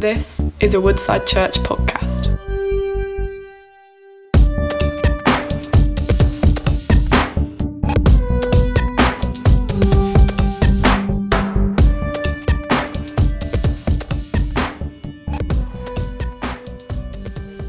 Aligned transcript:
This 0.00 0.40
is 0.60 0.72
a 0.72 0.80
Woodside 0.80 1.26
Church 1.26 1.58
podcast. 1.58 2.28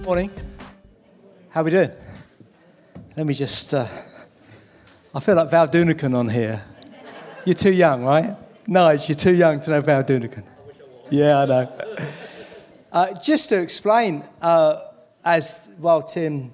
Morning. 0.05 0.32
How 1.50 1.63
we 1.63 1.71
doing? 1.71 1.91
Let 3.18 3.25
me 3.25 3.34
just. 3.34 3.73
Uh, 3.73 3.86
I 5.13 5.20
feel 5.20 5.36
like 5.36 5.52
Val 5.52 5.68
Doonican 5.68 6.16
on 6.18 6.29
here. 6.29 6.61
You're 7.43 7.55
too 7.55 7.73
young, 7.73 8.05
right? 8.05 8.38
Nige, 8.70 9.09
you're 9.09 9.18
too 9.18 9.36
young 9.36 9.59
to 9.59 9.71
know 9.71 9.82
Val 9.82 10.02
Doonican. 10.02 10.45
Yeah, 11.09 11.39
I 11.39 11.45
know. 11.45 12.17
Uh, 12.91 13.13
just 13.23 13.48
to 13.48 13.58
explain, 13.58 14.22
uh, 14.41 14.81
as 15.23 15.70
while 15.77 16.04
Tim 16.04 16.52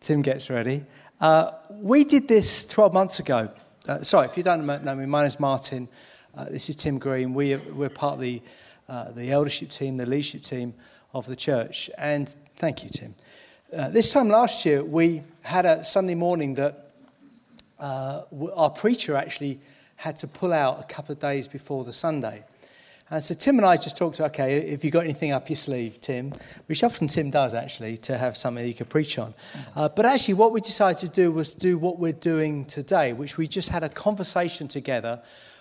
Tim 0.00 0.20
gets 0.20 0.50
ready, 0.50 0.84
uh, 1.18 1.52
we 1.70 2.04
did 2.04 2.28
this 2.28 2.66
12 2.66 2.92
months 2.92 3.20
ago. 3.20 3.48
Uh, 3.88 4.02
sorry, 4.02 4.26
if 4.26 4.36
you 4.36 4.42
don't 4.42 4.66
know 4.66 4.94
me, 4.94 5.06
my 5.06 5.22
name's 5.22 5.40
Martin. 5.40 5.88
Uh, 6.36 6.44
this 6.50 6.68
is 6.68 6.76
Tim 6.76 6.98
Green. 6.98 7.32
We 7.32 7.54
are, 7.54 7.58
we're 7.72 7.88
part 7.88 8.14
of 8.14 8.20
the 8.20 8.42
the 9.14 9.30
eldership 9.30 9.70
team, 9.70 9.96
the 9.96 10.04
leadership 10.04 10.42
team 10.42 10.74
of 11.14 11.24
the 11.24 11.36
church. 11.36 11.88
And 11.96 12.28
thank 12.56 12.84
you, 12.84 12.90
Tim. 12.90 13.14
This 13.70 14.12
time 14.12 14.28
last 14.28 14.66
year, 14.66 14.84
we 14.84 15.22
had 15.40 15.64
a 15.64 15.82
Sunday 15.84 16.14
morning 16.14 16.52
that 16.56 16.90
our 17.78 18.70
preacher 18.70 19.16
actually 19.16 19.58
had 19.96 20.18
to 20.18 20.28
pull 20.28 20.52
out 20.52 20.80
a 20.80 20.84
couple 20.84 21.14
of 21.14 21.18
days 21.18 21.48
before 21.48 21.82
the 21.82 21.94
Sunday. 21.94 22.44
And 23.10 23.22
so 23.22 23.34
Tim 23.34 23.58
and 23.58 23.66
I 23.66 23.76
just 23.76 23.98
talked, 23.98 24.20
okay, 24.20 24.70
have 24.70 24.82
you 24.82 24.90
got 24.90 25.04
anything 25.04 25.32
up 25.32 25.48
your 25.50 25.56
sleeve, 25.56 26.00
Tim? 26.00 26.32
Which 26.66 26.82
often 26.82 27.06
Tim 27.06 27.30
does, 27.30 27.52
actually, 27.52 27.98
to 27.98 28.16
have 28.16 28.36
something 28.36 28.64
he 28.64 28.72
could 28.72 28.88
preach 28.88 29.18
on. 29.18 29.34
Uh, 29.76 29.90
but 29.90 30.06
actually, 30.06 30.34
what 30.34 30.52
we 30.52 30.60
decided 30.62 30.98
to 30.98 31.08
do 31.08 31.30
was 31.30 31.52
do 31.52 31.76
what 31.76 31.98
we're 31.98 32.12
doing 32.12 32.64
today, 32.64 33.12
which 33.12 33.36
we 33.36 33.46
just 33.46 33.68
had 33.68 33.82
a 33.82 33.90
conversation 33.90 34.68
together 34.68 35.20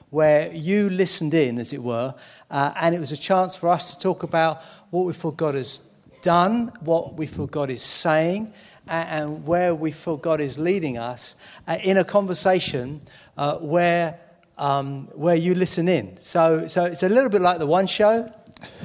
where 0.09 0.53
you 0.53 0.89
listened 0.89 1.33
in, 1.33 1.58
as 1.58 1.73
it 1.73 1.81
were, 1.81 2.14
uh, 2.49 2.71
and 2.80 2.94
it 2.94 2.99
was 2.99 3.11
a 3.11 3.17
chance 3.17 3.55
for 3.55 3.67
us 3.67 3.95
to 3.95 4.02
talk 4.02 4.23
about 4.23 4.61
what 4.91 5.05
we 5.05 5.11
feel 5.11 5.31
God 5.31 5.55
has 5.55 5.91
done, 6.21 6.71
what 6.81 7.16
we 7.16 7.25
feel 7.25 7.47
God 7.47 7.69
is 7.69 7.81
saying, 7.81 8.53
and, 8.88 9.09
and 9.09 9.45
where 9.45 9.73
we 9.73 9.91
feel 9.91 10.17
God 10.17 10.39
is 10.39 10.58
leading 10.58 10.97
us 10.97 11.36
uh, 11.67 11.77
in 11.83 11.97
a 11.97 12.03
conversation 12.03 13.02
uh, 13.38 13.55
where, 13.58 14.19
um, 14.57 15.07
where 15.15 15.35
you 15.35 15.55
listen 15.55 15.87
in. 15.87 16.19
So, 16.19 16.67
so 16.67 16.85
it's 16.85 17.03
a 17.03 17.09
little 17.09 17.29
bit 17.29 17.41
like 17.41 17.59
the 17.59 17.67
one 17.67 17.87
show. 17.87 18.31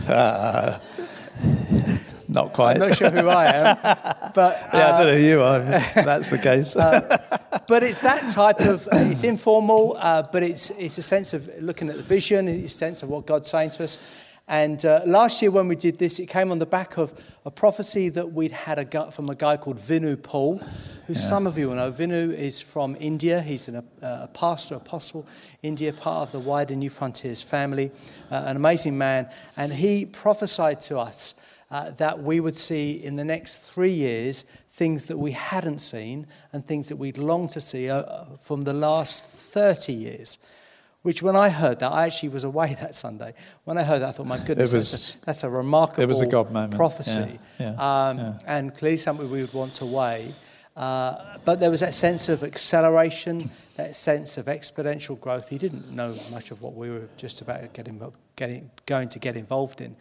Not 2.30 2.52
quite. 2.52 2.74
I'm 2.74 2.88
not 2.88 2.98
sure 2.98 3.08
who 3.08 3.26
I 3.28 3.46
am, 3.46 3.78
but 4.34 4.68
yeah, 4.74 4.92
I 4.92 4.92
don't 4.92 5.06
know 5.06 5.12
uh, 5.12 5.14
who 5.14 5.22
you 5.22 5.42
are. 5.42 5.60
That's 5.60 6.28
the 6.28 6.36
case. 6.36 6.74
but 7.68 7.82
it's 7.82 8.00
that 8.00 8.32
type 8.32 8.60
of 8.60 8.88
it's 8.92 9.22
informal 9.22 9.96
uh, 9.98 10.22
but 10.32 10.42
it's 10.42 10.70
it's 10.70 10.98
a 10.98 11.02
sense 11.02 11.34
of 11.34 11.48
looking 11.62 11.88
at 11.88 11.96
the 11.96 12.02
vision 12.02 12.48
it's 12.48 12.74
a 12.74 12.78
sense 12.78 13.02
of 13.02 13.10
what 13.10 13.26
god's 13.26 13.48
saying 13.48 13.70
to 13.70 13.84
us 13.84 14.22
and 14.48 14.84
uh, 14.84 15.02
last 15.04 15.40
year 15.42 15.50
when 15.50 15.68
we 15.68 15.76
did 15.76 15.98
this 15.98 16.18
it 16.18 16.26
came 16.26 16.50
on 16.50 16.58
the 16.58 16.66
back 16.66 16.96
of 16.96 17.12
a 17.44 17.50
prophecy 17.50 18.08
that 18.08 18.32
we'd 18.32 18.50
had 18.50 18.78
a 18.78 18.84
gu- 18.84 19.10
from 19.10 19.28
a 19.30 19.34
guy 19.34 19.56
called 19.56 19.76
vinu 19.76 20.20
paul 20.20 20.60
who 21.06 21.14
some 21.14 21.46
of 21.46 21.56
you 21.56 21.68
will 21.68 21.76
know. 21.76 21.90
Vinu 21.90 22.34
is 22.34 22.60
from 22.60 22.96
india. 23.00 23.40
He's 23.40 23.68
an, 23.68 23.76
uh, 23.76 23.82
a 24.02 24.28
pastor 24.28 24.74
apostle 24.74 25.26
india 25.62 25.92
part 25.92 26.28
of 26.28 26.32
the 26.32 26.40
wider 26.40 26.74
Newfrontiers 26.74 27.42
family 27.42 27.90
uh, 28.30 28.44
an 28.46 28.56
amazing 28.56 28.98
man. 28.98 29.28
And 29.56 29.72
he 29.72 30.06
prophesied 30.06 30.80
to 30.80 30.98
us 30.98 31.34
uh, 31.70 31.90
that 31.92 32.22
we 32.22 32.40
would 32.40 32.56
see 32.56 32.92
in 32.92 33.16
the 33.16 33.24
next 33.24 33.58
three 33.58 33.92
years 33.92 34.42
things 34.70 35.06
that 35.06 35.18
we 35.18 35.32
hadn't 35.32 35.80
seen 35.80 36.26
and 36.52 36.64
things 36.64 36.88
that 36.88 36.96
we'd 36.96 37.18
longed 37.18 37.50
to 37.50 37.60
see 37.60 37.90
uh, 37.90 38.24
from 38.38 38.64
the 38.64 38.72
last 38.72 39.24
30 39.24 39.92
years. 39.92 40.38
Which, 41.08 41.22
when 41.22 41.36
I 41.36 41.48
heard 41.48 41.78
that, 41.78 41.90
I 41.90 42.04
actually 42.04 42.28
was 42.28 42.44
away 42.44 42.76
that 42.82 42.94
Sunday. 42.94 43.32
When 43.64 43.78
I 43.78 43.82
heard 43.82 44.00
that, 44.00 44.10
I 44.10 44.12
thought, 44.12 44.26
my 44.26 44.36
goodness, 44.36 44.74
was- 44.74 44.90
that's, 44.90 45.14
a, 45.14 45.24
that's 45.24 45.44
a 45.44 45.48
remarkable 45.48 46.02
it 46.02 46.06
was 46.06 46.20
a 46.20 46.26
God 46.26 46.52
moment. 46.52 46.74
prophecy. 46.74 47.38
Yeah, 47.58 47.72
yeah, 47.78 48.08
um, 48.08 48.18
yeah. 48.18 48.38
And 48.46 48.74
clearly 48.74 48.98
something 48.98 49.30
we 49.30 49.40
would 49.40 49.54
want 49.54 49.72
to 49.80 49.86
weigh. 49.86 50.34
Uh, 50.76 51.38
but 51.46 51.60
there 51.60 51.70
was 51.70 51.80
that 51.80 51.94
sense 51.94 52.28
of 52.28 52.42
acceleration, 52.42 53.48
that 53.76 53.96
sense 53.96 54.36
of 54.36 54.44
exponential 54.48 55.18
growth. 55.18 55.48
He 55.48 55.56
didn't 55.56 55.90
know 55.90 56.14
much 56.30 56.50
of 56.50 56.60
what 56.62 56.74
we 56.74 56.90
were 56.90 57.08
just 57.16 57.40
about 57.40 57.72
getting, 57.72 57.98
getting, 58.36 58.70
going 58.84 59.08
to 59.08 59.18
get 59.18 59.34
involved 59.34 59.80
in. 59.80 59.96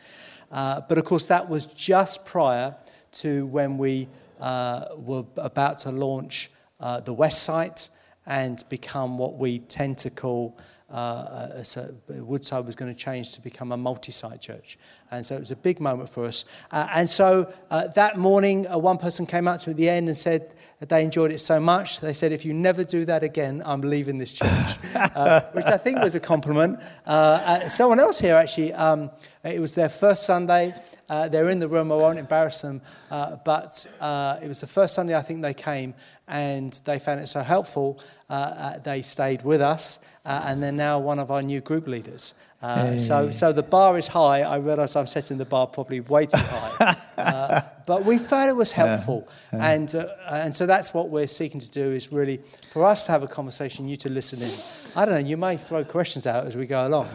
Uh, 0.52 0.82
but 0.90 0.98
of 0.98 1.06
course, 1.06 1.28
that 1.28 1.48
was 1.48 1.68
just 1.68 2.26
prior 2.26 2.76
to 3.14 3.46
when 3.46 3.78
we 3.78 4.10
uh, 4.42 4.88
were 4.98 5.24
about 5.38 5.78
to 5.78 5.90
launch 5.90 6.52
uh, 6.82 7.00
the 7.00 7.14
West 7.14 7.44
site 7.44 7.88
and 8.26 8.62
become 8.68 9.18
what 9.18 9.38
we 9.38 9.60
tend 9.60 9.98
to 10.00 10.10
call 10.10 10.58
uh, 10.90 11.50
a, 11.54 11.66
so 11.66 11.94
Woodside 12.08 12.66
was 12.66 12.76
going 12.76 12.94
to 12.94 12.98
change 12.98 13.34
to 13.34 13.42
become 13.42 13.72
a 13.72 13.78
multi-site 13.78 14.40
church, 14.40 14.78
and 15.12 15.26
so 15.26 15.36
it 15.36 15.40
was 15.40 15.52
a 15.52 15.56
big 15.56 15.82
moment 15.82 16.08
for 16.08 16.26
us. 16.26 16.46
Uh, 16.72 16.88
and 16.94 17.10
so 17.10 17.52
uh, 17.70 17.88
that 17.88 18.18
morning, 18.18 18.68
uh, 18.70 18.78
one 18.78 18.98
person 18.98 19.26
came 19.26 19.48
up 19.48 19.60
to 19.60 19.70
me 19.70 19.72
at 19.72 19.78
the 19.78 19.90
end 19.90 20.08
and 20.08 20.16
said 20.16 20.50
they 20.80 21.04
enjoyed 21.04 21.32
it 21.32 21.40
so 21.40 21.60
much. 21.60 22.00
They 22.00 22.14
said, 22.14 22.32
"If 22.32 22.46
you 22.46 22.54
never 22.54 22.86
do 22.86 23.04
that 23.06 23.22
again, 23.22 23.62
I'm 23.66 23.82
leaving 23.82 24.18
this 24.18 24.32
church," 24.32 24.78
uh, 24.96 25.42
which 25.54 25.66
I 25.66 25.78
think 25.78 26.00
was 26.00 26.16
a 26.16 26.22
compliment. 26.22 26.80
Uh, 27.06 27.10
uh, 27.10 27.68
someone 27.68 28.00
else 28.00 28.20
here 28.20 28.36
actually, 28.36 28.72
um, 28.74 29.12
it 29.44 29.60
was 29.60 29.76
their 29.76 29.90
first 29.90 30.26
Sunday. 30.26 30.74
Uh, 31.10 31.28
they're 31.30 31.50
in 31.50 31.60
the 31.60 31.68
room. 31.68 31.92
I 31.92 31.96
won't 31.96 32.20
embarrass 32.20 32.62
them, 32.62 32.82
uh, 33.10 33.38
but 33.46 33.86
uh, 34.00 34.40
it 34.42 34.48
was 34.48 34.60
the 34.60 34.68
first 34.68 34.94
Sunday 34.94 35.16
I 35.16 35.22
think 35.22 35.42
they 35.42 35.54
came, 35.54 35.94
and 36.28 36.74
they 36.86 37.00
found 37.00 37.22
it 37.22 37.28
so 37.28 37.42
helpful. 37.42 38.00
Uh, 38.30 38.34
uh, 38.34 38.78
they 38.80 39.02
stayed 39.02 39.44
with 39.44 39.62
us, 39.62 40.00
uh, 40.26 40.44
and 40.46 40.62
they're 40.62 40.72
now 40.72 41.00
one 41.00 41.20
of 41.20 41.32
our 41.32 41.42
new 41.42 41.62
group 41.62 41.88
leaders. 41.88 42.34
Uh, 42.62 42.98
so, 42.98 43.32
so 43.32 43.54
the 43.54 43.62
bar 43.62 44.00
is 44.00 44.08
high. 44.08 44.42
I 44.42 44.58
realise 44.58 44.96
I'm 44.96 45.06
setting 45.06 45.38
the 45.38 45.46
bar 45.46 45.68
probably 45.68 46.00
way 46.00 46.26
too 46.26 46.38
high, 46.40 46.96
uh, 47.18 47.62
but 47.86 48.04
we 48.04 48.18
found 48.18 48.50
it 48.50 48.56
was 48.56 48.72
helpful, 48.72 49.28
and 49.52 49.94
uh, 49.94 50.08
and 50.28 50.56
so 50.56 50.66
that's 50.66 50.92
what 50.92 51.10
we're 51.10 51.28
seeking 51.28 51.62
to 51.62 51.70
do 51.70 51.92
is 51.92 52.12
really 52.12 52.38
for 52.72 52.84
us 52.84 53.06
to 53.06 53.12
have 53.12 53.22
a 53.22 53.28
conversation, 53.28 53.88
you 53.88 53.96
to 53.98 54.10
listen 54.10 54.42
in. 54.42 55.00
I 55.00 55.06
don't 55.06 55.22
know. 55.22 55.30
You 55.30 55.38
may 55.38 55.56
throw 55.58 55.84
questions 55.84 56.26
out 56.26 56.46
as 56.46 56.56
we 56.56 56.66
go 56.66 56.88
along. 56.88 57.10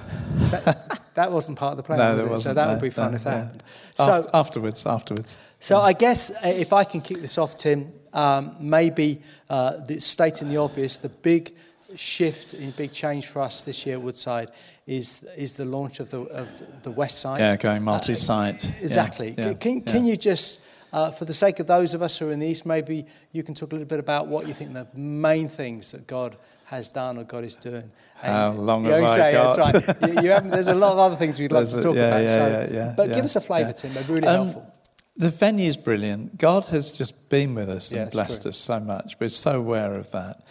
that 1.14 1.30
wasn't 1.30 1.58
part 1.58 1.72
of 1.72 1.76
the 1.76 1.82
plan, 1.82 1.98
no, 1.98 2.14
was 2.14 2.24
it? 2.24 2.28
wasn't. 2.28 2.44
so 2.44 2.54
that 2.54 2.66
no, 2.66 2.72
would 2.72 2.82
be 2.82 2.90
fun 2.90 3.10
no, 3.10 3.16
if 3.16 3.24
that 3.24 3.30
yeah. 3.30 3.42
happened. 3.44 3.62
So, 3.94 4.04
Aft- 4.04 4.28
afterwards, 4.32 4.86
afterwards. 4.86 5.38
so 5.60 5.80
I 5.80 5.92
guess 5.92 6.30
uh, 6.30 6.48
if 6.48 6.72
I 6.72 6.84
can 6.84 7.00
kick 7.00 7.18
this 7.18 7.38
off, 7.38 7.56
Tim, 7.56 7.92
um, 8.12 8.56
maybe 8.60 9.20
uh, 9.50 9.84
the 9.86 10.00
stating 10.00 10.48
the 10.48 10.56
obvious, 10.58 10.96
the 10.96 11.08
big 11.08 11.54
shift 11.96 12.54
in 12.54 12.70
big 12.72 12.92
change 12.92 13.26
for 13.26 13.42
us 13.42 13.64
this 13.64 13.84
year 13.84 13.96
at 13.96 14.02
Woodside 14.02 14.48
is 14.86 15.24
is 15.36 15.56
the 15.56 15.64
launch 15.64 16.00
of 16.00 16.10
the 16.10 16.20
of 16.22 16.82
the 16.82 16.90
West 16.90 17.20
Side. 17.20 17.40
Yeah, 17.40 17.56
going 17.56 17.82
multi-site. 17.82 18.64
Uh, 18.64 18.68
exactly. 18.80 19.34
yeah, 19.36 19.52
can 19.54 19.78
yeah. 19.78 19.92
can 19.92 20.04
you 20.04 20.16
just, 20.16 20.66
uh, 20.92 21.10
for 21.10 21.24
the 21.24 21.32
sake 21.32 21.60
of 21.60 21.66
those 21.66 21.94
of 21.94 22.02
us 22.02 22.18
who 22.18 22.28
are 22.28 22.32
in 22.32 22.40
the 22.40 22.46
East, 22.46 22.66
maybe 22.66 23.06
you 23.32 23.42
can 23.42 23.54
talk 23.54 23.70
a 23.70 23.74
little 23.74 23.88
bit 23.88 24.00
about 24.00 24.26
what 24.26 24.46
you 24.46 24.54
think 24.54 24.72
the 24.72 24.86
main 24.94 25.48
things 25.48 25.92
that 25.92 26.06
God 26.06 26.36
has 26.72 26.88
done 26.90 27.18
or 27.18 27.24
God 27.24 27.44
is 27.44 27.56
doing. 27.56 27.90
How 28.16 28.52
long 28.52 28.84
have 28.84 29.02
I 29.02 29.16
say, 29.16 29.32
got? 29.32 29.56
That's 29.56 30.00
right. 30.02 30.08
you, 30.16 30.22
you 30.24 30.30
haven't, 30.30 30.50
there's 30.50 30.68
a 30.68 30.74
lot 30.74 30.92
of 30.92 30.98
other 30.98 31.16
things 31.16 31.38
we'd 31.40 31.52
love 31.52 31.68
to 31.68 31.78
a- 31.78 31.82
talk 31.82 31.96
yeah, 31.96 32.08
about. 32.08 32.22
yeah, 32.22 32.34
so, 32.34 32.68
yeah, 32.72 32.94
but 32.96 33.12
give 33.12 33.24
us 33.24 33.36
a 33.36 33.40
flavour. 33.40 33.72
Tim. 33.72 33.92
They're 33.94 34.04
really 34.04 34.28
Um, 34.28 34.46
helpful. 34.46 34.74
The 35.16 35.30
venue's 35.30 35.76
brilliant. 35.76 36.38
God 36.38 36.64
has 36.66 36.90
just 36.92 37.28
been 37.28 37.54
with 37.54 37.68
us 37.68 37.92
and 37.92 38.10
blessed 38.10 38.42
true. 38.42 38.48
us 38.50 38.56
so 38.56 38.80
much. 38.80 39.16
We're 39.20 39.28
so 39.28 39.58
aware 39.58 39.94
of 39.94 40.10
that. 40.12 40.42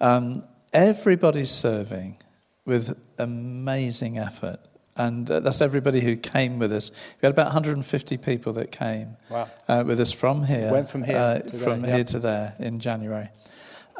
Um, 0.00 0.44
everybody's 0.72 1.50
serving 1.50 2.18
with 2.64 2.98
amazing 3.18 4.18
effort. 4.18 4.58
And 4.96 5.30
uh, 5.30 5.40
that's 5.40 5.62
everybody 5.62 6.00
who 6.00 6.16
came 6.16 6.58
with 6.58 6.72
us. 6.72 6.90
We 7.22 7.26
had 7.26 7.32
about 7.32 7.46
150 7.46 8.16
people 8.18 8.52
that 8.54 8.70
came 8.70 9.16
Wow. 9.30 9.48
uh, 9.68 9.84
with 9.86 9.98
us 10.00 10.12
from 10.12 10.44
here. 10.44 10.70
Went 10.70 10.90
from 10.90 11.04
here 11.04 11.16
uh, 11.16 11.38
to 11.38 11.56
from 11.56 11.84
yeah. 11.84 11.94
here 11.94 12.04
to 12.04 12.18
there 12.18 12.54
in 12.58 12.80
January. 12.80 13.28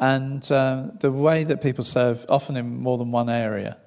And 0.01 0.51
um, 0.51 0.97
the 0.99 1.11
way 1.11 1.43
that 1.43 1.61
people 1.61 1.83
serve, 1.83 2.25
often 2.27 2.57
in 2.57 2.81
more 2.81 2.97
than 2.97 3.11
one 3.11 3.29
area, 3.29 3.77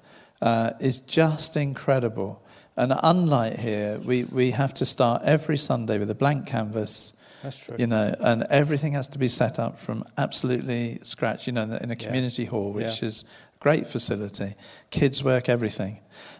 uh, 0.41 0.71
is 0.79 0.99
just 0.99 1.57
incredible. 1.57 2.41
And 2.77 2.93
unlike 3.03 3.57
here, 3.57 3.99
we, 3.99 4.23
we 4.23 4.51
have 4.51 4.73
to 4.75 4.85
start 4.85 5.23
every 5.25 5.57
Sunday 5.57 5.97
with 5.97 6.09
a 6.09 6.15
blank 6.15 6.47
canvas. 6.47 7.11
That's 7.43 7.59
true. 7.65 7.75
You 7.77 7.87
know, 7.87 8.15
and 8.21 8.43
everything 8.49 8.93
has 8.93 9.09
to 9.09 9.19
be 9.19 9.27
set 9.27 9.59
up 9.59 9.77
from 9.77 10.05
absolutely 10.17 10.99
scratch. 11.03 11.47
You 11.47 11.53
know, 11.53 11.63
in 11.63 11.91
a- 11.91 11.95
community 11.97 12.45
hall, 12.45 12.71
which 12.71 13.01
Yeah. 13.01 13.07
is 13.09 13.23
a 13.55 13.59
great 13.59 13.85
facility, 13.87 14.55
kids 14.91 15.21
work, 15.21 15.49
everything, 15.49 15.99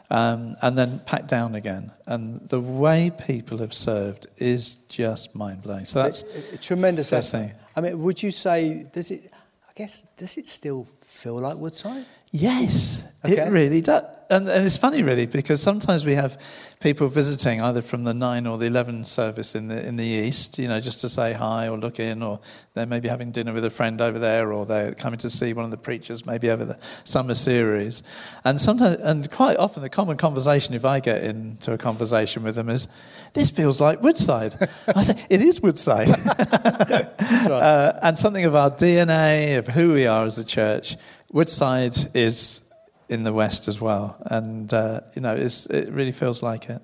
um, 0.09 0.55
and 0.61 0.77
then 0.77 0.99
packed 1.05 1.27
down 1.27 1.53
again. 1.53 1.91
And 2.07 2.41
the 2.47 2.61
way 2.61 3.11
people 3.27 3.57
have 3.57 3.73
served 3.73 4.27
is 4.37 4.75
just 4.87 5.35
mind 5.35 5.63
blowing. 5.63 5.85
So 5.85 6.01
that's 6.03 6.23
a, 6.23 6.55
a 6.55 6.57
tremendous 6.57 7.09
thing. 7.31 7.51
I 7.75 7.81
mean, 7.81 8.01
would 8.03 8.23
you 8.23 8.31
say 8.31 8.85
does 8.93 9.11
it? 9.11 9.31
I 9.75 9.81
guess 9.81 10.03
does 10.15 10.37
it 10.37 10.47
still 10.47 10.87
feel 11.01 11.35
like 11.41 11.57
Woodside? 11.57 12.05
Yes, 12.31 13.11
Okay. 13.25 13.41
it 13.45 13.51
really 13.51 13.81
does. 13.81 14.03
And, 14.29 14.47
and 14.47 14.65
it's 14.65 14.77
funny, 14.77 15.03
really, 15.03 15.25
because 15.25 15.61
sometimes 15.61 16.05
we 16.05 16.15
have 16.15 16.41
people 16.79 17.07
visiting 17.07 17.61
either 17.61 17.81
from 17.81 18.03
the 18.03 18.13
9 18.13 18.47
or 18.47 18.57
the 18.57 18.65
11 18.65 19.05
service 19.05 19.55
in 19.55 19.67
the, 19.67 19.85
in 19.85 19.95
the 19.95 20.05
east, 20.05 20.57
you 20.59 20.67
know, 20.67 20.79
just 20.79 21.01
to 21.01 21.09
say 21.09 21.33
hi 21.33 21.67
or 21.67 21.77
look 21.77 21.99
in, 21.99 22.21
or 22.21 22.39
they're 22.73 22.85
maybe 22.85 23.07
having 23.07 23.31
dinner 23.31 23.53
with 23.53 23.65
a 23.65 23.69
friend 23.69 24.01
over 24.01 24.19
there, 24.19 24.51
or 24.51 24.65
they're 24.65 24.93
coming 24.93 25.19
to 25.19 25.29
see 25.29 25.53
one 25.53 25.65
of 25.65 25.71
the 25.71 25.77
preachers 25.77 26.25
maybe 26.25 26.49
over 26.49 26.65
the 26.65 26.77
summer 27.03 27.33
series. 27.33 28.03
And 28.43 28.59
sometimes, 28.59 28.97
and 29.01 29.29
quite 29.31 29.57
often, 29.57 29.83
the 29.83 29.89
common 29.89 30.17
conversation, 30.17 30.75
if 30.75 30.85
I 30.85 30.99
get 30.99 31.23
into 31.23 31.73
a 31.73 31.77
conversation 31.77 32.43
with 32.43 32.55
them, 32.55 32.69
is, 32.69 32.87
this 33.33 33.49
feels 33.49 33.81
like 33.81 34.01
Woodside. 34.01 34.55
I 34.87 35.01
say, 35.01 35.25
it 35.29 35.41
is 35.41 35.61
Woodside. 35.61 36.09
right. 36.09 37.07
uh, 37.19 37.99
and 38.01 38.17
something 38.17 38.45
of 38.45 38.55
our 38.55 38.71
DNA, 38.71 39.57
of 39.57 39.67
who 39.67 39.93
we 39.93 40.07
are 40.07 40.25
as 40.25 40.37
a 40.39 40.45
church, 40.45 40.95
Woodside 41.31 41.95
is 42.13 42.64
in 43.09 43.23
the 43.23 43.33
West 43.33 43.67
as 43.67 43.79
well. 43.79 44.17
And, 44.25 44.73
uh, 44.73 45.01
you 45.15 45.21
know, 45.21 45.35
it 45.35 45.89
really 45.91 46.11
feels 46.11 46.41
like 46.41 46.69
it. 46.69 46.81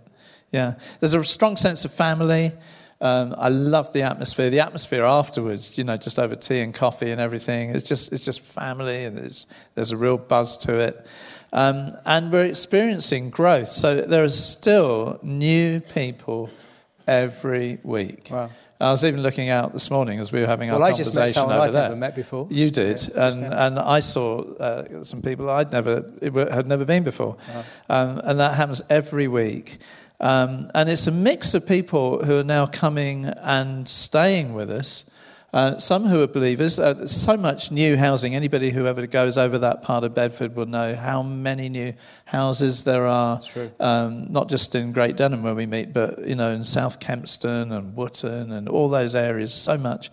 Yeah. 0.51 0.75
There's 0.99 1.13
a 1.13 1.23
strong 1.23 1.57
sense 1.57 1.85
of 1.85 1.91
family. 1.91 2.51
Um, 2.99 3.33
I 3.37 3.49
love 3.49 3.93
the 3.93 4.03
atmosphere. 4.03 4.51
The 4.51 4.59
atmosphere 4.59 5.03
afterwards, 5.03 5.77
you 5.77 5.83
know, 5.83 5.97
just 5.97 6.19
over 6.19 6.35
tea 6.35 6.59
and 6.59 6.73
coffee 6.73 7.09
and 7.09 7.19
everything. 7.19 7.71
It's 7.71 7.87
just, 7.87 8.13
it's 8.13 8.23
just 8.23 8.41
family, 8.41 9.05
and 9.05 9.17
there's, 9.17 9.91
a 9.91 9.97
real 9.97 10.17
buzz 10.17 10.57
to 10.57 10.77
it. 10.77 11.03
Um, 11.51 11.93
and 12.05 12.31
we're 12.31 12.45
experiencing 12.45 13.31
growth. 13.31 13.69
So 13.69 14.01
there 14.01 14.23
are 14.23 14.29
still 14.29 15.19
new 15.23 15.79
people 15.79 16.51
every 17.07 17.79
week. 17.81 18.29
Wow. 18.31 18.51
I 18.81 18.89
was 18.91 19.03
even 19.05 19.21
looking 19.21 19.49
out 19.49 19.73
this 19.73 19.89
morning 19.91 20.19
as 20.19 20.31
we 20.31 20.41
were 20.41 20.47
having 20.47 20.69
well, 20.69 20.81
our 20.81 20.87
I 20.87 20.91
conversation 20.91 21.05
just 21.13 21.17
met 21.17 21.29
someone 21.31 21.55
over 21.55 21.65
I'd 21.67 21.73
there. 21.73 21.83
never 21.83 21.95
met 21.95 22.15
before. 22.15 22.47
You 22.49 22.69
did, 22.69 22.97
Yeah. 23.15 23.27
and 23.27 23.53
and 23.53 23.79
I 23.79 23.99
saw 24.01 24.41
uh, 24.59 25.03
some 25.03 25.21
people 25.21 25.49
I'd 25.49 25.71
never 25.71 26.03
had 26.57 26.65
never 26.67 26.85
been 26.85 27.03
before, 27.03 27.35
Uh-huh. 27.49 27.61
um, 27.95 28.21
and 28.23 28.39
that 28.39 28.55
happens 28.55 28.81
every 28.89 29.27
week. 29.27 29.77
Um, 30.19 30.69
and 30.75 30.89
it's 30.89 31.07
a 31.07 31.11
mix 31.11 31.53
of 31.55 31.65
people 31.65 32.23
who 32.25 32.37
are 32.39 32.43
now 32.43 32.65
coming 32.67 33.25
and 33.41 33.87
staying 33.87 34.53
with 34.53 34.69
us. 34.69 35.09
Uh, 35.53 35.77
some 35.77 36.05
who 36.05 36.21
are 36.21 36.27
believers. 36.27 36.79
Uh, 36.79 37.05
so 37.05 37.35
much 37.35 37.71
new 37.71 37.97
housing. 37.97 38.35
Anybody 38.35 38.71
who 38.71 38.87
ever 38.87 39.05
goes 39.05 39.37
over 39.37 39.59
that 39.59 39.81
part 39.81 40.05
of 40.05 40.13
Bedford 40.13 40.55
will 40.55 40.65
know 40.65 40.95
how 40.95 41.21
many 41.21 41.67
new 41.67 41.93
houses 42.25 42.85
there 42.85 43.05
are. 43.05 43.39
true. 43.39 43.69
Um, 43.79 44.31
not 44.31 44.47
just 44.47 44.73
in 44.75 44.93
Great 44.93 45.17
Denham 45.17 45.43
where 45.43 45.55
we 45.55 45.65
meet, 45.65 45.91
but 45.91 46.25
you 46.25 46.35
know 46.35 46.53
in 46.53 46.63
South 46.63 47.01
Kempston 47.01 47.71
and 47.73 47.95
Wootton 47.95 48.51
and 48.51 48.69
all 48.69 48.87
those 48.89 49.13
areas. 49.13 49.53
So 49.53 49.77
much. 49.77 50.09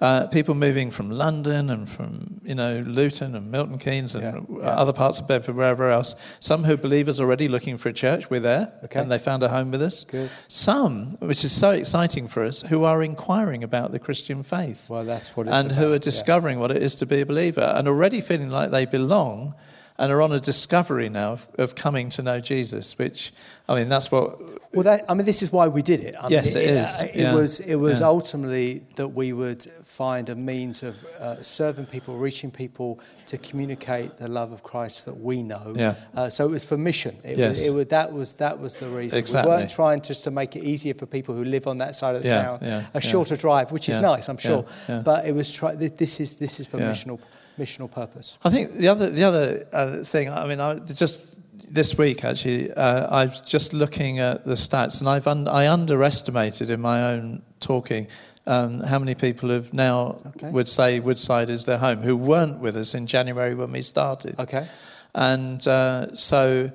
Uh, 0.00 0.26
people 0.28 0.54
moving 0.54 0.90
from 0.90 1.10
London 1.10 1.68
and 1.68 1.86
from 1.86 2.40
you 2.42 2.54
know 2.54 2.82
Luton 2.86 3.34
and 3.34 3.50
Milton 3.50 3.76
Keynes 3.78 4.14
and 4.14 4.24
Yeah, 4.24 4.40
yeah. 4.62 4.68
other 4.70 4.94
parts 4.94 5.20
of 5.20 5.28
Bedford, 5.28 5.56
wherever 5.56 5.90
else. 5.90 6.14
Some 6.40 6.64
who 6.64 6.72
are 6.72 6.76
believers 6.78 7.20
already 7.20 7.48
looking 7.48 7.76
for 7.76 7.90
a 7.90 7.92
church. 7.92 8.30
We're 8.30 8.40
there, 8.40 8.72
Okay. 8.84 8.98
and 9.00 9.10
they 9.12 9.18
found 9.18 9.42
a 9.42 9.48
home 9.50 9.70
with 9.70 9.82
us. 9.82 10.04
Good. 10.04 10.30
Some, 10.48 11.16
which 11.20 11.44
is 11.44 11.52
so 11.52 11.72
exciting 11.72 12.28
for 12.28 12.44
us, 12.44 12.62
who 12.62 12.84
are 12.84 13.02
inquiring 13.02 13.62
about 13.62 13.92
the 13.92 13.98
Christian 13.98 14.42
faith 14.42 14.88
Well, 14.88 15.04
that's 15.04 15.36
what 15.36 15.46
it's 15.48 15.54
and 15.56 15.72
who 15.72 15.82
about, 15.82 15.90
are 15.90 15.92
yeah. 15.92 15.98
discovering 15.98 16.58
what 16.60 16.70
it 16.70 16.82
is 16.82 16.94
to 16.94 17.04
be 17.06 17.20
a 17.20 17.26
believer 17.26 17.60
and 17.76 17.86
already 17.86 18.22
feeling 18.22 18.48
like 18.48 18.70
they 18.70 18.86
belong 18.86 19.54
and 20.00 20.10
are 20.10 20.22
on 20.22 20.32
a 20.32 20.40
discovery 20.40 21.08
now 21.10 21.32
of, 21.32 21.46
of 21.58 21.74
coming 21.74 22.08
to 22.10 22.22
know 22.22 22.40
Jesus, 22.40 22.98
which, 22.98 23.32
I 23.68 23.74
mean, 23.76 23.88
that's 23.90 24.10
what. 24.10 24.40
Well, 24.72 24.84
that, 24.84 25.04
I 25.08 25.14
mean, 25.14 25.26
this 25.26 25.42
is 25.42 25.52
why 25.52 25.68
we 25.68 25.82
did 25.82 26.00
it. 26.00 26.14
I 26.18 26.28
Yes, 26.28 26.54
mean, 26.54 26.64
it 26.64 26.70
is, 26.70 27.02
It, 27.02 27.14
yeah. 27.16 27.34
was, 27.34 27.60
it 27.60 27.74
was 27.76 28.00
Yeah. 28.00 28.06
ultimately 28.06 28.82
that 28.94 29.08
we 29.08 29.32
would 29.32 29.62
find 29.84 30.28
a 30.30 30.34
means 30.34 30.82
of 30.82 30.94
uh, 31.18 31.42
serving 31.42 31.86
people, 31.86 32.16
reaching 32.16 32.50
people 32.50 32.98
to 33.26 33.36
communicate 33.36 34.10
the 34.18 34.28
love 34.28 34.52
of 34.52 34.62
Christ 34.62 35.04
that 35.06 35.18
we 35.20 35.42
know. 35.42 35.74
Yeah. 35.76 35.94
Uh, 36.14 36.28
so 36.30 36.44
it 36.46 36.50
was 36.50 36.64
for 36.64 36.78
mission. 36.78 37.14
It 37.22 37.36
Yes. 37.36 37.50
was, 37.50 37.62
it 37.66 37.70
was, 37.74 37.86
that, 37.88 38.12
was, 38.12 38.32
that 38.34 38.58
was 38.58 38.76
the 38.78 38.88
reason. 38.88 39.18
Exactly. 39.18 39.50
We 39.50 39.56
weren't 39.58 39.70
trying 39.70 40.00
just 40.00 40.24
to 40.24 40.30
make 40.30 40.56
it 40.56 40.64
easier 40.64 40.94
for 40.94 41.06
people 41.06 41.34
who 41.34 41.44
live 41.44 41.66
on 41.66 41.78
that 41.78 41.94
side 41.94 42.14
of 42.16 42.22
the 42.22 42.28
Yeah, 42.28 42.42
town, 42.44 42.58
yeah, 42.62 42.84
a 42.94 43.00
shorter 43.00 43.36
drive, 43.36 43.70
which 43.72 43.88
is 43.90 43.98
nice, 43.98 44.28
I'm 44.30 44.38
sure. 44.38 44.64
yeah. 44.88 45.02
But 45.04 45.26
it 45.26 45.34
was 45.34 45.52
try, 45.52 45.74
this, 45.74 46.20
is, 46.20 46.36
this 46.38 46.58
is 46.60 46.66
for 46.68 46.78
missional, 46.78 47.18
missional 47.60 47.90
purpose. 47.90 48.38
I 48.44 48.50
think 48.50 48.72
the 48.82 48.88
other, 48.88 49.10
the 49.10 49.24
other 49.24 49.66
uh, 49.72 50.04
thing, 50.04 50.28
I 50.30 50.46
mean, 50.46 50.60
I, 50.60 50.78
just 51.04 51.36
this 51.74 51.96
week 51.98 52.24
actually, 52.24 52.72
uh, 52.72 53.06
I 53.20 53.26
was 53.26 53.40
just 53.40 53.72
looking 53.72 54.18
at 54.18 54.44
the 54.44 54.56
stats 54.56 55.00
and 55.00 55.08
I've 55.08 55.26
un- 55.26 55.48
I 55.48 55.68
underestimated 55.68 56.70
in 56.70 56.80
my 56.80 57.02
own 57.12 57.42
talking. 57.60 58.06
Um, 58.46 58.80
how 58.80 58.98
many 58.98 59.14
people 59.14 59.50
have 59.50 59.72
now 59.72 60.16
Okay. 60.34 60.50
would 60.50 60.66
say 60.68 60.98
Woodside 61.00 61.50
is 61.50 61.64
their 61.64 61.78
home 61.78 61.98
who 61.98 62.16
weren't 62.16 62.58
with 62.60 62.76
us 62.76 62.94
in 62.94 63.06
January 63.06 63.54
when 63.54 63.70
we 63.72 63.82
started? 63.82 64.34
Okay. 64.40 64.66
And 65.14 65.66
uh, 65.68 66.14
so, 66.14 66.70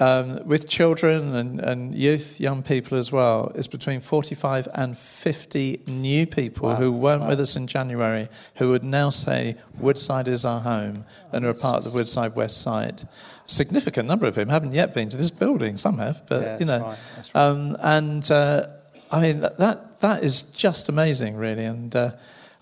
um, 0.00 0.44
with 0.46 0.68
children 0.68 1.34
and, 1.36 1.60
and 1.60 1.94
youth, 1.94 2.40
young 2.40 2.62
people 2.62 2.98
as 2.98 3.12
well, 3.12 3.52
it's 3.54 3.68
between 3.68 4.00
45 4.00 4.66
and 4.74 4.96
50 4.98 5.82
new 5.86 6.26
people 6.26 6.70
Wow. 6.70 6.74
who 6.76 6.92
weren't 6.92 7.22
Wow. 7.22 7.28
with 7.28 7.40
us 7.40 7.54
in 7.56 7.66
January 7.68 8.28
who 8.56 8.70
would 8.70 8.82
now 8.84 9.10
say 9.10 9.54
Woodside 9.78 10.26
is 10.26 10.44
our 10.44 10.60
home 10.60 11.04
and 11.32 11.44
are 11.44 11.50
a 11.50 11.54
part 11.54 11.78
of 11.78 11.84
the 11.84 11.90
Woodside 11.90 12.34
West 12.34 12.60
side. 12.60 13.02
Significant 13.46 14.08
number 14.08 14.26
of 14.26 14.34
them 14.34 14.48
haven't 14.48 14.72
yet 14.72 14.94
been 14.94 15.08
to 15.10 15.16
this 15.16 15.30
building. 15.30 15.76
Some 15.76 15.98
have, 15.98 16.22
but 16.28 16.42
Yeah, 16.42 16.58
you 16.58 16.66
know. 16.66 16.80
right, 16.82 16.98
that's 17.14 17.34
right. 17.34 17.40
Um, 17.42 17.76
and 17.80 18.30
uh, 18.30 18.66
I 19.12 19.20
mean 19.20 19.40
that, 19.40 19.58
that 19.58 20.00
that 20.00 20.24
is 20.24 20.42
just 20.42 20.88
amazing, 20.88 21.36
really. 21.36 21.64
And 21.64 21.94
uh, 21.94 22.10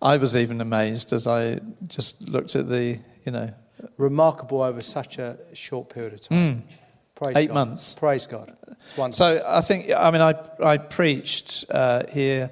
I 0.02 0.16
was 0.18 0.36
even 0.36 0.60
amazed 0.60 1.12
as 1.12 1.26
I 1.26 1.60
just 1.86 2.28
looked 2.28 2.54
at 2.56 2.68
the, 2.68 2.98
you 3.24 3.32
know, 3.32 3.54
Remarkable 3.96 4.62
over 4.62 4.80
such 4.82 5.18
a 5.18 5.38
short 5.54 5.88
period 5.88 6.12
of 6.12 6.20
time. 6.20 6.62
Praise. 7.14 7.36
Eight 7.36 7.48
God. 7.48 7.54
months. 7.54 7.94
Praise 7.94 8.26
God. 8.26 8.56
It's 8.80 8.96
wonderful. 8.96 9.26
So 9.26 9.44
I 9.46 9.60
think, 9.60 9.92
I 9.96 10.10
mean, 10.10 10.20
I, 10.20 10.34
I 10.62 10.78
preached 10.78 11.64
uh, 11.70 12.02
here, 12.10 12.50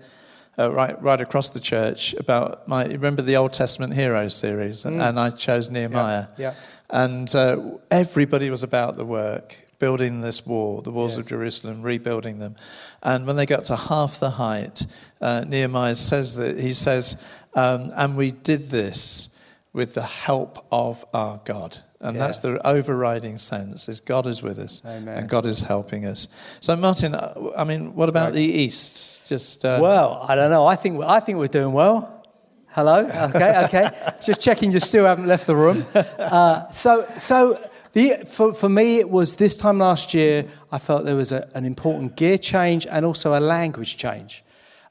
uh, 0.59 0.73
right, 0.73 1.01
right 1.03 1.21
across 1.21 1.51
the 1.51 1.61
church, 1.61 2.15
about 2.15 2.69
my, 2.69 2.87
remember 2.87 3.23
the 3.23 3.37
Old 3.37 3.53
Testament 3.53 3.95
Heroes 3.95 4.37
series? 4.37 4.85
And 4.85 5.19
I 5.19 5.31
chose 5.31 5.71
Nehemiah. 5.71 6.27
Mm. 6.27 6.39
yeah. 6.39 6.55
And 6.91 7.35
uh, 7.35 7.79
everybody 7.91 8.51
was 8.51 8.63
about 8.63 8.97
the 8.97 9.05
work, 9.05 9.57
building 9.79 10.21
this 10.21 10.47
wall, 10.47 10.81
the 10.83 10.91
walls 10.91 11.17
of 11.17 11.27
Jerusalem, 11.27 11.83
rebuilding 11.83 12.39
them. 12.39 12.57
And 13.03 13.27
when 13.27 13.37
they 13.37 13.47
got 13.47 13.65
to 13.67 13.77
half 13.77 14.21
the 14.21 14.31
height, 14.31 14.85
uh, 15.21 15.45
Nehemiah 15.47 15.95
says 15.95 16.37
that, 16.37 16.59
he 16.59 16.73
says, 16.73 17.25
um, 17.55 17.93
and 17.97 18.17
we 18.17 18.31
did 18.31 18.71
this 18.71 19.39
with 19.73 19.95
the 19.95 20.03
help 20.03 20.67
of 20.71 21.05
our 21.15 21.41
God. 21.45 21.79
And 22.03 22.17
Yeah. 22.17 22.27
that's 22.27 22.39
the 22.39 22.67
overriding 22.67 23.37
sense 23.39 23.89
is 23.89 24.01
God 24.01 24.27
is 24.27 24.43
with 24.43 24.59
us 24.59 24.81
Amen. 24.87 25.19
and 25.19 25.29
God 25.29 25.45
is 25.45 25.61
helping 25.61 26.07
us. 26.07 26.29
So 26.61 26.75
Martin, 26.77 27.15
uh, 27.15 27.35
I 27.57 27.65
mean, 27.65 27.95
what 27.95 28.09
about 28.09 28.33
the 28.33 28.43
East? 28.43 29.21
Just 29.29 29.65
uh, 29.65 29.79
Well, 29.83 30.25
I 30.29 30.35
don't 30.35 30.51
know. 30.51 30.67
I 30.67 30.77
think 30.77 31.03
I 31.05 31.21
think 31.21 31.39
we're 31.39 31.49
doing 31.61 31.73
well. 31.75 32.25
Hello. 32.69 32.99
Okay. 33.35 33.65
Okay. 33.65 33.89
Just 34.23 34.41
checking. 34.41 34.73
You 34.73 34.81
still 34.81 35.05
haven't 35.05 35.27
left 35.27 35.47
the 35.47 35.57
room. 35.57 35.85
Uh, 35.95 36.69
so 36.71 37.05
so 37.17 37.59
the 37.93 38.25
for 38.27 38.55
for 38.55 38.69
me 38.69 38.99
it 39.01 39.11
was 39.11 39.35
this 39.37 39.57
time 39.57 39.79
last 39.79 40.15
year. 40.15 40.45
I 40.73 40.79
felt 40.79 41.05
there 41.05 41.17
was 41.17 41.33
a, 41.33 41.49
an 41.55 41.65
important 41.65 42.17
gear 42.17 42.39
change 42.39 42.87
and 42.87 43.05
also 43.05 43.35
a 43.39 43.41
language 43.41 43.97
change. 43.97 44.43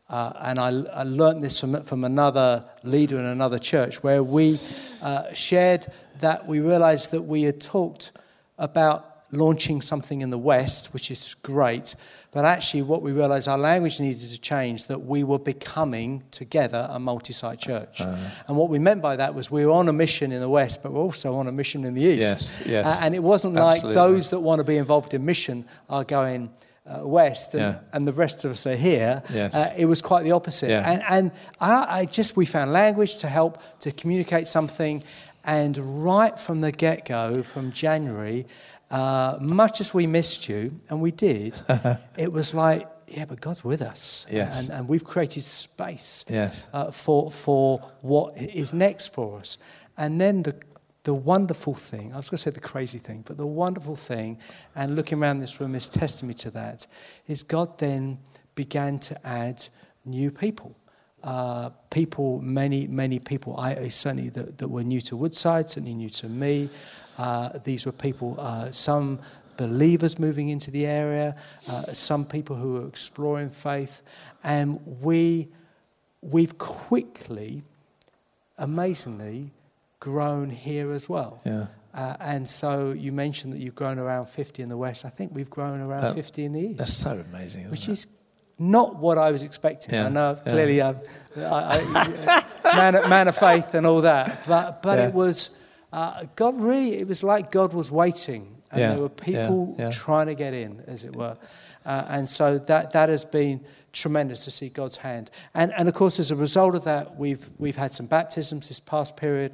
Uh, 0.09 0.33
and 0.41 0.59
I, 0.59 0.69
I 1.01 1.03
learned 1.03 1.41
this 1.43 1.59
from, 1.59 1.81
from 1.83 2.03
another 2.03 2.63
leader 2.83 3.17
in 3.19 3.25
another 3.25 3.59
church 3.59 4.03
where 4.03 4.23
we 4.23 4.59
uh, 5.03 5.31
shared 5.33 5.85
that 6.19 6.47
we 6.47 6.59
realized 6.59 7.11
that 7.11 7.23
we 7.23 7.43
had 7.43 7.59
talked 7.61 8.11
about 8.57 9.05
launching 9.31 9.81
something 9.81 10.21
in 10.21 10.29
the 10.31 10.37
West, 10.37 10.93
which 10.93 11.11
is 11.11 11.35
great, 11.35 11.95
but 12.31 12.45
actually 12.45 12.81
what 12.81 13.01
we 13.01 13.11
realized 13.11 13.47
our 13.47 13.57
language 13.57 13.99
needed 13.99 14.19
to 14.19 14.41
change, 14.41 14.85
that 14.87 14.99
we 14.99 15.23
were 15.23 15.39
becoming 15.39 16.23
together 16.31 16.87
a 16.91 16.99
multi 16.99 17.33
site 17.33 17.59
church. 17.59 18.01
And 18.01 18.57
what 18.57 18.69
we 18.69 18.79
meant 18.79 19.01
by 19.01 19.15
that 19.15 19.33
was 19.33 19.51
we 19.51 19.65
were 19.65 19.71
on 19.71 19.87
a 19.87 19.93
mission 19.93 20.31
in 20.31 20.39
the 20.39 20.49
West, 20.49 20.83
but 20.83 20.91
we're 20.91 21.01
also 21.01 21.35
on 21.35 21.47
a 21.47 21.51
mission 21.51 21.85
in 21.85 21.93
the 21.93 22.01
East. 22.01 22.19
Yes, 22.19 22.63
yes. 22.65 22.85
Uh, 22.87 22.99
and 23.01 23.15
it 23.15 23.23
wasn't 23.23 23.57
Absolutely. 23.57 23.95
like 23.95 23.95
those 23.95 24.29
that 24.31 24.39
want 24.39 24.59
to 24.59 24.63
be 24.63 24.77
involved 24.77 25.13
in 25.13 25.25
mission 25.25 25.65
are 25.89 26.03
going. 26.03 26.49
Uh, 26.85 27.07
west 27.07 27.53
and, 27.53 27.61
Yeah. 27.61 27.79
and 27.93 28.07
the 28.07 28.13
rest 28.13 28.45
of 28.45 28.51
us 28.51 28.65
are 28.65 28.75
here. 28.75 29.21
Yes. 29.31 29.53
Uh, 29.53 29.71
it 29.77 29.85
was 29.85 30.01
quite 30.01 30.23
the 30.23 30.31
opposite. 30.31 30.71
Yeah. 30.71 30.91
And, 30.91 31.03
and 31.07 31.31
I, 31.61 31.99
I 31.99 32.05
just, 32.05 32.35
we 32.35 32.47
found 32.47 32.73
language 32.73 33.17
to 33.17 33.27
help 33.27 33.61
to 33.81 33.91
communicate 33.91 34.47
something. 34.47 35.03
And 35.43 36.03
right 36.03 36.37
from 36.39 36.61
the 36.61 36.71
get 36.71 37.05
go, 37.05 37.43
from 37.43 37.71
January, 37.71 38.45
uh, 38.91 39.37
much 39.41 39.81
as 39.81 39.93
we 39.93 40.07
missed 40.07 40.49
you, 40.49 40.79
and 40.89 41.01
we 41.01 41.11
did, 41.11 41.59
it 42.17 42.31
was 42.31 42.53
like, 42.53 42.87
yeah, 43.07 43.25
but 43.25 43.41
God's 43.41 43.63
with 43.63 43.81
us. 43.81 44.25
Yes. 44.31 44.61
And, 44.61 44.69
and 44.69 44.87
we've 44.87 45.03
created 45.03 45.41
space 45.41 46.25
Yes. 46.29 46.67
uh, 46.73 46.91
for, 46.91 47.31
for 47.31 47.79
what 48.01 48.37
is 48.37 48.73
next 48.73 49.09
for 49.09 49.39
us. 49.39 49.57
And 49.97 50.21
then 50.21 50.43
the, 50.43 50.55
the 51.03 51.13
wonderful 51.13 51.73
thing, 51.73 52.13
I 52.13 52.17
was 52.17 52.29
going 52.29 52.37
to 52.37 52.43
say 52.43 52.51
the 52.51 52.59
crazy 52.59 52.99
thing, 52.99 53.23
but 53.25 53.37
the 53.37 53.47
wonderful 53.47 53.95
thing, 53.95 54.37
and 54.75 54.95
looking 54.95 55.21
around 55.21 55.39
this 55.39 55.59
room 55.59 55.73
is 55.73 55.89
testimony 55.89 56.35
to 56.35 56.51
that, 56.51 56.85
is 57.27 57.41
God 57.43 57.79
then 57.79 58.19
began 58.55 58.99
to 58.99 59.27
add 59.27 59.63
new 60.05 60.31
people. 60.31 60.75
Uh, 61.23 61.69
people, 61.89 62.41
many, 62.41 62.87
many 62.87 63.19
people, 63.19 63.57
I 63.57 63.89
certainly 63.89 64.29
that, 64.29 64.57
that 64.59 64.67
were 64.69 64.83
new 64.83 65.01
to 65.01 65.17
Woodside, 65.17 65.69
certainly 65.69 65.93
new 65.93 66.09
to 66.09 66.27
me, 66.29 66.69
Uh, 67.17 67.49
these 67.65 67.85
were 67.85 67.91
people, 67.91 68.35
uh, 68.39 68.71
some 68.71 69.19
believers 69.57 70.17
moving 70.17 70.47
into 70.47 70.71
the 70.71 70.85
area, 70.85 71.35
uh, 71.69 71.81
some 71.91 72.23
people 72.25 72.55
who 72.55 72.73
were 72.75 72.87
exploring 72.87 73.49
faith, 73.49 74.01
and 74.41 74.79
we, 75.01 75.49
we've 76.21 76.57
quickly, 76.57 77.61
amazingly, 78.57 79.51
grown 79.99 80.49
here 80.49 80.91
as 80.93 81.09
well. 81.09 81.41
Yeah. 81.45 81.67
Uh, 81.93 82.15
and 82.19 82.47
so 82.47 82.91
you 82.91 83.11
mentioned 83.11 83.51
that 83.53 83.59
you've 83.59 83.75
grown 83.75 83.97
around 83.99 84.27
50 84.27 84.61
in 84.63 84.69
the 84.69 84.77
west. 84.77 85.03
I 85.05 85.09
think 85.09 85.33
we've 85.35 85.49
grown 85.49 85.81
around 85.81 86.03
Uh, 86.05 86.13
50 86.13 86.45
in 86.45 86.51
the 86.53 86.59
east 86.61 86.77
That's 86.77 86.93
so 86.93 87.11
amazing, 87.29 87.61
isn't 87.61 87.71
which 87.71 87.89
it? 87.89 87.93
is 87.93 88.05
not 88.59 88.95
what 88.97 89.17
I 89.17 89.31
was 89.31 89.41
expecting. 89.43 89.93
Yeah, 89.95 90.05
I 90.07 90.09
know 90.09 90.37
yeah. 90.45 90.51
clearly 90.51 90.81
I'm 90.81 90.97
I, 91.37 92.43
I, 92.63 92.75
man, 92.75 92.95
of- 92.95 93.09
man 93.09 93.27
of 93.27 93.35
faith 93.37 93.73
and 93.73 93.87
all 93.87 94.01
that, 94.01 94.45
but 94.47 94.81
but 94.83 94.99
Yeah. 94.99 95.07
it 95.07 95.13
was 95.13 95.57
uh, 95.93 96.25
God 96.35 96.59
really. 96.59 96.99
It 96.99 97.07
was 97.07 97.23
like 97.23 97.51
God 97.51 97.73
was 97.73 97.89
waiting, 97.91 98.61
and 98.71 98.79
Yeah, 98.79 98.89
there 98.91 98.99
were 99.01 99.09
people 99.09 99.75
yeah. 99.79 99.89
trying 99.91 100.27
to 100.27 100.35
get 100.35 100.53
in, 100.53 100.83
as 100.87 101.03
it 101.03 101.15
were, 101.15 101.37
uh, 101.85 102.05
and 102.09 102.27
so 102.27 102.59
that 102.59 102.91
that 102.91 103.09
has 103.09 103.25
been 103.25 103.61
tremendous 103.91 104.43
to 104.45 104.51
see 104.51 104.69
God's 104.69 104.97
hand. 104.97 105.31
And 105.53 105.71
and 105.73 105.87
of 105.87 105.95
course, 105.95 106.19
as 106.19 106.31
a 106.31 106.35
result 106.35 106.75
of 106.75 106.83
that, 106.83 107.15
we've 107.17 107.49
we've 107.57 107.77
had 107.77 107.91
some 107.91 108.07
baptisms 108.07 108.67
this 108.67 108.79
past 108.79 109.15
period. 109.17 109.51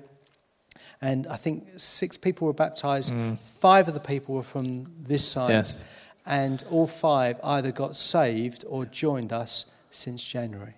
And 1.01 1.27
I 1.27 1.35
think 1.35 1.67
six 1.77 2.17
people 2.17 2.47
were 2.47 2.53
baptized. 2.53 3.13
Five 3.59 3.87
of 3.89 3.93
the 3.93 3.99
people 3.99 4.35
were 4.35 4.43
from 4.43 4.85
this 4.97 5.27
side. 5.27 5.49
Mm. 5.51 5.53
Yes. 5.53 5.83
And 6.25 6.63
all 6.71 6.87
five 6.87 7.39
either 7.43 7.71
got 7.71 7.95
saved 7.95 8.65
or 8.67 8.85
joined 8.85 9.31
us 9.31 9.75
since 9.91 10.23
January. 10.23 10.73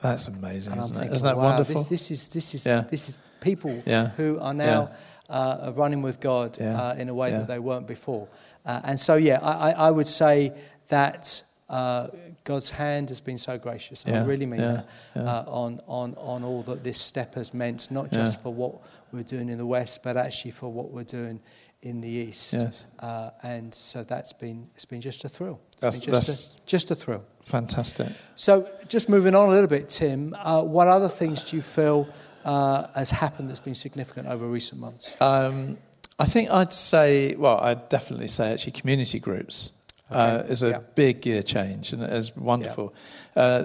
That's 0.00 0.28
amazing, 0.28 0.72
And 0.74 0.82
isn't 0.82 0.96
it? 0.96 0.98
thinking, 1.00 1.14
Isn't 1.14 1.26
that 1.26 1.36
wow, 1.36 1.42
wonderful? 1.50 1.74
This, 1.74 1.86
this 1.88 2.10
is 2.10 2.28
this 2.30 2.54
is 2.54 2.66
Yeah. 2.66 2.84
this 2.88 3.08
is 3.08 3.18
people 3.40 3.82
Yeah. 3.84 4.08
who 4.16 4.38
are 4.40 4.54
now 4.54 4.90
uh, 5.28 5.72
running 5.76 6.02
with 6.02 6.20
God 6.20 6.56
Yeah. 6.58 6.80
uh, 6.90 6.94
in 6.94 7.08
a 7.08 7.14
way 7.14 7.30
Yeah. 7.30 7.38
that 7.38 7.48
they 7.48 7.58
weren't 7.58 7.86
before. 7.86 8.26
Uh, 8.66 8.80
and 8.84 8.98
so, 8.98 9.14
yeah, 9.16 9.38
I, 9.42 9.70
I 9.70 9.88
I 9.88 9.90
would 9.90 10.06
say 10.08 10.52
that 10.88 11.42
uh, 11.68 12.08
God's 12.44 12.70
hand 12.70 13.10
has 13.10 13.20
been 13.20 13.38
so 13.38 13.56
gracious. 13.58 14.04
I 14.06 14.24
really 14.24 14.46
mean 14.46 14.60
Yeah. 14.60 14.72
that 14.72 14.86
Yeah. 15.16 15.22
uh, 15.22 15.44
on 15.46 15.80
on 15.86 16.14
on 16.16 16.42
all 16.44 16.62
that 16.62 16.82
this 16.82 16.98
step 16.98 17.34
has 17.34 17.52
meant, 17.54 17.90
not 17.90 18.06
Yeah. 18.10 18.18
just 18.24 18.40
for 18.40 18.52
what 18.52 18.74
we're 19.12 19.22
doing 19.22 19.48
in 19.50 19.58
the 19.58 19.66
west, 19.66 20.02
but 20.02 20.16
actually 20.16 20.50
for 20.52 20.68
what 20.72 20.90
we're 20.90 21.04
doing 21.20 21.40
in 21.82 22.00
the 22.00 22.08
east. 22.08 22.52
Yes. 22.52 22.84
Uh, 22.98 23.30
and 23.42 23.72
so 23.74 24.02
that's 24.04 24.32
been 24.34 24.68
it's 24.74 24.84
been 24.84 25.00
just 25.00 25.24
a 25.24 25.28
thrill. 25.28 25.60
It's 25.72 25.80
That's- 25.80 26.04
been 26.04 26.14
just 26.14 26.26
that's- 26.28 26.56
a, 26.62 26.66
just 26.66 26.90
a 26.90 26.94
thrill. 26.94 27.24
Fantastic. 27.42 28.08
So, 28.36 28.68
just 28.88 29.08
moving 29.08 29.34
on 29.34 29.48
a 29.48 29.50
little 29.50 29.66
bit, 29.66 29.88
Tim, 29.88 30.36
uh, 30.38 30.62
what 30.62 30.88
other 30.88 31.08
things 31.08 31.42
do 31.42 31.56
you 31.56 31.62
feel 31.62 32.06
uh, 32.44 32.86
has 32.94 33.10
happened 33.10 33.48
that's 33.48 33.60
been 33.60 33.74
significant 33.74 34.28
over 34.28 34.46
recent 34.46 34.80
months? 34.80 35.16
Um, 35.22 35.78
I 36.18 36.26
think 36.26 36.50
I'd 36.50 36.72
say, 36.74 37.34
well, 37.36 37.56
I'd 37.58 37.88
definitely 37.88 38.28
say 38.28 38.52
actually 38.52 38.72
community 38.72 39.18
groups 39.18 39.72
uh, 40.10 40.40
Okay, 40.42 40.52
is 40.52 40.62
a 40.62 40.68
yeah. 40.68 40.80
big 40.94 41.24
year 41.24 41.42
change 41.42 41.94
and 41.94 42.02
is 42.02 42.36
wonderful. 42.36 42.92
Uh, 43.34 43.64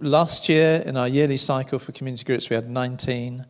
last 0.00 0.48
year 0.50 0.82
in 0.84 0.96
our 0.98 1.08
yearly 1.08 1.38
cycle 1.38 1.78
for 1.78 1.92
community 1.92 2.24
groups, 2.24 2.50
we 2.50 2.54
had 2.54 2.68
19 2.68 3.46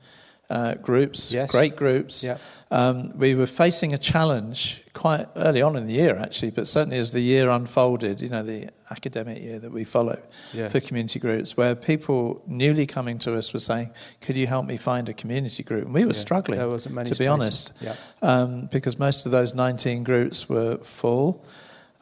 uh, 0.51 0.75
groups, 0.75 1.33
Yes. 1.33 1.51
great 1.51 1.77
groups. 1.77 2.23
Yeah. 2.25 2.39
Um, 2.71 3.13
we 3.17 3.35
were 3.37 3.47
facing 3.47 3.93
a 3.95 3.99
challenge 3.99 4.83
quite 4.93 5.27
early 5.37 5.63
on 5.63 5.77
in 5.77 5.87
the 5.87 5.93
year, 5.93 6.17
actually, 6.17 6.51
but 6.51 6.67
certainly 6.67 6.99
as 6.99 7.13
the 7.13 7.21
year 7.21 7.49
unfolded, 7.49 8.21
you 8.21 8.29
know, 8.29 8.43
the 8.43 8.69
academic 8.91 9.41
year 9.43 9.59
that 9.61 9.71
we 9.73 9.85
follow 9.85 10.19
Yes. 10.53 10.73
for 10.73 10.81
community 10.81 11.19
groups, 11.21 11.57
where 11.57 11.75
people 11.77 12.43
newly 12.47 12.87
coming 12.87 13.19
to 13.21 13.37
us 13.37 13.53
were 13.53 13.61
saying, 13.61 13.91
Could 14.21 14.37
you 14.37 14.47
help 14.49 14.67
me 14.67 14.77
find 14.77 15.09
a 15.09 15.13
community 15.13 15.63
group? 15.63 15.85
And 15.85 15.95
we 15.95 16.05
were 16.05 16.13
Yeah, 16.13 16.19
struggling, 16.19 16.59
there 16.59 16.69
wasn't 16.69 16.95
many 16.97 17.11
to 17.11 17.17
be 17.19 17.27
honest, 17.29 17.73
Yeah. 17.81 17.95
um, 18.23 18.69
because 18.73 18.99
most 18.99 19.27
of 19.27 19.33
those 19.33 19.55
19 19.55 20.03
groups 20.03 20.49
were 20.49 20.79
full. 20.79 21.45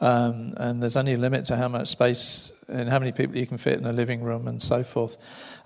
Um, 0.01 0.53
and 0.57 0.81
there's 0.81 0.97
only 0.97 1.13
a 1.13 1.17
limit 1.17 1.45
to 1.45 1.55
how 1.57 1.67
much 1.69 1.87
space 1.87 2.51
and 2.67 2.89
how 2.89 2.99
many 2.99 3.11
people 3.11 3.37
you 3.37 3.45
can 3.47 3.57
fit 3.57 3.79
in 3.79 3.85
a 3.85 3.93
living 3.93 4.21
room 4.23 4.47
and 4.47 4.61
so 4.61 4.83
forth. 4.83 5.17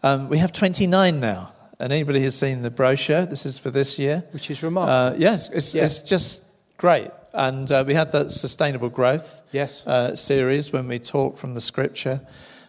Um, 0.03 0.29
we 0.29 0.38
have 0.38 0.51
29 0.53 1.19
now. 1.19 1.51
And 1.79 1.93
anybody 1.93 2.21
who's 2.21 2.36
seen 2.36 2.62
the 2.62 2.69
brochure, 2.69 3.25
this 3.25 3.45
is 3.45 3.57
for 3.57 3.71
this 3.71 3.98
year. 3.98 4.24
Which 4.31 4.51
is 4.51 4.62
remarkable. 4.62 5.15
Uh, 5.15 5.15
yes, 5.17 5.50
it's, 5.50 5.74
Yeah. 5.74 5.83
it's 5.83 6.00
just 6.01 6.48
great. 6.77 7.09
And 7.33 7.71
uh, 7.71 7.83
we 7.88 7.93
had 7.93 8.12
that 8.12 8.31
sustainable 8.31 8.89
growth 8.89 9.43
yes. 9.51 9.88
uh, 9.88 10.15
series 10.15 10.74
when 10.74 10.88
we 10.88 11.00
talk 11.00 11.38
from 11.38 11.53
the 11.53 11.62
scripture. 11.62 12.21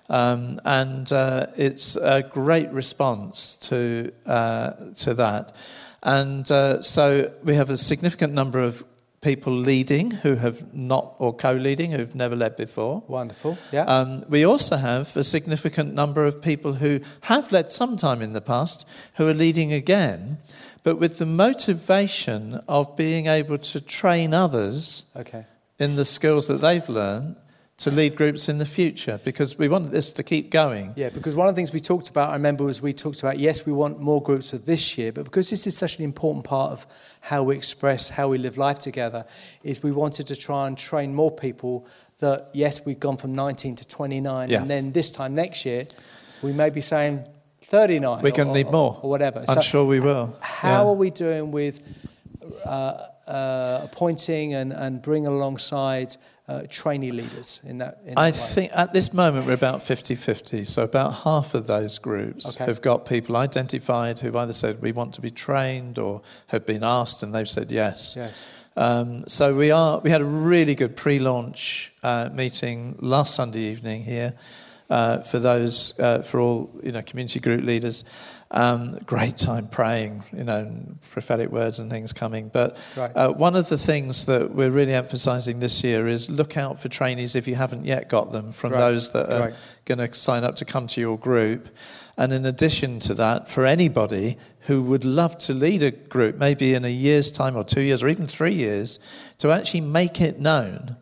Um, 0.08 0.60
and 0.64 1.10
uh, 1.12 1.46
it's 1.56 1.96
a 1.96 2.22
great 2.22 2.70
response 2.70 3.56
to, 3.68 4.12
uh, 4.26 4.72
to 4.96 5.14
that. 5.14 5.52
And 6.02 6.50
uh, 6.50 6.80
so 6.82 7.30
we 7.44 7.54
have 7.54 7.70
a 7.70 7.76
significant 7.76 8.32
number 8.32 8.60
of 8.60 8.84
people 9.20 9.52
leading 9.52 10.10
who 10.10 10.36
have 10.36 10.72
not, 10.74 11.14
or 11.18 11.34
co 11.34 11.52
leading, 11.52 11.92
who've 11.92 12.14
never 12.14 12.34
led 12.34 12.56
before. 12.56 13.02
Wonderful. 13.06 13.58
Yeah. 13.70 13.84
Um, 13.84 14.24
we 14.28 14.44
also 14.44 14.76
have 14.76 15.16
a 15.16 15.22
significant 15.22 15.94
number 15.94 16.24
of 16.24 16.40
people 16.40 16.74
who 16.74 17.00
have 17.22 17.52
led 17.52 17.70
sometime 17.70 18.22
in 18.22 18.32
the 18.32 18.40
past 18.40 18.88
who 19.14 19.28
are 19.28 19.34
leading 19.34 19.72
again, 19.72 20.38
but 20.82 20.96
with 20.96 21.18
the 21.18 21.26
motivation 21.26 22.60
of 22.66 22.96
being 22.96 23.26
able 23.26 23.58
to 23.58 23.80
train 23.80 24.32
others 24.32 25.10
okay. 25.14 25.44
in 25.78 25.96
the 25.96 26.04
skills 26.04 26.48
that 26.48 26.60
they've 26.62 26.88
learned 26.88 27.36
to 27.80 27.90
lead 27.90 28.14
groups 28.14 28.48
in 28.48 28.58
the 28.58 28.66
future 28.66 29.18
because 29.24 29.58
we 29.58 29.66
want 29.66 29.90
this 29.90 30.12
to 30.12 30.22
keep 30.22 30.50
going. 30.50 30.92
Yeah, 30.96 31.08
because 31.08 31.34
one 31.34 31.48
of 31.48 31.54
the 31.54 31.58
things 31.58 31.72
we 31.72 31.80
talked 31.80 32.10
about, 32.10 32.28
I 32.30 32.34
remember, 32.34 32.62
was 32.64 32.82
we 32.82 32.92
talked 32.92 33.20
about 33.20 33.38
yes, 33.38 33.66
we 33.66 33.72
want 33.72 33.98
more 34.00 34.22
groups 34.22 34.50
for 34.50 34.58
this 34.58 34.98
year, 34.98 35.12
but 35.12 35.24
because 35.24 35.48
this 35.48 35.66
is 35.66 35.76
such 35.76 35.98
an 35.98 36.04
important 36.04 36.44
part 36.44 36.72
of 36.72 36.86
how 37.20 37.42
we 37.42 37.56
express, 37.56 38.10
how 38.10 38.28
we 38.28 38.36
live 38.38 38.58
life 38.58 38.78
together, 38.78 39.24
is 39.62 39.82
we 39.82 39.92
wanted 39.92 40.26
to 40.26 40.36
try 40.36 40.66
and 40.66 40.76
train 40.76 41.14
more 41.14 41.30
people 41.30 41.86
that 42.18 42.50
yes, 42.52 42.84
we've 42.84 43.00
gone 43.00 43.16
from 43.16 43.34
19 43.34 43.76
to 43.76 43.88
29, 43.88 44.50
Yeah. 44.50 44.60
and 44.60 44.68
then 44.70 44.92
this 44.92 45.10
time 45.10 45.34
next 45.34 45.64
year, 45.64 45.86
we 46.42 46.52
may 46.52 46.68
be 46.68 46.82
saying 46.82 47.24
39. 47.62 48.22
We're 48.22 48.30
going 48.32 48.48
to 48.48 48.54
need 48.54 48.66
or- 48.66 48.72
more. 48.72 49.00
Or 49.02 49.08
whatever. 49.08 49.38
I'm 49.40 49.54
So 49.54 49.60
sure 49.62 49.84
we 49.86 50.00
will. 50.00 50.36
How 50.40 50.82
Yeah. 50.84 50.88
are 50.90 50.92
we 50.94 51.08
doing 51.10 51.50
with 51.50 51.80
uh, 52.66 53.06
uh, 53.26 53.80
appointing 53.84 54.52
and, 54.54 54.72
and 54.72 55.00
bringing 55.00 55.28
alongside 55.28 56.16
uh, 56.50 56.62
trainee 56.68 57.12
leaders 57.12 57.60
in 57.64 57.78
that? 57.78 57.98
In 58.04 58.14
I 58.16 58.30
that 58.32 58.36
think 58.36 58.72
at 58.74 58.92
this 58.92 59.14
moment 59.14 59.46
we're 59.46 59.52
about 59.52 59.82
50 59.82 60.16
50. 60.16 60.64
So, 60.64 60.82
about 60.82 61.14
half 61.24 61.54
of 61.54 61.66
those 61.66 61.98
groups 61.98 62.56
Okay. 62.56 62.64
have 62.64 62.82
got 62.82 63.06
people 63.06 63.36
identified 63.36 64.18
who've 64.18 64.34
either 64.34 64.52
said 64.52 64.82
we 64.82 64.92
want 64.92 65.14
to 65.14 65.20
be 65.20 65.30
trained 65.30 65.98
or 65.98 66.22
have 66.48 66.66
been 66.66 66.82
asked 66.82 67.22
and 67.22 67.32
they've 67.32 67.48
said 67.48 67.70
yes. 67.70 68.14
Yes. 68.16 68.46
Um, 68.76 69.24
so, 69.28 69.54
we, 69.54 69.70
are, 69.70 70.00
we 70.00 70.10
had 70.10 70.20
a 70.20 70.24
really 70.52 70.74
good 70.74 70.96
pre 70.96 71.18
launch 71.20 71.92
uh, 72.02 72.30
meeting 72.32 72.96
last 73.00 73.34
Sunday 73.34 73.60
evening 73.60 74.02
here 74.02 74.32
uh, 74.88 75.18
for 75.18 75.38
those, 75.38 75.98
uh, 76.00 76.22
for 76.22 76.40
all 76.40 76.70
you 76.82 76.92
know, 76.92 77.02
community 77.02 77.38
group 77.38 77.64
leaders. 77.64 78.04
Um, 78.52 78.98
great 79.06 79.36
time 79.36 79.68
praying, 79.68 80.24
you 80.36 80.42
know, 80.42 80.68
prophetic 81.12 81.50
words 81.52 81.78
and 81.78 81.88
things 81.88 82.12
coming. 82.12 82.48
But 82.52 82.76
Right. 82.96 83.12
uh, 83.14 83.30
one 83.32 83.54
of 83.54 83.68
the 83.68 83.78
things 83.78 84.26
that 84.26 84.52
we're 84.52 84.70
really 84.70 84.92
emphasising 84.92 85.60
this 85.60 85.84
year 85.84 86.08
is 86.08 86.28
look 86.28 86.56
out 86.56 86.76
for 86.76 86.88
trainees 86.88 87.36
if 87.36 87.46
you 87.46 87.54
haven't 87.54 87.84
yet 87.84 88.08
got 88.08 88.32
them 88.32 88.50
from 88.50 88.72
Right. 88.72 88.80
those 88.80 89.10
that 89.10 89.32
are 89.32 89.40
Right. 89.40 89.54
going 89.84 89.98
to 89.98 90.12
sign 90.14 90.42
up 90.42 90.56
to 90.56 90.64
come 90.64 90.88
to 90.88 91.00
your 91.00 91.16
group. 91.16 91.68
And 92.18 92.32
in 92.32 92.44
addition 92.44 92.98
to 93.00 93.14
that, 93.14 93.48
for 93.48 93.64
anybody 93.64 94.36
who 94.62 94.82
would 94.82 95.04
love 95.04 95.38
to 95.38 95.54
lead 95.54 95.84
a 95.84 95.92
group, 95.92 96.36
maybe 96.36 96.74
in 96.74 96.84
a 96.84 96.88
year's 96.88 97.30
time 97.30 97.56
or 97.56 97.62
two 97.62 97.82
years 97.82 98.02
or 98.02 98.08
even 98.08 98.26
three 98.26 98.52
years, 98.54 98.98
to 99.38 99.52
actually 99.52 99.80
make 99.82 100.20
it 100.20 100.40
known 100.40 100.96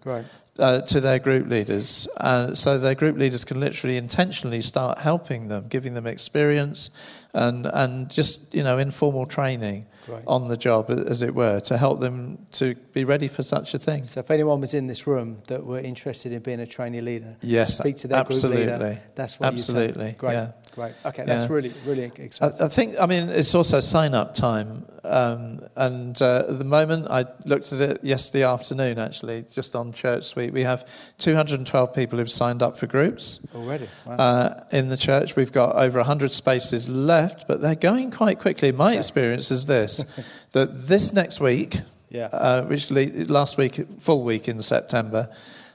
uh, 0.59 0.81
to 0.83 1.01
their 1.01 1.19
group 1.19 1.49
leaders. 1.49 2.09
Uh, 2.19 2.53
so 2.53 2.77
their 2.79 2.95
group 2.95 3.17
leaders 3.17 3.45
can 3.45 3.59
literally 3.59 3.97
intentionally 3.97 4.61
start 4.61 4.99
helping 4.99 5.49
them, 5.49 5.65
giving 5.69 5.95
them 5.95 6.07
experience 6.07 6.91
and, 7.39 7.67
and 7.67 8.11
just, 8.11 8.55
you 8.55 8.63
know, 8.63 8.79
informal 8.79 9.27
training 9.27 9.87
Great. 10.07 10.23
on 10.27 10.47
the 10.47 10.57
job, 10.57 10.91
as 10.91 11.23
it 11.23 11.35
were, 11.35 11.61
to 11.61 11.79
help 11.79 12.01
them 12.01 12.47
to 12.53 12.75
be 12.93 13.05
ready 13.05 13.29
for 13.29 13.43
such 13.43 13.75
a 13.75 13.79
thing. 13.79 14.05
So 14.05 14.21
if 14.21 14.31
anyone 14.31 14.61
was 14.61 14.75
in 14.75 14.87
this 14.87 15.07
room 15.07 15.43
that 15.47 15.65
were 15.65 15.79
interested 15.79 16.33
in 16.33 16.41
being 16.43 16.61
a 16.61 16.67
trainee 16.67 17.01
leader, 17.01 17.37
Yes, 17.43 17.79
speak 17.79 17.97
to 17.99 18.09
their 18.09 18.25
group 18.25 18.43
leader. 18.43 19.01
That's 19.15 19.39
what 19.39 19.47
you 19.47 19.53
Absolutely, 19.53 20.09
say. 20.09 20.15
Great, 20.19 20.33
yeah. 20.33 20.53
Great. 20.79 20.93
Okay, 21.05 21.25
that's 21.25 21.43
Yeah. 21.49 21.55
really, 21.57 21.73
really 21.85 22.05
I, 22.05 22.23
exciting. 22.23 22.63
I 22.65 22.69
think, 22.69 22.95
I 23.01 23.07
mean, 23.07 23.29
it's 23.31 23.53
also 23.53 23.81
sign 23.81 24.15
up 24.15 24.33
time. 24.33 24.87
Um, 25.03 25.61
and 25.75 26.21
uh, 26.23 26.45
at 26.49 26.59
the 26.59 26.65
moment, 26.65 27.09
I 27.11 27.25
looked 27.47 27.73
at 27.73 27.81
it 27.81 28.05
yesterday 28.05 28.45
afternoon, 28.45 28.97
actually, 29.01 29.45
just 29.53 29.75
on 29.75 29.93
ChurchSuite. 29.93 30.53
We 30.53 30.63
have 30.63 30.89
212 31.19 31.93
people 31.93 32.19
who've 32.21 32.31
signed 32.31 32.63
up 32.63 32.77
for 32.77 32.87
groups. 32.87 33.41
Already, 33.57 33.89
wow. 34.07 34.15
Uh, 34.15 34.65
in 34.71 34.89
the 34.89 34.97
church, 34.97 35.35
we've 35.35 35.51
got 35.51 35.75
over 35.75 35.99
100 35.99 36.31
spaces 36.31 36.89
left, 36.89 37.49
but 37.49 37.61
they're 37.61 37.75
going 37.75 38.13
quite 38.13 38.39
quickly. 38.39 38.71
My 38.71 38.95
experience 38.95 39.51
is 39.51 39.67
this 39.67 40.05
that 40.53 40.87
this 40.87 41.13
next 41.13 41.41
week, 41.41 41.81
Yeah. 42.09 42.27
uh, 42.31 42.63
which 42.67 42.89
last 42.93 43.57
week, 43.59 43.81
full 43.99 44.23
week 44.23 44.47
in 44.47 44.61
September, 44.61 45.29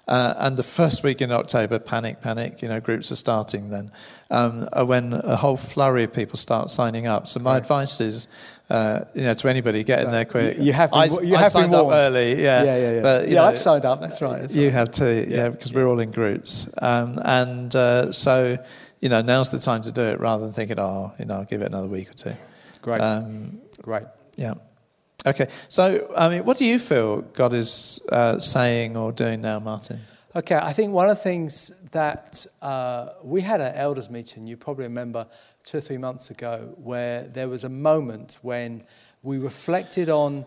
Uh, 0.07 0.33
and 0.38 0.57
the 0.57 0.63
first 0.63 1.01
week 1.03 1.22
in 1.22 1.31
October, 1.31 1.79
panic, 1.79 2.19
panic, 2.22 2.62
you 2.62 2.67
know, 2.67 2.79
groups 2.81 3.10
are 3.12 3.15
starting 3.15 3.69
then, 3.69 3.89
um, 4.29 4.67
uh, 4.74 4.83
when 4.86 5.13
a 5.13 5.38
whole 5.38 5.55
flurry 5.55 6.03
of 6.03 6.12
people 6.12 6.38
start 6.38 6.69
signing 6.69 7.07
up. 7.07 7.25
So 7.27 7.39
my 7.39 7.55
advice 7.55 8.01
is, 8.01 8.27
uh, 8.69 9.05
you 9.13 9.24
know, 9.24 9.33
to 9.33 9.48
anybody, 9.48 9.81
get 9.86 10.03
in 10.03 10.12
there 10.12 10.25
quick. 10.25 10.57
You- 10.60 10.74
have 10.74 10.91
been- 10.91 11.00
I, 11.00 11.22
you 11.22 11.36
have 11.36 11.51
signed 11.53 11.74
up 11.74 11.88
early, 11.89 12.41
yeah. 12.43 12.63
yeah, 12.63 12.75
yeah, 12.77 12.91
yeah. 12.95 13.01
But, 13.01 13.27
you 13.27 13.36
yeah, 13.36 13.41
know, 13.41 13.48
I've 13.48 13.57
signed 13.57 13.86
up. 13.86 14.01
That's 14.01 14.22
right. 14.22 14.41
That's 14.41 14.55
you 14.55 14.65
right. 14.65 14.74
have 14.74 14.91
to, 14.91 15.05
yeah, 15.29 15.36
Yeah, 15.38 15.50
because 15.50 15.74
we're 15.74 15.88
all 15.88 16.00
in 16.01 16.12
groups. 16.12 16.69
Um, 16.81 17.17
and 17.24 17.74
uh, 17.74 18.12
so, 18.12 18.57
you 19.00 19.07
know, 19.07 19.22
now's 19.22 19.50
the 19.51 19.60
time 19.60 19.83
to 19.83 19.91
do 19.93 20.01
it 20.01 20.19
rather 20.19 20.43
than 20.43 20.51
thinking, 20.53 20.79
oh, 20.79 21.13
you 21.17 21.25
know, 21.25 21.36
I'll 21.36 21.45
give 21.45 21.62
it 21.62 21.67
another 21.67 21.88
week 21.88 22.10
or 22.10 22.13
two. 22.13 22.33
Great. 22.81 23.00
Um, 23.00 23.62
Great. 23.81 24.03
yeah. 24.36 24.55
Okay. 25.25 25.48
So, 25.70 26.13
I 26.18 26.30
mean, 26.30 26.44
what 26.46 26.58
do 26.58 26.65
you 26.65 26.80
feel 26.80 27.22
God 27.22 27.53
is 27.53 28.06
uh, 28.12 28.39
saying 28.39 28.98
or 28.98 29.12
doing 29.12 29.42
now, 29.42 29.60
Martin? 29.60 30.01
Okay, 30.36 30.56
I 30.56 30.74
think 30.74 30.94
one 30.94 31.10
of 31.10 31.15
the 31.15 31.22
things 31.24 31.70
that 31.92 32.46
uh, 32.62 33.10
we 33.24 33.42
had 33.42 33.62
an 33.62 33.75
elders 33.75 34.10
meeting, 34.10 34.48
you 34.48 34.58
probably 34.58 34.86
remember 34.86 35.27
two 35.63 35.77
or 35.77 35.82
three 35.82 36.00
months 36.00 36.32
ago, 36.32 36.74
where 36.77 37.24
there 37.27 37.48
was 37.48 37.63
a 37.63 37.70
moment 37.70 38.39
when 38.42 38.84
we 39.22 39.38
reflected 39.38 40.10
on 40.10 40.46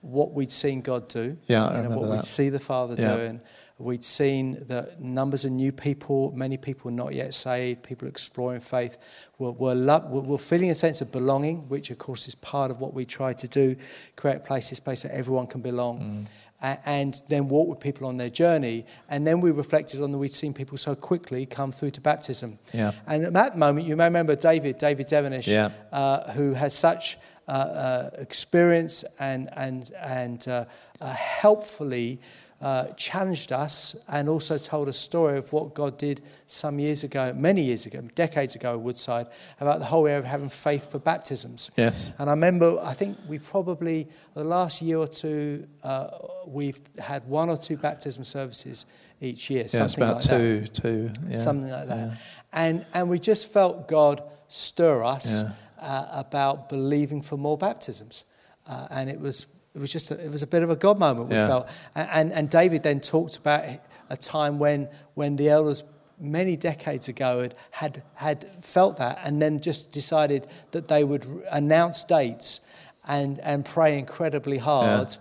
what 0.00 0.32
we'd 0.32 0.50
seen 0.50 0.80
God 0.80 1.08
do, 1.08 1.36
Yeah, 1.46 1.76
you 1.76 1.88
know, 1.88 1.98
what 1.98 2.10
we'd 2.10 2.24
see 2.24 2.48
the 2.48 2.58
Father 2.58 2.96
Yeah. 2.98 3.16
doing. 3.16 3.40
We'd 3.80 4.04
seen 4.04 4.58
that 4.68 5.00
numbers 5.00 5.44
of 5.46 5.52
new 5.52 5.72
people, 5.72 6.32
many 6.36 6.56
people 6.58 6.90
not 6.90 7.14
yet 7.14 7.32
saved, 7.34 7.82
people 7.82 8.06
exploring 8.08 8.60
faith, 8.60 8.98
were, 9.38 9.52
were, 9.52 9.74
were, 9.74 10.20
were 10.20 10.38
feeling 10.38 10.70
a 10.70 10.74
sense 10.74 11.00
of 11.00 11.10
belonging, 11.10 11.68
which 11.70 11.90
of 11.90 11.96
course 11.98 12.28
is 12.28 12.34
part 12.34 12.70
of 12.70 12.78
what 12.78 12.92
we 12.92 13.04
try 13.06 13.32
to 13.32 13.48
do, 13.48 13.76
create 14.16 14.44
places, 14.44 14.80
place 14.80 15.02
where 15.04 15.12
everyone 15.14 15.46
can 15.46 15.62
belong. 15.62 16.26
a- 16.62 16.78
And 16.84 17.20
then 17.30 17.48
walk 17.48 17.68
with 17.68 17.80
people 17.80 18.06
on 18.06 18.18
their 18.18 18.28
journey. 18.28 18.84
And 19.08 19.26
then 19.26 19.40
we 19.40 19.50
reflected 19.50 20.02
on 20.02 20.12
that 20.12 20.18
we'd 20.18 20.30
seen 20.32 20.52
people 20.52 20.76
so 20.76 20.94
quickly 20.94 21.46
come 21.46 21.72
through 21.72 21.92
to 21.92 22.02
baptism. 22.02 22.58
Yeah. 22.74 22.92
And 23.06 23.24
at 23.24 23.32
that 23.32 23.56
moment, 23.56 23.86
you 23.86 23.96
may 23.96 24.04
remember 24.04 24.36
David, 24.36 24.76
David 24.76 25.06
Devenish, 25.06 25.46
Yeah. 25.48 25.70
uh, 25.90 26.30
who 26.32 26.52
has 26.52 26.74
such 26.74 27.16
uh, 27.48 27.52
uh, 27.52 28.10
experience 28.18 29.04
and, 29.18 29.48
and, 29.56 29.90
and 29.98 30.46
uh, 30.46 30.64
uh, 31.00 31.14
helpfully 31.14 32.20
uh, 32.60 32.88
challenged 32.96 33.52
us 33.52 33.96
and 34.08 34.28
also 34.28 34.58
told 34.58 34.88
a 34.88 34.92
story 34.92 35.38
of 35.38 35.50
what 35.52 35.74
God 35.74 35.96
did 35.96 36.20
some 36.46 36.78
years 36.78 37.04
ago, 37.04 37.32
many 37.34 37.62
years 37.62 37.86
ago, 37.86 38.00
decades 38.14 38.54
ago 38.54 38.72
at 38.74 38.80
Woodside, 38.80 39.26
about 39.60 39.78
the 39.78 39.86
whole 39.86 40.06
area 40.06 40.18
of 40.18 40.24
having 40.26 40.50
faith 40.50 40.90
for 40.90 40.98
baptisms. 40.98 41.70
Yes. 41.76 42.10
And 42.18 42.28
I 42.28 42.32
remember, 42.34 42.78
I 42.82 42.92
think 42.92 43.16
we 43.28 43.38
probably, 43.38 44.08
the 44.34 44.44
last 44.44 44.82
year 44.82 44.98
or 44.98 45.06
two, 45.08 45.66
uh, 45.82 46.08
we've 46.46 46.78
had 46.98 47.26
one 47.26 47.48
or 47.48 47.56
two 47.56 47.76
baptism 47.78 48.24
services 48.24 48.84
each 49.22 49.48
year. 49.50 49.60
Yeah, 49.60 49.64
it's 49.64 49.72
something 49.78 50.02
about 50.02 50.14
like 50.16 50.24
that 50.24 50.38
two, 50.38 50.66
two. 50.66 51.10
Yeah. 51.28 51.38
something 51.38 51.70
like 51.70 51.86
that. 51.88 51.96
Yeah. 51.98 52.14
And, 52.52 52.86
and 52.92 53.08
we 53.08 53.18
just 53.18 53.52
felt 53.52 53.88
God 53.88 54.22
stir 54.48 55.02
us 55.02 55.42
Yeah. 55.42 55.52
uh, 55.80 56.06
about 56.12 56.68
believing 56.68 57.22
for 57.22 57.38
more 57.38 57.56
baptisms. 57.56 58.24
Uh, 58.66 58.86
and 58.90 59.08
it 59.08 59.18
was, 59.18 59.46
it 59.74 59.80
was 59.80 59.90
just 59.92 60.10
a, 60.10 60.24
it 60.24 60.30
was 60.30 60.42
a 60.42 60.46
bit 60.46 60.62
of 60.62 60.70
a 60.70 60.76
God 60.76 60.98
moment, 60.98 61.28
we 61.28 61.36
Yeah. 61.36 61.46
felt. 61.46 61.68
And, 61.94 62.08
and, 62.12 62.32
and 62.32 62.50
David 62.50 62.82
then 62.82 63.00
talked 63.00 63.36
about 63.36 63.64
a 64.08 64.16
time 64.16 64.58
when, 64.58 64.88
when 65.14 65.36
the 65.36 65.48
elders 65.48 65.84
many 66.18 66.56
decades 66.56 67.08
ago 67.08 67.40
had, 67.40 67.54
had, 67.70 68.02
had 68.14 68.64
felt 68.64 68.96
that 68.98 69.20
and 69.24 69.40
then 69.40 69.58
just 69.60 69.92
decided 69.92 70.46
that 70.72 70.88
they 70.88 71.02
would 71.04 71.24
announce 71.50 72.04
dates 72.04 72.60
and, 73.08 73.38
and 73.40 73.64
pray 73.64 73.98
incredibly 73.98 74.58
hard 74.58 75.16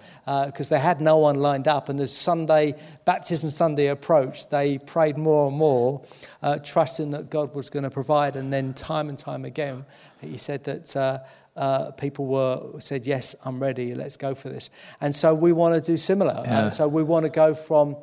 because 0.45 0.67
they 0.69 0.79
had 0.79 0.99
no 0.99 1.17
one 1.17 1.35
lined 1.35 1.67
up. 1.67 1.87
And 1.87 1.99
as 2.01 2.13
Sunday, 2.13 2.75
Baptism 3.05 3.49
Sunday 3.49 3.87
approached, 3.87 4.51
they 4.51 4.77
prayed 4.79 5.17
more 5.17 5.47
and 5.47 5.55
more, 5.57 6.03
uh, 6.41 6.59
trusting 6.59 7.11
that 7.11 7.29
God 7.29 7.55
was 7.55 7.69
going 7.69 7.83
to 7.83 7.89
provide. 7.89 8.35
And 8.35 8.51
then 8.51 8.73
time 8.73 9.07
and 9.09 9.17
time 9.17 9.45
again, 9.45 9.85
he 10.19 10.37
said 10.37 10.65
that 10.65 10.95
uh, 10.95 11.19
uh, 11.59 11.91
people 11.91 12.25
were 12.25 12.79
said, 12.79 13.05
"Yes, 13.05 13.35
I'm 13.45 13.61
ready. 13.61 13.93
Let's 13.93 14.17
go 14.17 14.33
for 14.33 14.49
this." 14.49 14.69
And 15.01 15.13
so 15.13 15.35
we 15.35 15.51
want 15.51 15.75
to 15.75 15.91
do 15.91 15.97
similar. 15.97 16.41
Yeah. 16.45 16.59
Uh, 16.59 16.69
so 16.69 16.87
we 16.87 17.03
want 17.03 17.25
to 17.25 17.29
go 17.29 17.53
from. 17.53 17.97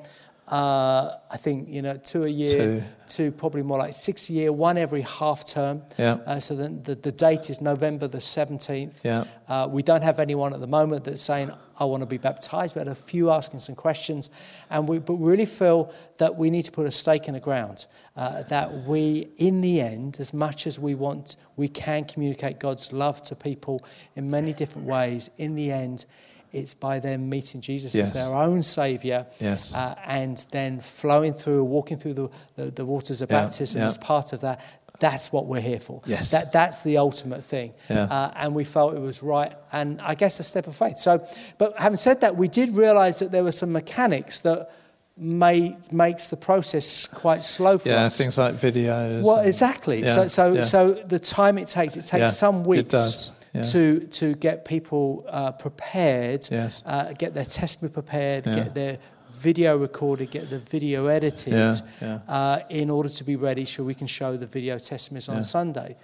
Uh, 0.48 1.16
I 1.28 1.36
think 1.38 1.68
you 1.68 1.82
know 1.82 1.96
two 1.96 2.22
a 2.22 2.28
year 2.28 2.48
Two. 2.48 2.84
to 3.14 3.32
probably 3.32 3.64
more 3.64 3.78
like 3.78 3.94
six 3.94 4.30
a 4.30 4.32
year, 4.32 4.52
one 4.52 4.78
every 4.78 5.02
half 5.02 5.44
term. 5.44 5.82
Yeah. 5.98 6.18
Uh, 6.24 6.38
so 6.38 6.54
then 6.54 6.84
the, 6.84 6.94
the 6.94 7.10
date 7.10 7.50
is 7.50 7.60
November 7.60 8.06
the 8.06 8.18
17th. 8.18 9.02
Yeah. 9.02 9.24
Uh, 9.48 9.66
we 9.68 9.82
don't 9.82 10.02
have 10.02 10.20
anyone 10.20 10.54
at 10.54 10.60
the 10.60 10.66
moment 10.68 11.02
that's 11.04 11.20
saying, 11.20 11.50
I 11.78 11.84
want 11.84 12.02
to 12.02 12.06
be 12.06 12.16
baptized. 12.16 12.76
We 12.76 12.78
had 12.78 12.88
a 12.88 12.94
few 12.94 13.30
asking 13.30 13.60
some 13.60 13.74
questions. 13.74 14.30
And 14.70 14.88
we, 14.88 14.98
but 14.98 15.14
we 15.14 15.30
really 15.30 15.46
feel 15.46 15.92
that 16.18 16.36
we 16.36 16.48
need 16.50 16.64
to 16.64 16.72
put 16.72 16.86
a 16.86 16.90
stake 16.90 17.26
in 17.28 17.34
the 17.34 17.40
ground. 17.40 17.86
Uh, 18.16 18.44
that 18.44 18.72
we, 18.84 19.28
in 19.36 19.60
the 19.60 19.80
end, 19.80 20.18
as 20.20 20.32
much 20.32 20.66
as 20.66 20.78
we 20.78 20.94
want, 20.94 21.36
we 21.56 21.68
can 21.68 22.04
communicate 22.04 22.58
God's 22.58 22.92
love 22.92 23.22
to 23.24 23.34
people 23.34 23.84
in 24.14 24.30
many 24.30 24.54
different 24.54 24.86
ways. 24.86 25.28
In 25.38 25.54
the 25.54 25.70
end, 25.70 26.06
it's 26.52 26.74
by 26.74 26.98
them 27.00 27.28
meeting 27.28 27.60
Jesus 27.60 27.94
Yes. 27.94 28.08
as 28.08 28.12
their 28.14 28.34
own 28.34 28.62
Saviour 28.62 29.26
Yes. 29.40 29.74
uh, 29.74 29.94
and 30.06 30.44
then 30.50 30.80
flowing 30.80 31.32
through, 31.32 31.64
walking 31.64 31.98
through 31.98 32.14
the, 32.14 32.28
the, 32.56 32.70
the 32.70 32.84
waters 32.84 33.20
of 33.22 33.30
Yeah, 33.30 33.42
baptism 33.42 33.80
yeah. 33.80 33.86
as 33.86 33.96
part 33.96 34.32
of 34.32 34.40
that. 34.42 34.60
That's 34.98 35.30
what 35.30 35.44
we're 35.46 35.60
here 35.60 35.80
for. 35.80 36.00
Yes. 36.06 36.30
That, 36.30 36.52
that's 36.52 36.80
the 36.82 36.96
ultimate 36.96 37.44
thing. 37.44 37.74
Yeah. 37.90 38.04
Uh, 38.04 38.32
and 38.34 38.54
we 38.54 38.64
felt 38.64 38.94
it 38.94 39.00
was 39.00 39.22
right, 39.22 39.52
and 39.70 40.00
I 40.00 40.14
guess 40.14 40.40
a 40.40 40.42
step 40.42 40.66
of 40.66 40.74
faith. 40.74 40.96
So, 40.96 41.26
but 41.58 41.74
having 41.78 41.96
said 41.98 42.22
that, 42.22 42.36
we 42.36 42.48
did 42.48 42.70
realize 42.74 43.18
that 43.18 43.30
there 43.30 43.44
were 43.44 43.52
some 43.52 43.72
mechanics 43.72 44.40
that 44.40 44.70
made, 45.18 45.76
makes 45.92 46.28
the 46.30 46.36
process 46.36 47.06
quite 47.06 47.42
slow 47.44 47.78
for 47.78 47.88
Yeah, 47.90 48.04
us. 48.06 48.16
things 48.18 48.38
like 48.38 48.54
videos. 48.54 49.22
Well, 49.22 49.40
exactly. 49.40 50.00
Yeah, 50.00 50.12
so, 50.14 50.28
so, 50.28 50.52
yeah. 50.54 50.62
so 50.62 50.92
the 50.94 51.18
time 51.18 51.58
it 51.58 51.68
takes, 51.68 51.96
it 51.96 52.02
takes 52.02 52.12
Yeah, 52.20 52.26
some 52.28 52.60
it 52.62 52.66
weeks 52.66 52.88
does, 52.88 53.45
yeah. 53.56 53.62
to 53.72 54.00
to 54.20 54.34
get 54.34 54.64
people 54.64 55.24
uh, 55.28 55.52
prepared, 55.52 56.48
Yes. 56.50 56.82
uh, 56.86 57.12
get 57.18 57.34
their 57.34 57.44
testimony 57.44 57.92
prepared, 57.92 58.46
Yeah. 58.46 58.56
get 58.56 58.74
their 58.74 58.98
video 59.30 59.76
recorded, 59.76 60.30
get 60.30 60.48
the 60.50 60.58
video 60.58 61.06
edited, 61.06 61.52
Yeah. 62.00 62.20
Uh, 62.28 62.58
in 62.70 62.90
order 62.90 63.08
to 63.10 63.24
be 63.24 63.36
ready 63.36 63.64
so 63.64 63.84
we 63.84 63.94
can 63.94 64.06
show 64.06 64.36
the 64.36 64.46
video 64.46 64.78
testimonies 64.78 65.28
on. 65.28 65.42
Sunday. 65.42 65.96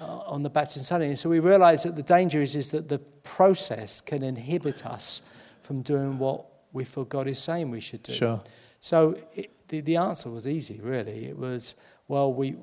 Uh, 0.00 0.32
on 0.34 0.44
the 0.44 0.50
baptism 0.50 0.84
Sunday. 0.84 1.08
And 1.08 1.18
so 1.18 1.28
we 1.28 1.40
realize 1.40 1.82
that 1.82 1.96
the 1.96 2.04
danger 2.04 2.40
is, 2.40 2.54
is 2.54 2.70
that 2.70 2.88
the 2.88 3.00
process 3.24 4.00
can 4.00 4.22
inhibit 4.22 4.86
us 4.86 5.22
from 5.60 5.82
doing 5.82 6.18
what 6.20 6.44
we 6.72 6.84
feel 6.84 7.04
God 7.04 7.26
is 7.26 7.40
saying 7.40 7.72
we 7.72 7.80
should 7.80 8.04
do. 8.04 8.12
Sure. 8.12 8.38
So 8.78 9.16
it, 9.34 9.50
the, 9.66 9.80
the 9.80 9.96
answer 9.96 10.30
was 10.30 10.46
easy, 10.46 10.80
really. 10.80 11.26
It 11.26 11.36
was, 11.36 11.74
well, 12.06 12.32
we, 12.32 12.54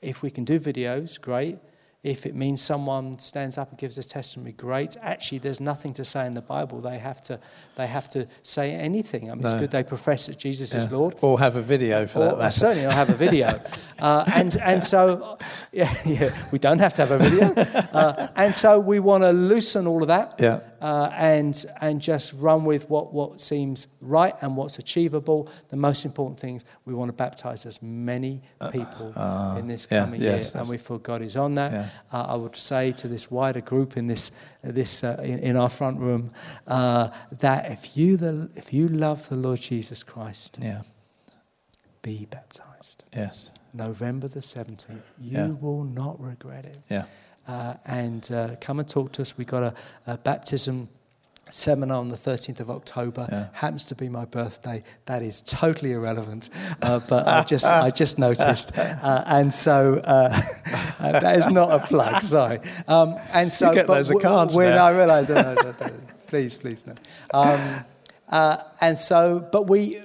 if 0.00 0.20
we 0.22 0.30
can 0.30 0.44
do 0.44 0.58
videos, 0.58 1.20
great. 1.20 1.58
If 2.02 2.24
it 2.24 2.34
means 2.34 2.62
someone 2.62 3.18
stands 3.18 3.58
up 3.58 3.68
and 3.70 3.78
gives 3.78 3.98
a 3.98 4.02
testimony, 4.02 4.52
great. 4.52 4.96
Actually, 5.02 5.38
there's 5.38 5.60
nothing 5.60 5.92
to 5.94 6.04
say 6.04 6.26
in 6.26 6.32
the 6.32 6.40
Bible. 6.40 6.80
They 6.80 6.98
have 6.98 7.20
to, 7.22 7.38
they 7.76 7.86
have 7.86 8.08
to 8.10 8.26
say 8.40 8.72
anything. 8.72 9.30
I 9.30 9.34
mean, 9.34 9.44
it's 9.44 9.52
good 9.52 9.70
they 9.70 9.82
profess 9.82 10.26
that 10.26 10.38
Jesus 10.38 10.74
is 10.74 10.90
Lord. 10.90 11.16
Or 11.20 11.38
have 11.38 11.56
a 11.56 11.62
video 11.62 12.06
for 12.06 12.20
that 12.20 12.38
matter. 12.38 12.50
certainly, 12.52 12.86
I'll 12.86 12.92
have 12.92 13.10
a 13.10 13.14
video. 13.14 13.48
uh, 13.98 14.24
and, 14.34 14.56
and 14.56 14.82
so, 14.82 15.36
yeah, 15.72 15.94
yeah, 16.06 16.30
we 16.50 16.58
don't 16.58 16.78
have 16.78 16.94
to 16.94 17.04
have 17.04 17.10
a 17.10 17.18
video. 17.18 17.52
Uh, 17.92 18.28
and 18.34 18.54
so 18.54 18.80
we 18.80 18.98
want 18.98 19.22
to 19.24 19.32
loosen 19.32 19.86
all 19.86 20.00
of 20.00 20.08
that 20.08 20.36
Yeah. 20.38 20.60
Uh, 20.80 21.10
and, 21.12 21.64
and 21.80 22.00
just 22.00 22.32
run 22.34 22.64
with 22.64 22.88
what, 22.88 23.12
what 23.12 23.40
seems 23.40 23.86
right 24.00 24.34
and 24.40 24.56
what's 24.56 24.78
achievable. 24.78 25.48
The 25.68 25.76
most 25.76 26.04
important 26.04 26.40
thing 26.40 26.56
is 26.56 26.64
we 26.84 26.94
want 26.94 27.08
to 27.08 27.12
baptize 27.12 27.66
as 27.66 27.82
many 27.82 28.42
people 28.72 29.12
in 29.58 29.66
this 29.66 29.86
Uh, 29.86 29.94
yeah, 29.94 30.04
coming 30.04 30.22
yes, 30.22 30.54
year. 30.54 30.60
And 30.62 30.70
we 30.70 30.78
feel 30.78 30.98
God 30.98 31.22
is 31.22 31.36
on 31.36 31.54
that. 31.54 31.72
Yeah. 31.72 31.88
Uh, 32.12 32.22
I 32.34 32.36
would 32.36 32.56
say 32.56 32.92
to 32.92 33.08
this 33.08 33.30
wider 33.30 33.60
group 33.60 33.96
in, 33.96 34.06
this, 34.06 34.30
this, 34.62 35.04
uh, 35.04 35.20
in, 35.22 35.38
in 35.40 35.56
our 35.56 35.68
front 35.70 35.98
room 36.00 36.30
uh, 36.66 37.08
that 37.40 37.70
if 37.70 37.96
you, 37.96 38.16
the, 38.16 38.50
if 38.54 38.72
you 38.72 38.88
love 38.88 39.28
the 39.28 39.36
Lord 39.36 39.60
Jesus 39.60 40.02
Christ, 40.02 40.58
Yeah. 40.60 40.82
be 42.02 42.26
baptized. 42.30 43.04
Yes. 43.14 43.50
November 43.74 44.28
the 44.28 44.40
17th. 44.40 45.02
You 45.20 45.38
Yeah. 45.38 45.46
will 45.60 45.84
not 45.84 46.20
regret 46.20 46.64
it. 46.64 46.78
Yeah. 46.90 47.04
Uh, 47.50 47.74
and 47.84 48.30
uh, 48.30 48.54
come 48.60 48.78
and 48.78 48.88
talk 48.88 49.10
to 49.10 49.22
us. 49.22 49.36
We've 49.36 49.44
got 49.44 49.64
a, 49.64 49.74
a 50.06 50.16
baptism 50.18 50.88
seminar 51.48 51.98
on 51.98 52.08
the 52.08 52.16
13th 52.16 52.60
of 52.60 52.70
October. 52.70 53.26
Yeah. 53.28 53.48
Happens 53.52 53.84
to 53.86 53.96
be 53.96 54.08
my 54.08 54.24
birthday. 54.24 54.84
That 55.06 55.24
is 55.24 55.40
totally 55.40 55.90
irrelevant. 55.90 56.48
Uh, 56.80 57.00
but 57.08 57.26
I 57.26 57.42
just, 57.54 57.66
I 57.66 57.90
just 57.90 58.20
noticed. 58.20 58.78
Uh, 58.78 59.24
and 59.26 59.52
so 59.52 60.00
uh, 60.04 60.40
uh, 61.00 61.18
that 61.18 61.38
is 61.40 61.50
not 61.50 61.72
a 61.72 61.84
plug, 61.84 62.22
sorry. 62.22 62.60
Um, 62.86 63.16
and 63.32 63.50
so, 63.50 63.74
get 63.74 63.88
but 63.88 63.94
loads 63.94 64.10
of 64.12 64.22
cards 64.22 64.54
when 64.54 64.70
now. 64.70 64.86
I 64.86 64.96
realise, 64.96 65.28
no, 65.28 65.42
no, 65.42 65.54
no, 65.54 65.72
no, 65.80 65.86
please, 66.28 66.56
please, 66.56 66.86
no. 66.86 66.94
Um, 67.34 67.84
uh, 68.28 68.58
and 68.80 68.96
so, 68.96 69.40
but 69.50 69.66
we, 69.68 69.98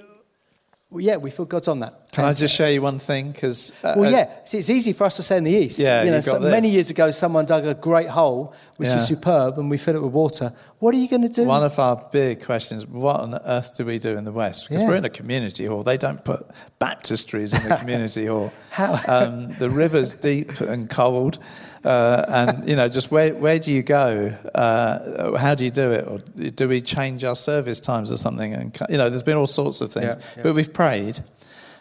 yeah, 0.90 1.16
we 1.16 1.30
feel 1.30 1.46
God's 1.46 1.68
on 1.68 1.78
that. 1.78 2.05
Can 2.16 2.24
I 2.24 2.32
just 2.32 2.54
show 2.54 2.66
you 2.66 2.82
one 2.82 2.98
thing? 2.98 3.30
Because 3.32 3.72
uh, 3.84 3.94
Well, 3.96 4.10
yeah. 4.10 4.30
See, 4.44 4.58
it's 4.58 4.70
easy 4.70 4.92
for 4.92 5.04
us 5.04 5.16
to 5.16 5.22
say 5.22 5.36
in 5.36 5.44
the 5.44 5.52
east. 5.52 5.78
Yeah, 5.78 6.02
you 6.02 6.10
know, 6.10 6.20
so 6.20 6.38
many 6.40 6.68
years 6.68 6.90
ago, 6.90 7.10
someone 7.10 7.46
dug 7.46 7.64
a 7.66 7.74
great 7.74 8.08
hole, 8.08 8.54
which 8.78 8.88
Yeah. 8.88 8.96
is 8.96 9.06
superb, 9.06 9.58
and 9.58 9.70
we 9.70 9.78
fill 9.78 9.96
it 9.96 10.02
with 10.02 10.12
water. 10.12 10.52
What 10.78 10.94
are 10.94 10.98
you 10.98 11.08
going 11.08 11.22
to 11.22 11.28
do? 11.28 11.44
One 11.44 11.62
of 11.62 11.78
our 11.78 11.96
big 12.12 12.44
questions: 12.44 12.86
What 12.86 13.20
on 13.20 13.34
earth 13.46 13.76
do 13.76 13.84
we 13.84 13.98
do 13.98 14.16
in 14.16 14.24
the 14.24 14.32
West? 14.32 14.68
Because 14.68 14.82
Yeah. 14.82 14.88
we're 14.88 14.96
in 14.96 15.04
a 15.04 15.10
community 15.10 15.64
hall. 15.66 15.82
They 15.82 15.96
don't 15.96 16.22
put 16.24 16.46
baptistries 16.80 17.54
in 17.60 17.68
the 17.68 17.76
community 17.82 18.26
hall. 18.26 18.52
How- 18.70 19.00
Um, 19.08 19.54
the 19.58 19.70
river's 19.70 20.12
deep 20.14 20.60
and 20.60 20.88
cold, 20.90 21.38
uh, 21.84 22.24
and 22.28 22.68
you 22.68 22.76
know, 22.76 22.88
just 22.88 23.10
where 23.10 23.34
where 23.34 23.58
do 23.58 23.72
you 23.72 23.82
go? 23.82 24.32
Uh, 24.54 25.36
how 25.38 25.54
do 25.54 25.64
you 25.64 25.70
do 25.70 25.92
it? 25.92 26.04
Or 26.06 26.18
do 26.50 26.68
we 26.68 26.80
change 26.80 27.24
our 27.24 27.36
service 27.36 27.80
times 27.80 28.10
or 28.12 28.16
something? 28.16 28.52
And 28.52 28.76
you 28.90 28.98
know, 28.98 29.08
there's 29.10 29.22
been 29.22 29.36
all 29.36 29.46
sorts 29.46 29.80
of 29.80 29.92
things. 29.92 30.14
Yeah. 30.36 30.42
But 30.42 30.54
we've 30.54 30.72
prayed, 30.72 31.20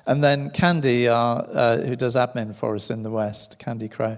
and 0.06 0.24
then 0.24 0.50
Candy, 0.52 1.08
our, 1.08 1.46
uh, 1.52 1.78
who 1.78 1.96
does 1.96 2.16
admin 2.16 2.54
for 2.54 2.76
us 2.76 2.90
in 2.90 3.04
the 3.04 3.12
West, 3.12 3.60
Candy 3.60 3.88
Crow. 3.90 4.18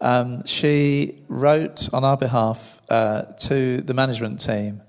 Um, 0.00 0.44
she 0.44 1.22
wrote 1.28 1.88
on 1.94 2.04
our 2.04 2.16
behalf 2.16 2.80
uh, 2.90 3.22
to 3.40 3.80
the 3.80 3.94
management 3.94 4.40
team 4.40 4.82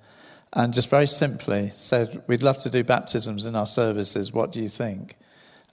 and 0.54 0.74
just 0.74 0.90
very 0.90 1.08
simply 1.08 1.70
said, 1.70 2.24
We'd 2.28 2.44
love 2.44 2.58
to 2.60 2.70
do 2.70 2.84
baptisms 2.84 3.46
in 3.46 3.56
our 3.56 3.66
services. 3.66 4.34
What 4.34 4.52
do 4.52 4.62
you 4.62 4.70
think? 4.70 5.16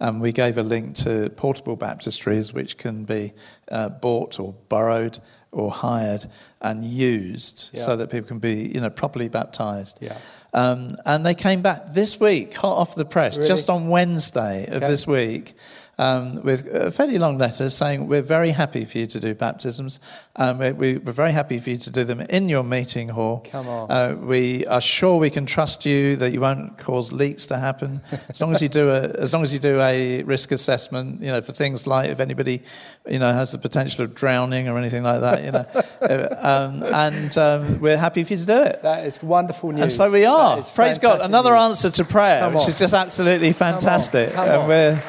And 0.00 0.20
we 0.20 0.32
gave 0.32 0.58
a 0.58 0.62
link 0.62 0.96
to 0.96 1.30
portable 1.30 1.76
baptistries, 1.76 2.52
which 2.52 2.78
can 2.78 3.04
be 3.04 3.32
uh, 3.70 3.88
bought 3.88 4.38
or 4.40 4.54
borrowed 4.68 5.18
or 5.52 5.70
hired 5.70 6.26
and 6.60 6.84
used 6.84 7.70
Yeah. 7.72 7.82
so 7.82 7.96
that 7.96 8.10
people 8.10 8.26
can 8.28 8.40
be 8.40 8.68
you 8.74 8.80
know, 8.80 8.90
properly 8.90 9.28
baptized. 9.28 9.98
Yeah. 10.00 10.18
Um, 10.54 10.96
and 11.04 11.26
they 11.26 11.34
came 11.34 11.62
back 11.62 11.88
this 11.92 12.20
week, 12.20 12.54
hot 12.54 12.76
off 12.78 12.94
the 12.94 13.04
press, 13.04 13.36
Really? 13.36 13.48
just 13.48 13.68
on 13.68 13.88
Wednesday 13.88 14.66
of 14.68 14.74
Okay. 14.82 14.88
this 14.88 15.06
week, 15.06 15.54
um, 15.98 16.42
with 16.42 16.66
a 16.74 16.90
fairly 16.90 17.18
long 17.18 17.38
letter 17.38 17.68
saying, 17.68 18.06
We're 18.08 18.22
very 18.22 18.50
happy 18.50 18.84
for 18.84 18.98
you 18.98 19.06
to 19.06 19.20
do 19.20 19.34
baptisms. 19.34 20.00
Um, 20.36 20.58
we, 20.58 20.98
we're 20.98 21.12
very 21.12 21.32
happy 21.32 21.60
for 21.60 21.70
you 21.70 21.76
to 21.76 21.90
do 21.90 22.04
them 22.04 22.20
in 22.22 22.48
your 22.48 22.64
meeting 22.64 23.08
hall. 23.08 23.46
Come 23.50 23.68
on. 23.68 23.90
Uh, 23.90 24.16
we 24.20 24.66
are 24.66 24.80
sure 24.80 25.18
we 25.18 25.30
can 25.30 25.46
trust 25.46 25.86
you 25.86 26.16
that 26.16 26.30
you 26.30 26.40
won't 26.40 26.78
cause 26.78 27.12
leaks 27.12 27.46
to 27.46 27.58
happen. 27.58 28.00
As 28.28 28.40
long 28.40 28.52
as 28.52 28.60
you 28.62 28.68
do 28.68 28.90
a, 28.90 29.02
as 29.10 29.32
long 29.32 29.42
as 29.42 29.52
you 29.52 29.58
do 29.60 29.80
a 29.80 30.22
risk 30.24 30.52
assessment, 30.52 31.20
you 31.20 31.28
know, 31.30 31.40
for 31.40 31.52
things 31.52 31.86
like 31.86 32.10
if 32.10 32.20
anybody, 32.20 32.62
you 33.08 33.18
know, 33.18 33.32
has 33.32 33.52
the 33.52 33.58
potential 33.58 34.04
of 34.04 34.14
drowning 34.14 34.68
or 34.68 34.78
anything 34.78 35.02
like 35.02 35.20
that, 35.20 35.44
you 35.44 35.52
know. 35.52 35.66
Uh, 36.00 36.36
um, 36.40 36.82
and 36.82 37.38
um, 37.38 37.80
we're 37.80 37.96
happy 37.96 38.24
for 38.24 38.32
you 38.32 38.38
to 38.38 38.46
do 38.46 38.62
it. 38.62 38.82
That 38.82 39.06
is 39.06 39.22
wonderful 39.22 39.70
news. 39.72 39.80
And 39.82 39.92
so 39.92 40.10
we 40.10 40.24
are. 40.24 40.62
Praise 40.74 40.98
God. 40.98 41.22
Another 41.22 41.52
news. 41.52 41.84
answer 41.84 41.90
to 41.90 42.04
prayer, 42.04 42.40
Come 42.40 42.54
which 42.54 42.64
on. 42.64 42.68
is 42.68 42.78
just 42.78 42.94
absolutely 42.94 43.52
fantastic. 43.52 44.32
come 44.32 44.48
and 44.48 44.62
on. 44.62 44.68
we're 44.68 45.02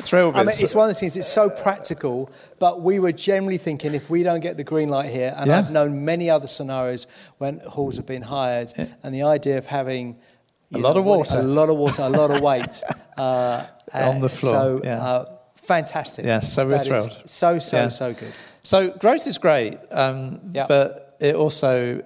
thrilled 0.00 0.36
I 0.36 0.40
mean, 0.40 0.54
it's 0.58 0.74
one 0.74 0.88
of 0.88 0.94
the 0.94 0.98
things, 0.98 1.16
it's 1.16 1.28
so 1.28 1.50
practical, 1.50 2.30
but 2.58 2.82
we 2.82 2.98
were 2.98 3.12
generally 3.12 3.58
thinking 3.58 3.94
if 3.94 4.10
we 4.10 4.22
don't 4.22 4.40
get 4.40 4.56
the 4.56 4.64
green 4.64 4.88
light 4.88 5.10
here, 5.10 5.34
and 5.36 5.46
Yeah. 5.48 5.58
I've 5.58 5.70
known 5.70 6.04
many 6.04 6.28
other 6.30 6.46
scenarios 6.46 7.06
when 7.38 7.60
halls 7.60 7.96
have 7.96 8.06
been 8.06 8.22
hired, 8.22 8.72
and 9.02 9.14
the 9.14 9.22
idea 9.22 9.58
of 9.58 9.66
having 9.66 10.16
A 10.74 10.78
lot 10.78 10.96
of 10.96 11.04
water. 11.04 11.38
a 11.38 11.42
lot 11.42 11.68
of 11.68 11.76
water, 11.76 12.02
a 12.02 12.08
lot 12.08 12.30
of 12.30 12.40
weight 12.40 12.82
uh, 13.16 13.64
On 13.92 14.20
the 14.20 14.26
uh, 14.26 14.28
floor, 14.28 14.52
So, 14.52 14.80
yeah. 14.84 15.02
uh, 15.02 15.24
fantastic. 15.56 16.24
Yes, 16.24 16.52
so 16.52 16.66
we're 16.66 16.78
That 16.78 16.86
thrilled. 16.86 17.22
So, 17.26 17.58
so, 17.58 17.76
Yeah. 17.76 17.88
so 17.88 18.12
good. 18.12 18.32
So 18.62 18.90
growth 18.90 19.26
is 19.26 19.38
great, 19.38 19.78
um, 19.90 20.40
Yeah. 20.52 20.66
but 20.68 21.16
it 21.20 21.34
also 21.34 22.02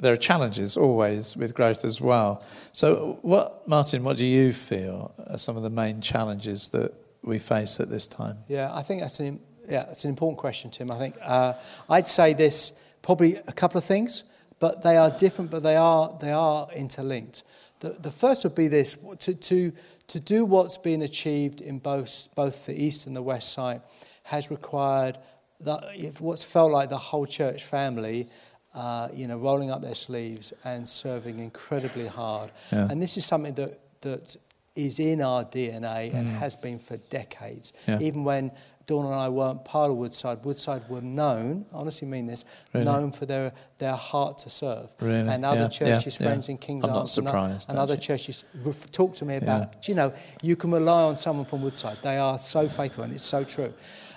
there 0.00 0.12
are 0.12 0.16
challenges 0.16 0.76
always 0.76 1.36
with 1.36 1.54
growth 1.54 1.84
as 1.84 2.00
well. 2.00 2.42
So, 2.72 3.18
what, 3.22 3.68
Martin? 3.68 4.02
What 4.02 4.16
do 4.16 4.26
you 4.26 4.52
feel 4.52 5.12
are 5.30 5.38
some 5.38 5.56
of 5.56 5.62
the 5.62 5.70
main 5.70 6.00
challenges 6.00 6.70
that 6.70 6.92
we 7.22 7.38
face 7.38 7.80
at 7.80 7.88
this 7.88 8.06
time? 8.06 8.38
Yeah, 8.48 8.70
I 8.74 8.82
think 8.82 9.00
that's 9.00 9.20
an 9.20 9.40
yeah, 9.68 9.84
that's 9.84 10.04
an 10.04 10.10
important 10.10 10.38
question, 10.38 10.70
Tim. 10.70 10.90
I 10.90 10.98
think 10.98 11.16
uh, 11.22 11.54
I'd 11.88 12.06
say 12.06 12.34
this 12.34 12.84
probably 13.02 13.36
a 13.36 13.52
couple 13.52 13.78
of 13.78 13.84
things, 13.84 14.24
but 14.58 14.82
they 14.82 14.96
are 14.96 15.10
different, 15.10 15.50
but 15.50 15.62
they 15.62 15.76
are 15.76 16.16
they 16.20 16.32
are 16.32 16.68
interlinked. 16.74 17.44
The 17.80 17.90
the 17.90 18.10
first 18.10 18.44
would 18.44 18.54
be 18.54 18.68
this 18.68 18.94
to 19.20 19.34
to 19.34 19.72
to 20.08 20.20
do 20.20 20.44
what's 20.44 20.78
been 20.78 21.02
achieved 21.02 21.60
in 21.60 21.78
both 21.78 22.28
both 22.34 22.66
the 22.66 22.74
east 22.74 23.06
and 23.06 23.16
the 23.16 23.22
west 23.22 23.52
side 23.52 23.82
has 24.24 24.50
required 24.50 25.18
that 25.60 25.84
if 25.94 26.20
what's 26.20 26.42
felt 26.42 26.72
like 26.72 26.88
the 26.88 26.98
whole 26.98 27.26
church 27.26 27.64
family. 27.64 28.28
Uh, 28.74 29.06
you 29.12 29.26
know, 29.26 29.36
rolling 29.36 29.70
up 29.70 29.82
their 29.82 29.94
sleeves 29.94 30.50
and 30.64 30.88
serving 30.88 31.38
incredibly 31.40 32.06
hard. 32.06 32.50
Yeah. 32.72 32.88
And 32.90 33.02
this 33.02 33.18
is 33.18 33.26
something 33.26 33.52
that, 33.56 33.78
that 34.00 34.34
is 34.74 34.98
in 34.98 35.20
our 35.20 35.44
DNA 35.44 36.14
and 36.14 36.26
has 36.26 36.56
been 36.56 36.78
for 36.78 36.96
decades. 37.10 37.72
Mm. 37.86 38.00
Yeah. 38.00 38.06
Even 38.06 38.24
when 38.24 38.52
Dawn 38.86 39.06
and 39.06 39.14
I 39.14 39.28
weren't 39.28 39.64
part 39.64 39.90
of 39.90 39.96
Woodside, 39.96 40.38
Woodside 40.44 40.82
were 40.88 41.00
known, 41.00 41.66
I 41.72 41.76
honestly 41.76 42.08
mean 42.08 42.26
this, 42.26 42.44
Really? 42.72 42.84
known 42.84 43.12
for 43.12 43.26
their, 43.26 43.52
their 43.78 43.94
heart 43.94 44.38
to 44.38 44.50
serve. 44.50 44.92
Really? 45.00 45.28
And 45.28 45.44
other 45.44 45.62
Yeah, 45.62 45.68
churches, 45.68 46.18
yeah. 46.18 46.26
friends 46.26 46.48
in 46.48 46.58
King's 46.58 46.84
Arms, 46.84 47.16
and 47.16 47.28
and 47.68 47.78
other 47.78 47.96
churches 47.96 48.44
talk 48.90 49.14
to 49.16 49.24
me 49.24 49.36
about, 49.36 49.88
you 49.88 49.94
know, 49.94 50.12
you 50.42 50.56
can 50.56 50.72
rely 50.72 51.02
on 51.04 51.16
someone 51.16 51.44
from 51.46 51.62
Woodside. 51.62 51.98
They 52.02 52.18
are 52.18 52.38
so 52.38 52.66
faithful, 52.68 53.04
and 53.04 53.12
it's 53.12 53.24
so 53.24 53.44
true. 53.44 53.72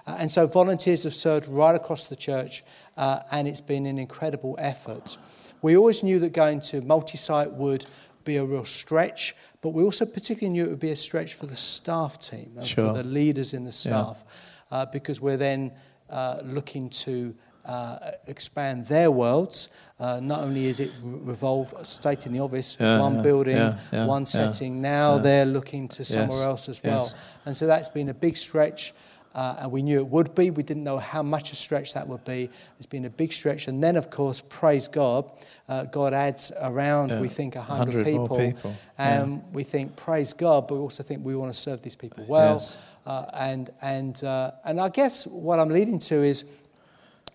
Uh, 0.07 0.17
and 0.19 0.29
so 0.31 0.47
volunteers 0.47 1.03
have 1.03 1.13
served 1.13 1.47
right 1.47 1.75
across 1.75 2.07
the 2.07 2.15
church, 2.15 2.63
uh, 2.97 3.19
and 3.31 3.47
it's 3.47 3.61
been 3.61 3.85
an 3.85 3.97
incredible 3.99 4.55
effort. 4.59 5.17
We 5.61 5.75
always 5.77 6.03
knew 6.03 6.19
that 6.19 6.33
going 6.33 6.59
to 6.71 6.81
multi 6.81 7.17
site 7.17 7.51
would 7.51 7.85
be 8.23 8.37
a 8.37 8.45
real 8.45 8.65
stretch, 8.65 9.35
but 9.65 9.73
we 9.73 9.83
also 9.83 10.05
particularly 10.05 10.53
knew 10.53 10.63
it 10.63 10.69
would 10.69 10.79
be 10.79 10.91
a 10.91 10.95
stretch 10.95 11.33
for 11.33 11.47
the 11.47 11.55
staff 11.55 12.19
team 12.19 12.51
and 12.55 12.67
Sure. 12.67 12.89
for 12.93 13.01
the 13.01 13.07
leaders 13.19 13.51
in 13.51 13.65
the 13.65 13.71
staff, 13.71 14.23
uh, 14.69 14.85
because 14.85 15.19
we're 15.19 15.37
then 15.37 15.71
uh, 16.07 16.37
looking 16.43 16.87
to 17.05 17.33
uh, 17.65 18.11
expand 18.27 18.85
their 18.85 19.09
worlds. 19.09 19.75
Uh, 19.99 20.19
not 20.21 20.41
only 20.41 20.65
is 20.67 20.79
it 20.79 20.91
re- 21.01 21.19
revolve, 21.31 21.73
stating 21.81 22.31
the 22.31 22.39
obvious, 22.39 22.77
Yeah, 22.79 22.99
one 22.99 23.15
yeah, 23.15 23.21
building, 23.23 23.57
yeah, 23.57 23.77
yeah, 23.91 24.05
one 24.05 24.21
yeah, 24.21 24.25
setting. 24.37 24.81
Now 24.81 25.15
yeah. 25.15 25.21
they're 25.23 25.45
looking 25.57 25.87
to 25.87 26.05
somewhere 26.05 26.37
Yes, 26.41 26.45
else 26.51 26.69
as 26.69 26.83
well. 26.83 27.01
yes. 27.01 27.15
And 27.47 27.57
so 27.57 27.65
that's 27.65 27.89
been 27.89 28.09
a 28.09 28.13
big 28.13 28.37
stretch, 28.37 28.93
uh, 29.35 29.57
and 29.59 29.71
we 29.71 29.81
knew 29.81 29.99
it 29.99 30.07
would 30.07 30.33
be. 30.33 30.49
We 30.49 30.63
didn't 30.63 30.85
know 30.85 30.97
how 30.97 31.21
much 31.21 31.51
a 31.51 31.55
stretch 31.55 31.93
that 31.93 32.07
would 32.07 32.23
be. 32.23 32.49
It's 32.77 32.87
been 32.87 33.03
a 33.03 33.09
big 33.09 33.33
stretch. 33.33 33.67
And 33.67 33.83
then, 33.83 33.97
of 33.97 34.09
course, 34.09 34.39
praise 34.39 34.87
God, 34.87 35.29
uh, 35.67 35.83
God 35.83 36.13
adds 36.13 36.53
around, 36.61 37.09
Yeah, 37.09 37.19
we 37.19 37.27
think, 37.27 37.55
100, 37.55 37.95
100 37.95 38.15
more 38.15 38.27
people. 38.27 38.37
people, 38.37 38.75
And 38.97 39.43
we 39.51 39.63
think, 39.63 39.97
praise 39.97 40.31
God, 40.31 40.69
but 40.69 40.75
we 40.75 40.79
also 40.79 41.03
think 41.03 41.25
we 41.25 41.35
want 41.35 41.51
to 41.51 41.59
serve 41.59 41.81
these 41.81 41.97
people 41.97 42.23
well. 42.27 42.55
Yes. 42.55 42.77
Uh, 43.05 43.25
and, 43.33 43.69
and, 43.81 44.23
uh, 44.23 44.51
and 44.63 44.79
I 44.79 44.87
guess 44.87 45.27
what 45.27 45.59
I'm 45.59 45.69
leading 45.69 45.99
to 45.99 46.23
is 46.23 46.51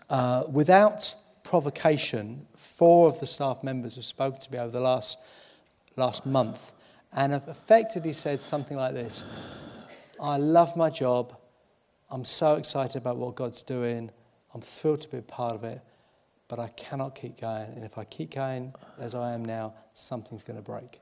uh, 0.09 0.43
without 0.51 1.13
provocation, 1.43 2.47
four 2.55 3.09
of 3.09 3.19
the 3.19 3.27
staff 3.27 3.63
members 3.63 3.95
have 3.95 4.05
spoken 4.05 4.39
to 4.39 4.51
me 4.51 4.57
over 4.57 4.71
the 4.71 4.81
last, 4.81 5.19
last 5.95 6.25
month 6.25 6.73
and 7.13 7.31
have 7.31 7.47
effectively 7.47 8.13
said 8.13 8.39
something 8.39 8.75
like 8.75 8.93
this 8.95 9.23
I 10.19 10.37
love 10.37 10.75
my 10.75 10.89
job. 10.89 11.35
I'm 12.11 12.25
so 12.25 12.55
excited 12.55 12.97
about 12.97 13.15
what 13.15 13.35
God's 13.35 13.63
doing. 13.63 14.11
I'm 14.53 14.61
thrilled 14.61 15.01
to 15.01 15.07
be 15.07 15.17
a 15.17 15.21
part 15.21 15.55
of 15.55 15.63
it, 15.63 15.81
but 16.49 16.59
I 16.59 16.67
cannot 16.69 17.15
keep 17.15 17.39
going. 17.39 17.71
And 17.75 17.85
if 17.85 17.97
I 17.97 18.03
keep 18.03 18.35
going 18.35 18.73
as 18.99 19.15
I 19.15 19.33
am 19.33 19.45
now, 19.45 19.73
something's 19.93 20.43
going 20.43 20.57
to 20.57 20.63
break. 20.63 20.99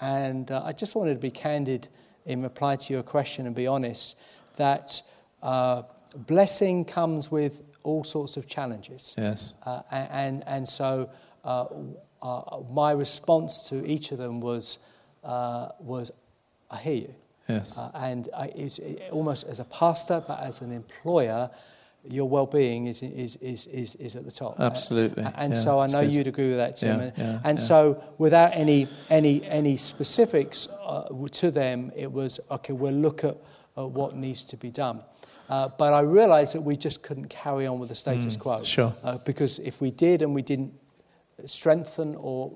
And 0.00 0.50
uh, 0.50 0.64
I 0.64 0.72
just 0.72 0.96
wanted 0.96 1.14
to 1.14 1.20
be 1.20 1.30
candid 1.30 1.86
in 2.26 2.42
reply 2.42 2.74
to 2.74 2.92
your 2.92 3.04
question 3.04 3.46
and 3.46 3.54
be 3.54 3.68
honest 3.68 4.20
that 4.56 5.00
uh, 5.42 5.82
blessing 6.16 6.84
comes 6.84 7.30
with 7.30 7.62
all 7.84 8.02
sorts 8.02 8.36
of 8.36 8.48
challenges. 8.48 9.14
Yes. 9.16 9.54
Uh, 9.64 9.82
and, 9.92 10.42
and 10.46 10.66
so 10.66 11.10
uh, 11.44 11.66
uh, 12.20 12.60
my 12.70 12.90
response 12.90 13.68
to 13.68 13.86
each 13.86 14.10
of 14.10 14.18
them 14.18 14.40
was, 14.40 14.78
uh, 15.22 15.68
was 15.78 16.10
I 16.70 16.78
hear 16.78 16.94
you. 16.94 17.14
Yes. 17.52 17.76
Uh, 17.78 17.90
and 17.94 18.28
I, 18.36 18.46
it's 18.54 18.78
it, 18.78 19.02
almost 19.10 19.46
as 19.48 19.60
a 19.60 19.64
pastor, 19.64 20.22
but 20.26 20.40
as 20.40 20.60
an 20.60 20.72
employer, 20.72 21.50
your 22.08 22.28
well-being 22.28 22.86
is, 22.86 23.00
is, 23.02 23.36
is, 23.36 23.66
is, 23.68 23.94
is 23.96 24.16
at 24.16 24.24
the 24.24 24.30
top. 24.30 24.58
Absolutely. 24.58 25.22
A- 25.22 25.32
And 25.36 25.52
Yeah, 25.54 25.60
so 25.60 25.78
I 25.80 25.86
know 25.86 26.02
good. 26.02 26.12
you'd 26.14 26.26
agree 26.26 26.48
with 26.48 26.58
that, 26.58 26.74
Tim. 26.76 26.98
Yeah, 26.98 27.04
and 27.06 27.18
yeah, 27.18 27.40
and 27.44 27.60
so 27.60 28.02
without 28.18 28.50
any, 28.54 28.88
any, 29.08 29.44
any 29.46 29.76
specifics 29.76 30.68
uh, 30.84 31.08
to 31.40 31.50
them, 31.50 31.92
it 31.94 32.10
was, 32.10 32.40
okay, 32.50 32.72
we'll 32.72 32.92
look 33.06 33.22
at 33.24 33.36
uh, 33.78 33.86
what 33.86 34.16
needs 34.16 34.42
to 34.44 34.56
be 34.56 34.70
done. 34.70 35.02
Uh, 35.48 35.68
but 35.78 35.92
I 35.92 36.00
realized 36.00 36.54
that 36.54 36.62
we 36.62 36.76
just 36.76 37.02
couldn't 37.02 37.28
carry 37.28 37.66
on 37.66 37.78
with 37.78 37.88
the 37.90 37.94
status 37.94 38.36
quo. 38.36 38.58
Mm, 38.60 38.66
sure. 38.66 38.92
Uh, 39.04 39.18
because 39.26 39.58
if 39.60 39.80
we 39.80 39.90
did 39.90 40.22
and 40.22 40.34
we 40.34 40.42
didn't 40.42 40.72
strengthen 41.46 42.14
or 42.16 42.52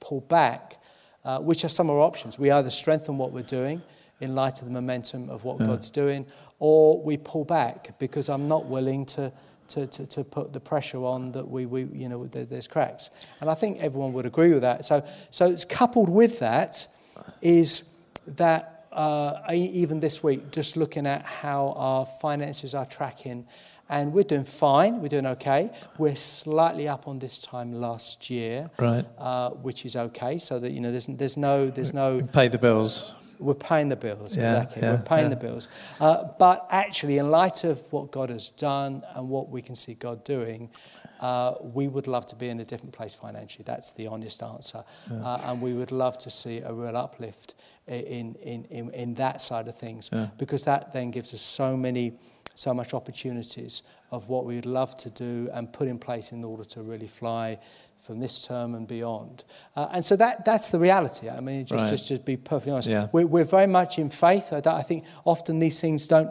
pull 0.00 0.20
back, 0.22 0.76
uh, 1.24 1.38
which 1.38 1.64
are 1.64 1.68
some 1.68 1.90
of 1.90 1.96
our 1.96 2.02
options. 2.02 2.38
We 2.38 2.50
either 2.50 2.70
strengthen 2.70 3.18
what 3.18 3.32
we're 3.32 3.42
doing 3.42 3.82
in 4.20 4.34
light 4.34 4.60
of 4.60 4.66
the 4.66 4.72
momentum 4.72 5.30
of 5.30 5.44
what 5.44 5.58
God's 5.58 5.90
doing, 5.90 6.26
or 6.58 7.02
we 7.02 7.16
pull 7.16 7.44
back 7.44 7.98
because 7.98 8.28
I'm 8.28 8.48
not 8.48 8.66
willing 8.66 9.06
to, 9.06 9.32
to, 9.68 9.86
to, 9.86 10.06
to 10.06 10.24
put 10.24 10.52
the 10.52 10.60
pressure 10.60 11.04
on 11.04 11.32
that 11.32 11.48
we, 11.48 11.64
we 11.66 11.84
you 11.84 12.08
know, 12.08 12.26
there, 12.26 12.44
there's 12.44 12.66
cracks. 12.66 13.10
And 13.40 13.48
I 13.48 13.54
think 13.54 13.78
everyone 13.80 14.12
would 14.12 14.26
agree 14.26 14.52
with 14.52 14.62
that. 14.62 14.84
So, 14.84 15.02
so 15.30 15.46
it's 15.46 15.64
coupled 15.64 16.08
with 16.10 16.38
that 16.40 16.86
is 17.40 17.96
that 18.26 18.86
uh, 18.92 19.40
even 19.52 20.00
this 20.00 20.22
week, 20.22 20.50
just 20.50 20.76
looking 20.76 21.06
at 21.06 21.22
how 21.24 21.72
our 21.76 22.04
finances 22.04 22.74
are 22.74 22.84
tracking, 22.86 23.46
and 23.88 24.12
we're 24.12 24.24
doing 24.24 24.44
fine. 24.44 25.00
We're 25.00 25.08
doing 25.08 25.26
okay. 25.26 25.70
We're 25.98 26.16
slightly 26.16 26.86
up 26.88 27.08
on 27.08 27.18
this 27.18 27.40
time 27.40 27.72
last 27.72 28.30
year, 28.30 28.70
Right. 28.78 29.04
uh, 29.18 29.50
which 29.50 29.84
is 29.84 29.96
okay. 29.96 30.38
So 30.38 30.58
that 30.60 30.70
you 30.72 30.80
know, 30.80 30.90
there's 30.90 31.06
there's 31.06 31.36
no 31.36 31.70
there's 31.70 31.92
no 31.94 32.20
Pay 32.32 32.48
the 32.48 32.58
bills. 32.58 33.29
We're 33.40 33.54
paying 33.54 33.88
the 33.88 33.96
bills, 33.96 34.36
Yeah, 34.36 34.62
exactly. 34.62 34.82
yeah, 34.82 34.92
we're 34.92 35.02
paying 35.02 35.24
yeah. 35.24 35.28
the 35.30 35.36
bills. 35.36 35.68
Uh, 35.98 36.24
but 36.38 36.66
actually, 36.70 37.18
in 37.18 37.30
light 37.30 37.64
of 37.64 37.80
what 37.92 38.12
God 38.12 38.28
has 38.30 38.50
done 38.50 39.00
and 39.14 39.28
what 39.28 39.48
we 39.48 39.62
can 39.62 39.74
see 39.74 39.94
God 39.94 40.22
doing, 40.24 40.70
uh, 41.20 41.54
we 41.60 41.88
would 41.88 42.06
love 42.06 42.26
to 42.26 42.36
be 42.36 42.48
in 42.48 42.60
a 42.60 42.64
different 42.64 42.94
place 42.94 43.14
financially. 43.14 43.64
That's 43.64 43.90
the 43.92 44.06
honest 44.06 44.42
answer. 44.42 44.84
Uh, 45.10 45.40
and 45.44 45.60
we 45.60 45.72
would 45.74 45.92
love 45.92 46.16
to 46.18 46.30
see 46.30 46.58
a 46.60 46.72
real 46.72 46.96
uplift 46.96 47.54
in, 47.86 48.34
in, 48.36 48.64
in, 48.70 48.90
in 48.90 49.14
that 49.14 49.40
side 49.40 49.68
of 49.68 49.76
things 49.76 50.10
because 50.38 50.64
that 50.64 50.92
then 50.92 51.10
gives 51.10 51.34
us 51.34 51.42
so 51.42 51.76
many, 51.76 52.12
so 52.54 52.72
much 52.72 52.94
opportunities 52.94 53.82
of 54.10 54.28
what 54.28 54.44
we 54.44 54.54
would 54.56 54.66
love 54.66 54.96
to 54.96 55.10
do 55.10 55.48
and 55.52 55.72
put 55.72 55.88
in 55.88 55.98
place 55.98 56.32
in 56.32 56.42
order 56.44 56.64
to 56.64 56.82
really 56.82 57.06
fly 57.06 57.58
from 58.00 58.18
this 58.18 58.46
term 58.46 58.74
and 58.74 58.88
beyond. 58.88 59.44
Uh, 59.76 59.88
and 59.92 60.04
so 60.04 60.16
that, 60.16 60.44
that's 60.44 60.70
the 60.70 60.78
reality. 60.78 61.28
I 61.28 61.40
mean, 61.40 61.64
just, 61.66 61.82
Right. 61.82 61.90
just 61.90 62.08
to 62.08 62.18
be 62.18 62.36
perfectly 62.36 62.72
honest, 62.72 62.88
Yeah. 62.88 63.08
we're, 63.12 63.26
we're 63.26 63.44
very 63.44 63.66
much 63.66 63.98
in 63.98 64.10
faith. 64.10 64.52
I, 64.52 64.62
I 64.66 64.82
think 64.82 65.04
often 65.24 65.58
these 65.58 65.80
things 65.80 66.08
don't 66.08 66.30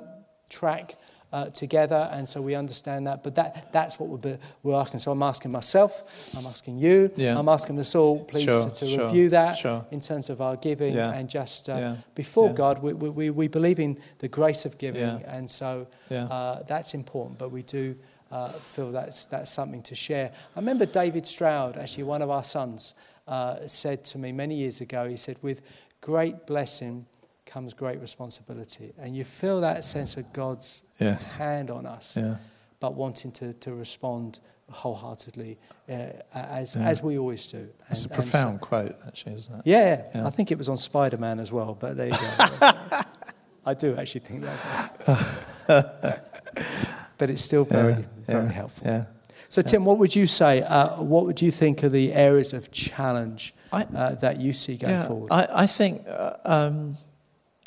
track 0.49 0.95
uh, 1.31 1.45
together, 1.51 2.09
and 2.11 2.27
so 2.27 2.41
we 2.41 2.55
understand 2.55 3.05
that. 3.05 3.21
But 3.23 3.35
that, 3.35 3.71
that's 3.71 3.99
what 3.99 4.09
we're, 4.09 4.39
we're 4.63 4.73
asking. 4.73 4.99
So 4.99 5.11
I'm 5.11 5.21
asking 5.21 5.51
myself, 5.51 6.33
I'm 6.35 6.47
asking 6.47 6.79
you, 6.79 7.11
Yeah. 7.15 7.37
I'm 7.37 7.47
asking 7.47 7.77
us 7.79 7.93
all, 7.93 8.25
please, 8.25 8.45
Sure, 8.45 8.67
to, 8.67 8.75
to 8.75 8.87
sure, 8.87 9.05
review 9.05 9.29
that 9.29 9.59
sure. 9.59 9.85
in 9.91 9.99
terms 10.01 10.31
of 10.31 10.41
our 10.41 10.55
giving 10.55 10.95
Yeah. 10.95 11.11
and 11.13 11.29
just 11.29 11.69
uh, 11.69 11.75
Yeah, 11.75 11.95
before. 12.15 12.51
God, 12.51 12.81
we, 12.81 12.93
we- 12.93 13.29
we, 13.29 13.47
believe 13.47 13.79
in 13.79 13.99
the 14.17 14.27
grace 14.27 14.65
of 14.65 14.79
giving, 14.79 15.03
and 15.27 15.47
so 15.47 15.85
uh, 16.09 16.63
that's 16.63 16.95
important. 16.95 17.37
But 17.37 17.51
we 17.51 17.61
do 17.61 17.95
uh, 18.31 18.47
feel 18.49 18.91
that's, 18.91 19.25
that's 19.25 19.51
something 19.51 19.81
to 19.83 19.95
share. 19.95 20.31
I 20.55 20.59
remember 20.59 20.85
David 20.85 21.25
Stroud, 21.25 21.77
actually 21.77 22.03
one 22.03 22.21
of 22.21 22.29
our 22.29 22.43
sons, 22.43 22.93
uh, 23.27 23.67
said 23.67 24.03
to 24.05 24.17
me 24.17 24.31
many 24.31 24.55
years 24.55 24.81
ago, 24.81 25.07
he 25.07 25.17
said, 25.17 25.37
with 25.41 25.61
great 26.01 26.45
blessing 26.47 27.05
comes 27.45 27.73
great 27.73 27.99
responsibility. 27.99 28.93
And 28.99 29.15
you 29.15 29.23
feel 29.23 29.61
that 29.61 29.83
sense 29.83 30.15
of 30.17 30.31
God's 30.33 30.83
Yes. 30.99 31.33
hand 31.35 31.71
on 31.71 31.85
us, 31.85 32.15
Yeah. 32.17 32.35
but 32.79 32.93
wanting 32.93 33.31
to, 33.33 33.53
to 33.53 33.73
respond 33.73 34.39
wholeheartedly 34.69 35.57
uh, 35.89 35.93
as, 36.33 36.75
Yeah. 36.75 36.87
as 36.87 37.01
we 37.01 37.17
always 37.17 37.47
do. 37.47 37.57
It's 37.57 37.59
a 37.59 37.63
And- 37.63 37.89
and 37.89 37.97
so- 38.11 38.15
profound 38.15 38.61
quote, 38.61 38.95
actually, 39.07 39.35
isn't 39.35 39.55
it? 39.55 39.61
yeah, 39.65 40.03
Yeah. 40.13 40.27
I 40.27 40.29
think 40.29 40.51
it 40.51 40.57
was 40.59 40.69
on 40.69 40.77
Spider 40.77 41.17
Man 41.17 41.39
as 41.39 41.51
well, 41.51 41.73
but 41.79 41.97
there 41.97 42.07
you 42.07 42.11
go. 42.11 42.69
I 43.65 43.73
do 43.73 43.95
actually 43.97 44.21
think 44.21 44.41
that. 44.43 44.93
but 47.17 47.29
it's 47.29 47.41
still 47.43 47.63
very, 47.63 47.93
yeah. 47.93 47.99
Very 48.29 48.45
yeah. 48.45 48.51
helpful. 48.51 48.87
Yeah. 48.87 49.05
So, 49.49 49.63
Tim, 49.63 49.83
what 49.83 49.97
would 49.97 50.15
you 50.15 50.27
say? 50.27 50.61
Uh, 50.61 51.01
what 51.01 51.25
would 51.25 51.41
you 51.41 51.49
think 51.49 51.83
are 51.83 51.89
the 51.89 52.13
areas 52.13 52.53
of 52.53 52.71
challenge 52.71 53.53
I- 53.73 53.83
uh, 53.83 54.15
that 54.15 54.39
you 54.39 54.53
see 54.53 54.77
going 54.77 54.93
yeah, 54.93 55.07
forward? 55.07 55.31
I, 55.31 55.47
I 55.63 55.65
think 55.65 56.05
uh, 56.07 56.33
um, 56.45 56.97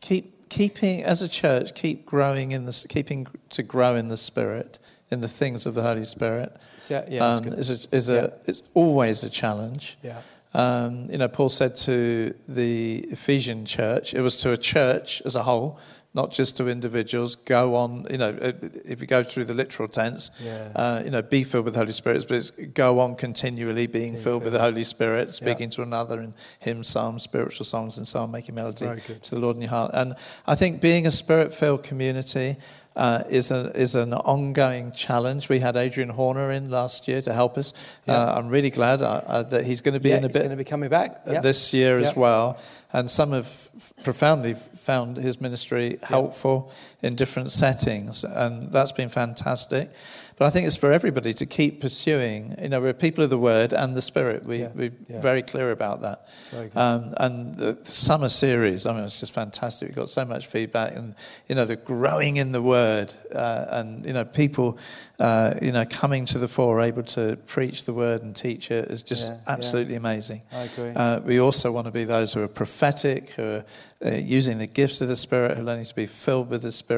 keep 0.00 0.48
keeping 0.48 1.02
as 1.02 1.22
a 1.22 1.28
church, 1.28 1.74
keep 1.74 2.06
growing 2.06 2.52
in 2.52 2.66
the 2.66 2.86
keeping 2.88 3.26
to 3.50 3.62
grow 3.62 3.96
in 3.96 4.08
the 4.08 4.16
Spirit, 4.16 4.78
in 5.10 5.22
the 5.22 5.28
things 5.28 5.66
of 5.66 5.74
the 5.74 5.82
Holy 5.82 6.04
Spirit. 6.04 6.56
So, 6.78 7.04
yeah, 7.08 7.26
um, 7.26 7.48
is 7.48 7.70
a, 7.70 7.96
is 7.96 8.10
a 8.10 8.32
it's 8.46 8.62
always 8.74 9.24
a 9.24 9.30
challenge. 9.30 9.98
Yeah. 10.02 10.20
Um, 10.54 11.06
you 11.10 11.18
know, 11.18 11.28
Paul 11.28 11.48
said 11.48 11.76
to 11.78 12.34
the 12.46 13.06
Ephesian 13.10 13.64
church, 13.64 14.14
it 14.14 14.20
was 14.20 14.36
to 14.42 14.52
a 14.52 14.56
church 14.56 15.22
as 15.24 15.34
a 15.34 15.42
whole, 15.42 15.78
not 16.14 16.30
just 16.30 16.56
to 16.58 16.68
individuals. 16.68 17.36
Go 17.36 17.74
on, 17.74 18.06
you 18.10 18.18
know, 18.18 18.36
uh, 18.40 18.52
if 18.84 19.00
you 19.00 19.06
go 19.06 19.22
through 19.22 19.44
the 19.44 19.54
literal 19.54 19.88
tense, 19.88 20.30
Yeah. 20.44 20.72
uh, 20.74 21.02
you 21.04 21.10
know, 21.10 21.22
be 21.22 21.42
filled 21.44 21.64
with 21.64 21.74
the 21.74 21.80
Holy 21.80 21.92
Spirit, 21.92 22.26
but 22.28 22.36
it's 22.36 22.50
go 22.50 22.98
on 22.98 23.16
continually 23.16 23.86
being 23.86 24.12
Being 24.12 24.16
filled 24.16 24.42
with 24.44 24.52
the. 24.52 24.58
Holy 24.58 24.84
Spirit, 24.84 25.32
speaking 25.32 25.70
to 25.70 25.82
another 25.82 26.20
in 26.20 26.34
hymns, 26.60 26.88
psalms, 26.88 27.22
spiritual 27.22 27.64
songs, 27.64 27.98
and 27.98 28.06
so 28.06 28.20
on, 28.20 28.30
making 28.30 28.54
melody 28.54 28.86
to 29.22 29.30
the 29.30 29.40
Lord 29.40 29.56
in 29.56 29.62
your 29.62 29.70
heart. 29.70 29.90
And 29.94 30.14
I 30.46 30.54
think 30.54 30.80
being 30.80 31.06
a 31.06 31.10
spirit-filled 31.10 31.82
community. 31.82 32.56
Uh, 32.94 33.24
is 33.30 33.50
a 33.50 33.72
is 33.74 33.94
an 33.94 34.12
ongoing 34.12 34.92
challenge. 34.92 35.48
We 35.48 35.60
had 35.60 35.76
Adrian 35.76 36.10
Horner 36.10 36.50
in 36.50 36.70
last 36.70 37.08
year 37.08 37.22
to 37.22 37.32
help 37.32 37.56
us. 37.56 37.72
Yeah. 38.06 38.14
Uh, 38.14 38.34
I'm 38.36 38.50
really 38.50 38.68
glad 38.68 39.00
uh, 39.00 39.22
uh, 39.26 39.42
that 39.44 39.64
he's 39.64 39.80
going 39.80 39.94
to 39.94 40.00
be 40.00 40.10
yeah, 40.10 40.18
in 40.18 40.24
a 40.24 40.26
he's 40.26 40.34
bit 40.34 40.40
going 40.40 40.50
to 40.50 40.56
be 40.56 40.64
coming 40.64 40.90
back 40.90 41.22
yeah. 41.26 41.40
this 41.40 41.72
year 41.72 41.98
as 41.98 42.14
well. 42.14 42.58
And 42.92 43.10
some 43.10 43.32
have 43.32 43.70
profoundly 44.04 44.54
found 44.54 45.16
his 45.16 45.40
ministry 45.40 45.98
helpful 46.02 46.70
in 47.02 47.16
different 47.16 47.50
settings, 47.50 48.24
and 48.24 48.70
that's 48.70 48.92
been 48.92 49.08
fantastic. 49.08 49.90
But 50.38 50.46
I 50.46 50.50
think 50.50 50.66
it's 50.66 50.76
for 50.76 50.92
everybody 50.92 51.32
to 51.34 51.46
keep 51.46 51.80
pursuing. 51.80 52.56
You 52.60 52.68
know, 52.68 52.80
we're 52.80 52.94
people 52.94 53.22
of 53.22 53.30
the 53.30 53.38
Word 53.38 53.72
and 53.72 53.94
the 53.94 54.02
Spirit. 54.02 54.44
We, 54.44 54.60
Yeah, 54.60 54.70
We're 54.74 54.92
yeah. 55.08 55.20
very 55.20 55.42
clear 55.42 55.70
about 55.72 56.00
that. 56.02 56.26
Um, 56.74 57.14
and 57.18 57.54
the 57.56 57.78
summer 57.84 58.28
series, 58.28 58.86
I 58.86 58.94
mean, 58.94 59.04
it's 59.04 59.20
just 59.20 59.32
fantastic. 59.32 59.88
We've 59.88 59.96
got 59.96 60.10
so 60.10 60.24
much 60.24 60.46
feedback, 60.46 60.96
and 60.96 61.14
you 61.48 61.54
know, 61.54 61.64
the 61.64 61.76
growing 61.76 62.36
in 62.38 62.52
the 62.52 62.62
Word, 62.62 63.12
uh, 63.34 63.66
and 63.70 64.06
you 64.06 64.12
know, 64.12 64.24
people, 64.24 64.78
uh, 65.18 65.54
you 65.60 65.72
know, 65.72 65.84
coming 65.84 66.24
to 66.26 66.38
the 66.38 66.48
fore, 66.48 66.80
able 66.80 67.02
to 67.02 67.36
preach 67.46 67.84
the 67.84 67.92
Word 67.92 68.22
and 68.22 68.34
teach 68.34 68.70
it 68.70 68.90
is 68.90 69.02
just 69.02 69.28
Yeah, 69.30 69.38
yeah. 69.46 69.52
absolutely 69.52 69.96
amazing. 69.96 70.42
I 70.52 70.62
agree. 70.62 70.92
Uh, 70.94 71.20
we 71.20 71.40
also 71.40 71.72
want 71.72 71.86
to 71.86 71.92
be 71.92 72.04
those 72.04 72.32
who 72.32 72.42
are 72.42 72.48
prophetic, 72.48 73.30
who 73.30 73.42
are 73.42 73.64
uh, 74.04 74.10
using 74.10 74.58
the 74.58 74.66
gifts 74.66 75.00
of 75.00 75.08
the 75.08 75.16
Spirit, 75.16 75.56
who 75.56 75.62
are 75.62 75.66
learning 75.66 75.84
to 75.84 75.94
be 75.94 76.06
filled 76.06 76.50
with 76.50 76.62
the 76.62 76.72
Spirit, 76.72 76.91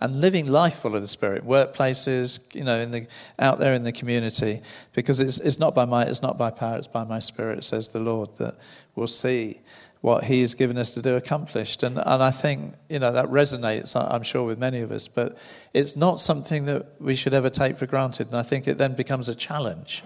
and 0.00 0.20
living 0.20 0.46
life 0.46 0.76
full 0.76 0.94
of 0.94 1.02
the 1.02 1.08
Spirit. 1.08 1.44
Workplaces, 1.44 2.54
you 2.54 2.64
know, 2.64 2.78
in 2.80 2.90
the 2.90 3.06
out 3.38 3.58
there 3.58 3.74
in 3.74 3.84
the 3.84 3.92
community, 3.92 4.60
because 4.92 5.20
it's 5.20 5.38
it's 5.40 5.58
not 5.58 5.74
by 5.74 5.84
might, 5.84 6.08
it's 6.08 6.22
not 6.22 6.36
by 6.38 6.50
power, 6.50 6.76
it's 6.78 6.86
by 6.86 7.04
my 7.04 7.20
Spirit, 7.20 7.64
says 7.64 7.88
the 7.88 8.00
Lord, 8.00 8.34
that 8.36 8.54
we'll 8.94 9.06
see 9.06 9.60
what 10.00 10.24
He 10.24 10.40
has 10.40 10.54
given 10.54 10.76
us 10.78 10.94
to 10.94 11.02
do 11.02 11.16
accomplished. 11.16 11.82
And 11.82 11.98
and 11.98 12.22
I 12.22 12.30
think 12.30 12.74
you 12.88 12.98
know 12.98 13.12
that 13.12 13.26
resonates, 13.26 13.94
I'm 13.96 14.22
sure, 14.22 14.44
with 14.44 14.58
many 14.58 14.80
of 14.80 14.90
us. 14.90 15.08
But 15.08 15.36
it's 15.72 15.96
not 15.96 16.18
something 16.20 16.66
that 16.66 17.00
we 17.00 17.14
should 17.16 17.34
ever 17.34 17.50
take 17.50 17.76
for 17.76 17.86
granted. 17.86 18.26
And 18.28 18.36
I 18.36 18.42
think 18.42 18.66
it 18.66 18.78
then 18.78 18.94
becomes 18.94 19.28
a 19.28 19.34
challenge 19.34 20.02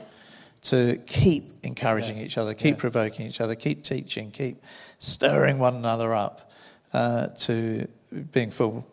to 0.62 0.96
keep 1.06 1.44
encouraging 1.62 2.18
each 2.18 2.38
other, 2.38 2.54
keep 2.54 2.74
Yeah. 2.74 2.80
provoking 2.80 3.26
each 3.26 3.40
other, 3.40 3.54
keep 3.54 3.84
teaching, 3.84 4.30
keep 4.32 4.56
stirring 4.98 5.58
one 5.60 5.76
another 5.76 6.12
up 6.12 6.50
uh, 6.92 7.26
to 7.46 7.86
being 8.32 8.50
full 8.50 8.84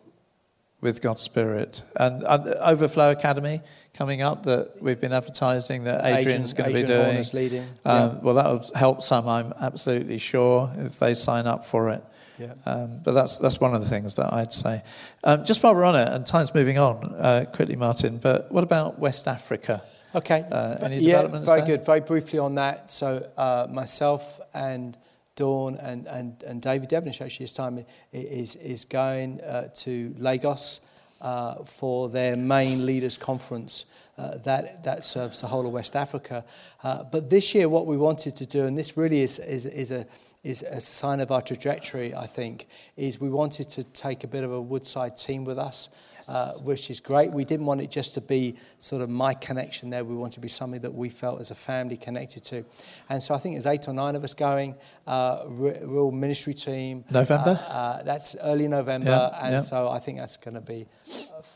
with 0.84 1.00
God's 1.02 1.22
Spirit. 1.22 1.82
And 1.96 2.22
uh, 2.22 2.54
Overflow 2.60 3.10
Academy 3.10 3.62
coming 3.94 4.22
up 4.22 4.42
that 4.44 4.80
we've 4.80 5.00
been 5.00 5.12
advertising 5.12 5.84
that 5.84 6.04
Adrian's 6.04 6.52
going 6.52 6.68
to 6.68 6.74
be 6.74 6.82
Adrian 6.82 7.00
doing. 7.00 7.06
Horner's 7.06 7.34
leading. 7.34 7.64
Um, 7.84 8.22
Well, 8.22 8.34
that 8.34 8.46
will 8.46 8.70
help 8.76 9.02
some, 9.02 9.26
I'm 9.26 9.54
absolutely 9.60 10.18
sure, 10.18 10.70
if 10.78 10.98
they 10.98 11.14
sign 11.14 11.46
up 11.46 11.64
for 11.64 11.90
it. 11.90 12.04
Yeah. 12.38 12.52
Um, 12.66 13.00
but 13.04 13.12
that's 13.12 13.38
that's 13.38 13.60
one 13.60 13.74
of 13.76 13.80
the 13.80 13.88
things 13.88 14.16
that 14.16 14.32
I'd 14.32 14.52
say. 14.52 14.82
Um, 15.22 15.44
just 15.44 15.62
while 15.62 15.72
we're 15.72 15.84
on 15.84 15.94
it, 15.94 16.08
and 16.08 16.26
time's 16.26 16.52
moving 16.52 16.78
on 16.78 17.14
uh, 17.14 17.44
quickly, 17.54 17.76
Martin. 17.76 18.18
But 18.18 18.50
what 18.50 18.64
about 18.64 18.98
West 18.98 19.28
Africa? 19.28 19.82
Okay. 20.16 20.44
Uh, 20.50 20.76
any 20.82 20.96
yeah, 20.98 21.22
developments 21.22 21.46
very 21.46 21.60
there? 21.60 21.76
good. 21.76 21.86
Very 21.86 22.00
briefly 22.00 22.40
on 22.40 22.56
that. 22.56 22.90
So 22.90 23.24
uh, 23.36 23.68
myself 23.70 24.40
and 24.52 24.96
Dawn 25.36 25.76
and, 25.76 26.06
and, 26.06 26.42
and 26.42 26.62
David 26.62 26.90
Devenish 26.90 27.20
actually 27.20 27.44
this 27.44 27.52
time 27.52 27.84
is, 28.12 28.56
is 28.56 28.84
going 28.84 29.40
uh, 29.40 29.68
to 29.74 30.14
Lagos 30.18 30.80
uh, 31.20 31.64
for 31.64 32.08
their 32.08 32.36
main 32.36 32.86
leaders 32.86 33.18
conference 33.18 33.86
uh, 34.16 34.38
that, 34.38 34.84
that 34.84 35.02
serves 35.02 35.40
the 35.40 35.46
whole 35.46 35.66
of 35.66 35.72
West 35.72 35.96
Africa. 35.96 36.44
Uh, 36.82 37.02
but 37.04 37.30
this 37.30 37.54
year 37.54 37.68
what 37.68 37.86
we 37.86 37.96
wanted 37.96 38.36
to 38.36 38.46
do, 38.46 38.66
and 38.66 38.78
this 38.78 38.96
really 38.96 39.22
is, 39.22 39.38
is, 39.38 39.66
is 39.66 39.90
a 39.90 40.06
is 40.44 40.62
a 40.62 40.78
sign 40.78 41.20
of 41.20 41.32
our 41.32 41.40
trajectory, 41.40 42.14
I 42.14 42.26
think, 42.26 42.66
is 42.98 43.18
we 43.18 43.30
wanted 43.30 43.70
to 43.70 43.82
take 43.82 44.24
a 44.24 44.28
bit 44.28 44.44
of 44.44 44.52
a 44.52 44.60
Woodside 44.60 45.16
team 45.16 45.46
with 45.46 45.58
us 45.58 45.96
uh, 46.28 46.52
which 46.52 46.90
is 46.90 47.00
great. 47.00 47.32
We 47.32 47.44
didn't 47.44 47.66
want 47.66 47.80
it 47.80 47.90
just 47.90 48.14
to 48.14 48.20
be 48.20 48.56
sort 48.78 49.02
of 49.02 49.10
my 49.10 49.34
connection 49.34 49.90
there. 49.90 50.04
We 50.04 50.14
wanted 50.14 50.34
to 50.34 50.40
be 50.40 50.48
something 50.48 50.80
that 50.80 50.94
we 50.94 51.08
felt 51.08 51.40
as 51.40 51.50
a 51.50 51.54
family 51.54 51.96
connected 51.96 52.44
to. 52.44 52.64
And 53.08 53.22
so 53.22 53.34
I 53.34 53.38
think 53.38 53.54
there's 53.54 53.66
eight 53.66 53.88
or 53.88 53.94
nine 53.94 54.16
of 54.16 54.24
us 54.24 54.34
going, 54.34 54.74
uh, 55.06 55.44
real 55.46 56.10
ministry 56.10 56.54
team. 56.54 57.04
November? 57.10 57.60
Uh, 57.68 57.72
uh, 57.72 58.02
that's 58.02 58.36
early 58.42 58.68
November. 58.68 59.10
Yeah, 59.10 59.44
and 59.44 59.52
yeah. 59.54 59.60
so 59.60 59.88
I 59.88 59.98
think 59.98 60.18
that's 60.18 60.36
going 60.36 60.54
to 60.54 60.60
be 60.60 60.86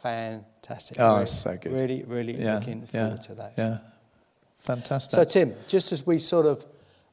fantastic. 0.03 0.99
Oh, 1.01 1.25
so 1.25 1.57
good. 1.57 1.73
Really, 1.73 2.05
really 2.05 2.41
Yeah, 2.41 2.59
looking 2.59 2.83
forward 2.83 3.23
to 3.23 3.35
that. 3.35 3.53
Yeah, 3.57 3.79
fantastic. 4.61 5.15
So, 5.15 5.25
Tim, 5.25 5.55
just 5.69 5.93
as 5.93 6.07
we 6.07 6.19
sort 6.19 6.47
of 6.47 6.65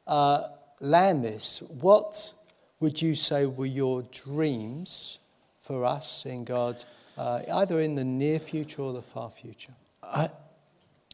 uh, 0.08 0.48
land 0.82 1.24
this, 1.24 1.62
what 1.80 2.34
would 2.80 3.02
you 3.02 3.16
say 3.16 3.46
were 3.46 3.66
your 3.66 4.04
dreams 4.04 5.20
for 5.60 5.86
us 5.86 6.26
in 6.26 6.44
God, 6.44 6.84
uh, 7.18 7.42
either 7.54 7.80
in 7.80 7.96
the 7.96 8.04
near 8.04 8.40
future 8.40 8.82
or 8.82 8.94
the 8.94 9.02
far 9.02 9.30
future? 9.30 9.74
I, 10.04 10.30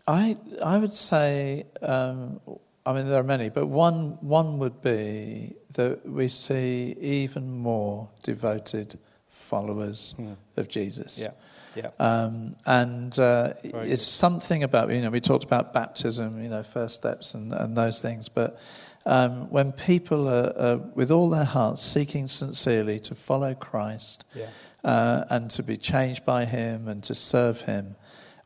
I, 0.07 0.37
I 0.63 0.77
would 0.77 0.93
say 0.93 1.65
um, 1.81 2.39
I 2.85 2.93
mean, 2.93 3.07
there 3.07 3.19
are 3.19 3.23
many, 3.23 3.49
but 3.49 3.67
one, 3.67 4.17
one 4.21 4.57
would 4.57 4.81
be 4.81 5.53
that 5.73 6.07
we 6.07 6.27
see 6.27 6.95
even 6.99 7.59
more 7.59 8.09
devoted 8.23 8.97
followers 9.27 10.19
of 10.57 10.67
Jesus. 10.67 11.19
Yeah. 11.19 11.31
Yeah. 11.75 11.91
Um, 11.99 12.55
and 12.65 13.17
uh, 13.17 13.53
it's 13.63 14.05
something 14.05 14.63
about, 14.63 14.89
you 14.89 14.99
know, 14.99 15.09
we 15.09 15.21
talked 15.21 15.45
about 15.45 15.73
baptism, 15.73 16.43
you 16.43 16.49
know, 16.49 16.63
first 16.63 16.95
steps 16.95 17.33
and, 17.33 17.53
and 17.53 17.77
those 17.77 18.01
things. 18.01 18.27
But 18.27 18.59
um, 19.05 19.49
when 19.51 19.71
people 19.71 20.27
are, 20.27 20.51
are, 20.57 20.77
with 20.95 21.11
all 21.11 21.29
their 21.29 21.45
hearts, 21.45 21.81
seeking 21.81 22.27
sincerely 22.27 22.99
to 23.01 23.15
follow 23.15 23.53
Christ 23.53 24.25
Yeah. 24.35 24.47
Uh, 24.83 25.23
and 25.29 25.49
to 25.51 25.63
be 25.63 25.77
changed 25.77 26.25
by 26.25 26.45
Him 26.45 26.87
and 26.87 27.03
to 27.03 27.15
serve 27.15 27.61
Him, 27.61 27.95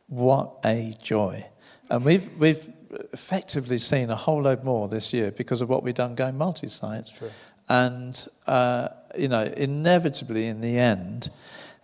what 0.07 0.57
a 0.65 0.95
joy. 1.01 1.45
And 1.89 2.03
we've, 2.03 2.29
we've 2.37 2.67
effectively 3.13 3.77
seen 3.77 4.09
a 4.09 4.15
whole 4.15 4.41
load 4.41 4.63
more 4.63 4.87
this 4.87 5.13
year 5.13 5.31
because 5.31 5.61
of 5.61 5.69
what 5.69 5.83
we've 5.83 5.93
done 5.93 6.15
going 6.15 6.37
multi 6.37 6.67
site. 6.67 7.05
And, 7.67 8.27
uh, 8.47 8.89
you 9.17 9.27
know, 9.27 9.43
inevitably 9.43 10.47
in 10.47 10.61
the 10.61 10.77
end, 10.77 11.29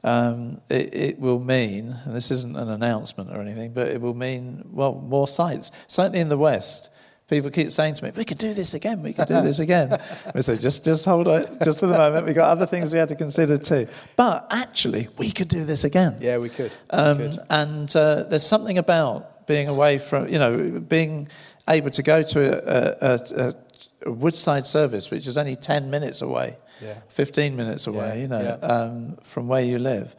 um, 0.04 0.62
it, 0.70 0.94
it 0.94 1.20
will 1.20 1.40
mean, 1.40 1.96
and 2.06 2.16
this 2.16 2.32
isn't 2.32 2.56
an 2.56 2.70
announcement 2.70 3.30
or 3.32 3.40
anything, 3.40 3.74
but 3.74 3.88
it 3.88 4.02
will 4.02 4.14
mean, 4.14 4.68
well, 4.72 4.96
more 4.96 5.28
sites. 5.28 5.72
Certainly 5.88 6.20
in 6.20 6.30
the 6.30 6.38
West, 6.38 6.90
people 7.32 7.50
keep 7.50 7.72
saying 7.72 7.96
to 7.96 8.04
me, 8.04 8.12
we 8.16 8.26
could 8.26 8.38
do 8.38 8.54
this 8.54 8.74
again, 8.76 9.02
we 9.02 9.14
could 9.14 9.28
do 9.28 9.42
this 9.50 9.60
again. 9.60 9.98
we 10.36 10.42
say, 10.42 10.58
just, 10.58 10.86
just 10.86 11.06
hold 11.06 11.28
on, 11.28 11.46
just 11.64 11.80
for 11.80 11.88
the 11.88 11.98
moment, 11.98 12.26
we've 12.28 12.36
got 12.36 12.50
other 12.52 12.66
things 12.68 12.92
we 12.94 13.00
had 13.00 13.08
to 13.10 13.16
consider 13.16 13.58
too. 13.58 13.88
But 14.18 14.46
actually, 14.52 15.08
we 15.18 15.32
could 15.32 15.48
do 15.48 15.64
this 15.66 15.84
again. 15.86 16.18
Yeah, 16.20 16.38
we 16.38 16.50
could. 16.50 16.72
We 16.92 16.98
Um, 17.00 17.18
could. 17.18 17.40
and 17.50 17.96
uh, 17.96 18.24
there's 18.24 18.46
something 18.46 18.78
about 18.78 19.48
being 19.48 19.70
away 19.70 19.98
from, 19.98 20.28
you 20.28 20.38
know, 20.38 20.80
being 20.82 21.30
able 21.68 21.90
to 21.92 22.04
go 22.04 22.22
to 22.22 22.40
a, 22.78 23.14
a, 23.14 23.48
a, 23.48 23.54
Woodside 24.12 24.66
service, 24.66 25.10
which 25.12 25.26
is 25.28 25.38
only 25.38 25.56
10 25.56 25.90
minutes 25.92 26.22
away, 26.24 26.58
Yeah. 26.84 26.96
15 27.10 27.56
minutes 27.56 27.86
away, 27.88 28.08
Yeah, 28.16 28.22
you 28.22 28.28
know, 28.28 28.42
yeah. 28.42 28.68
um, 28.68 29.18
from 29.22 29.48
where 29.48 29.62
you 29.62 29.78
live. 29.80 30.16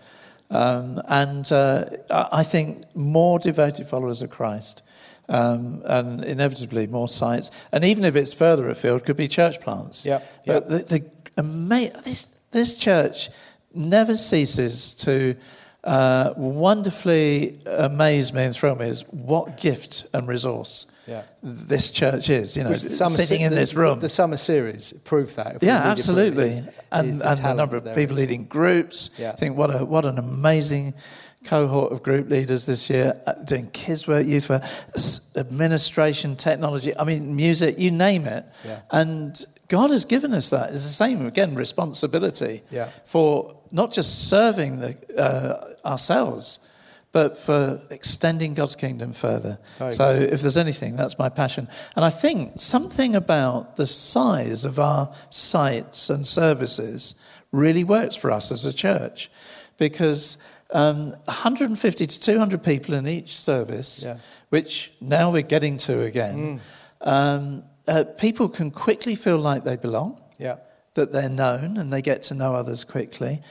Um, 0.51 1.01
and 1.09 1.51
uh, 1.51 1.85
I 2.11 2.43
think 2.45 2.85
more 2.95 3.39
devoted 3.41 3.87
followers 3.87 4.23
of 4.23 4.31
Christ. 4.31 4.83
Um, 5.29 5.83
and 5.87 6.25
inevitably 6.25 6.89
more 6.89 7.07
sites, 7.09 7.51
and 7.73 7.85
even 7.85 8.05
if 8.05 8.17
it's 8.17 8.35
further 8.35 8.69
afield, 8.69 9.05
could 9.05 9.17
be 9.17 9.29
church 9.29 9.61
plants. 9.61 10.05
Yep, 10.05 10.29
But 10.47 10.53
yep. 10.53 10.69
the, 10.69 10.79
the 10.99 11.11
ama- 11.39 12.03
this 12.03 12.25
this 12.51 12.75
church 12.77 13.31
never 13.73 14.15
ceases 14.17 14.95
to 14.97 15.37
uh, 15.85 16.35
wonderfully 16.37 17.59
amaze 17.67 18.33
me 18.33 18.43
and 18.45 18.55
thrill 18.55 18.75
me. 18.75 18.89
Is 18.89 19.05
what 19.11 19.57
gift 19.57 20.07
and 20.13 20.27
resource 20.29 20.87
Yeah. 21.07 21.23
this 21.43 21.91
church 21.91 22.29
is. 22.29 22.57
You 22.57 22.65
know, 22.65 22.71
the 22.75 22.91
summer 22.91 23.11
sitting 23.17 23.41
in 23.43 23.51
the- 23.51 23.57
this 23.61 23.75
room. 23.75 24.01
The 24.01 24.09
summer 24.09 24.37
series 24.37 24.93
proved 25.05 25.37
that. 25.37 25.63
yeah, 25.63 25.79
absolutely. 25.85 26.51
proved 26.51 26.59
it, 26.67 26.69
is- 26.69 26.75
and 26.91 27.09
is 27.15 27.21
and 27.21 27.39
the 27.39 27.55
number 27.55 27.77
of 27.77 27.95
people 27.95 28.17
leading 28.17 28.45
groups. 28.45 29.11
Yeah. 29.19 29.31
I 29.33 29.37
think 29.37 29.57
what 29.57 29.71
a 29.75 29.85
what 29.85 30.05
an 30.05 30.19
amazing 30.19 30.95
cohort 31.45 31.93
of 31.93 32.03
group 32.03 32.29
leaders 32.31 32.67
this 32.67 32.89
year 32.91 33.21
uh, 33.27 33.33
doing 33.45 33.69
kids 33.73 34.07
work, 34.07 34.27
youth 34.27 34.49
work, 34.49 34.63
administration, 35.37 36.37
technology. 36.37 36.97
I 36.97 37.05
mean, 37.05 37.35
music. 37.37 37.79
You 37.79 37.91
name 37.91 38.27
it. 38.27 38.45
Yeah. 38.65 38.81
And 38.91 39.43
God 39.69 39.91
has 39.91 40.05
given 40.05 40.35
us 40.35 40.51
that. 40.51 40.71
It's 40.73 40.83
the 40.83 40.89
same 40.91 41.27
again 41.27 41.55
responsibility 41.55 42.63
Yeah. 42.71 42.89
for 43.05 43.57
not 43.71 43.93
just 43.93 44.29
serving 44.29 44.81
the, 44.81 44.97
uh, 45.19 45.89
ourselves, 45.89 46.59
but 47.11 47.37
for 47.37 47.81
extending 47.91 48.55
God's 48.55 48.77
kingdom 48.77 49.13
further. 49.13 49.59
Very 49.79 49.93
so, 49.93 50.13
if 50.15 50.41
there's 50.41 50.57
anything, 50.57 50.97
that's 50.97 51.19
my 51.19 51.29
passion. 51.29 51.69
And 51.95 52.05
I 52.05 52.11
think 52.11 52.53
something 52.57 53.15
about 53.15 53.77
the 53.77 53.87
size 53.87 54.65
of 54.65 54.79
our 54.79 55.13
sites 55.31 56.09
and 56.09 56.27
services 56.27 57.23
really 57.51 57.85
works 57.85 58.17
for 58.17 58.31
us 58.31 58.51
as 58.51 58.65
a 58.65 58.73
church 58.73 59.31
because 59.77 60.43
um, 60.73 61.11
150 61.27 62.07
to 62.07 62.21
200 62.21 62.63
people 62.63 62.95
in 62.95 63.07
each 63.07 63.37
service, 63.37 64.03
Yeah. 64.05 64.17
which 64.51 64.93
now 65.01 65.31
we're 65.31 65.43
getting 65.43 65.77
to 65.79 66.03
again, 66.03 66.61
um, 67.01 67.65
uh, 67.87 68.05
people 68.19 68.49
can 68.49 68.71
quickly 68.71 69.15
feel 69.15 69.39
like 69.39 69.65
they 69.65 69.77
belong 69.77 70.21
Yeah. 70.39 70.57
that 70.95 71.13
they're 71.13 71.29
known 71.29 71.77
and 71.77 71.93
they 71.93 72.03
get 72.03 72.23
to 72.25 72.35
know 72.35 72.55
others 72.55 72.85
quickly. 72.85 73.43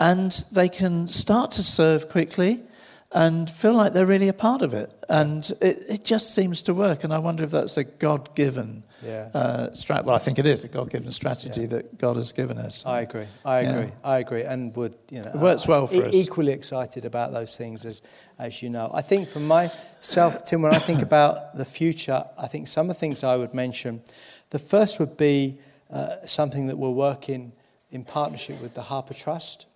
And 0.00 0.32
they 0.52 0.68
can 0.68 1.06
start 1.06 1.50
to 1.52 1.62
serve 1.62 2.08
quickly 2.10 2.60
and 3.12 3.48
feel 3.48 3.72
like 3.72 3.92
they're 3.94 4.04
really 4.04 4.28
a 4.28 4.32
part 4.34 4.60
of 4.62 4.74
it. 4.74 4.90
And 5.08 5.50
it, 5.62 5.84
it 5.88 6.04
just 6.04 6.34
seems 6.34 6.60
to 6.62 6.74
work. 6.74 7.04
And 7.04 7.14
I 7.14 7.18
wonder 7.18 7.44
if 7.44 7.50
that's 7.50 7.76
a 7.78 7.84
God 7.84 8.34
given 8.34 8.82
Yeah. 9.04 9.28
uh, 9.34 9.70
strat. 9.70 10.04
Well, 10.04 10.16
I 10.16 10.18
think 10.18 10.38
it 10.38 10.46
is 10.46 10.64
a 10.64 10.68
God 10.68 10.90
given 10.90 11.10
strategy 11.10 11.66
that 11.66 11.98
God 11.98 12.16
has 12.16 12.32
given 12.32 12.56
us. 12.58 12.84
I 12.86 13.00
agree. 13.02 13.26
I 13.44 13.60
Yeah. 13.60 13.70
agree. 13.76 13.92
I 14.04 14.18
agree, 14.18 14.42
and 14.44 14.74
would 14.76 14.94
you 15.10 15.20
know? 15.22 15.30
It 15.34 15.36
works 15.36 15.66
well 15.68 15.86
for 15.86 15.96
e- 15.96 16.08
us. 16.08 16.14
Equally 16.14 16.52
excited 16.52 17.04
about 17.04 17.32
those 17.32 17.56
things 17.56 17.84
as, 17.84 18.00
as 18.38 18.62
you 18.62 18.70
know. 18.70 18.90
I 18.94 19.02
think 19.02 19.28
for 19.28 19.40
myself, 19.40 20.42
Tim, 20.44 20.62
when 20.62 20.74
I 20.74 20.78
think 20.78 21.02
about 21.10 21.56
the 21.56 21.64
future, 21.64 22.24
I 22.38 22.46
think 22.46 22.68
some 22.68 22.88
of 22.90 22.96
the 22.96 23.00
things 23.00 23.22
I 23.22 23.36
would 23.36 23.52
mention. 23.54 24.02
The 24.50 24.58
first 24.60 24.98
would 25.00 25.16
be 25.16 25.58
uh, 25.90 26.24
something 26.24 26.68
that 26.68 26.78
we're 26.78 26.90
working 26.90 27.52
in 27.90 28.04
partnership 28.04 28.60
with 28.62 28.74
the 28.74 28.82
Harpur 28.82 29.14
Trust, 29.14 29.66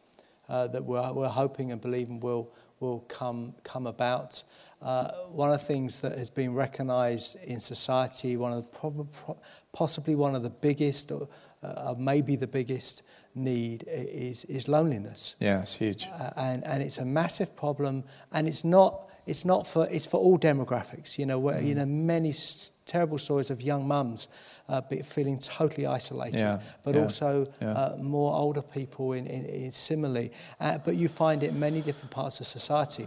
uh, 0.49 0.67
that 0.69 0.85
we're, 0.85 1.13
we're 1.13 1.29
hoping 1.29 1.73
and 1.73 1.81
believing 1.81 2.21
will 2.21 2.49
will 2.81 3.01
come 3.09 3.55
come 3.65 3.87
about. 3.87 4.43
uh, 4.83 5.11
one 5.31 5.53
of 5.53 5.61
the 5.61 5.67
things 5.67 6.01
that 6.01 6.17
has 6.17 6.31
been 6.31 6.55
recognised 6.55 7.37
in 7.45 7.61
society, 7.61 8.37
one 8.37 8.53
of 8.53 8.63
the 8.65 8.79
prob- 8.79 9.39
possibly 9.73 10.15
one 10.15 10.35
of 10.35 10.43
the 10.43 10.51
biggest, 10.51 11.11
or 11.13 11.29
uh, 11.63 11.95
maybe 11.99 12.37
the 12.37 12.47
biggest 12.47 13.03
need 13.35 13.85
is, 13.87 14.45
is 14.47 14.69
loneliness. 14.69 15.37
Yeah, 15.39 15.61
it's 15.61 15.77
huge. 15.77 16.09
Uh, 16.13 16.31
and, 16.37 16.65
and 16.65 16.83
it's 16.83 16.99
a 16.99 17.05
massive 17.05 17.55
problem, 17.57 18.05
and 18.33 18.49
it's 18.49 18.65
not. 18.65 19.07
It's 19.27 19.45
not 19.45 19.67
for 19.67 19.87
it's 19.91 20.07
for 20.07 20.19
all 20.19 20.39
demographics. 20.39 21.19
You 21.19 21.27
know, 21.27 21.39
where, 21.39 21.61
mm. 21.61 21.67
you 21.67 21.75
know 21.75 21.87
many 21.87 22.31
s- 22.31 22.73
terrible 22.87 23.19
stories 23.19 23.51
of 23.51 23.61
young 23.63 23.87
mums 23.87 24.29
uh, 24.69 24.81
feeling 25.05 25.39
totally 25.39 25.87
isolated, 25.87 26.41
yeah, 26.41 26.59
but 26.85 26.95
yeah, 26.95 27.03
also 27.03 27.45
yeah. 27.61 27.71
Uh, 27.73 27.97
more 27.99 28.35
older 28.35 28.63
people 28.63 29.13
in, 29.13 29.27
in, 29.27 29.45
in 29.45 29.73
similarly. 29.73 30.33
Uh, 30.59 30.79
but 30.79 30.97
you 30.97 31.09
find 31.09 31.43
it 31.43 31.51
in 31.51 31.61
many 31.61 31.81
different 31.81 32.11
parts 32.11 32.41
of 32.41 32.47
society. 32.47 33.07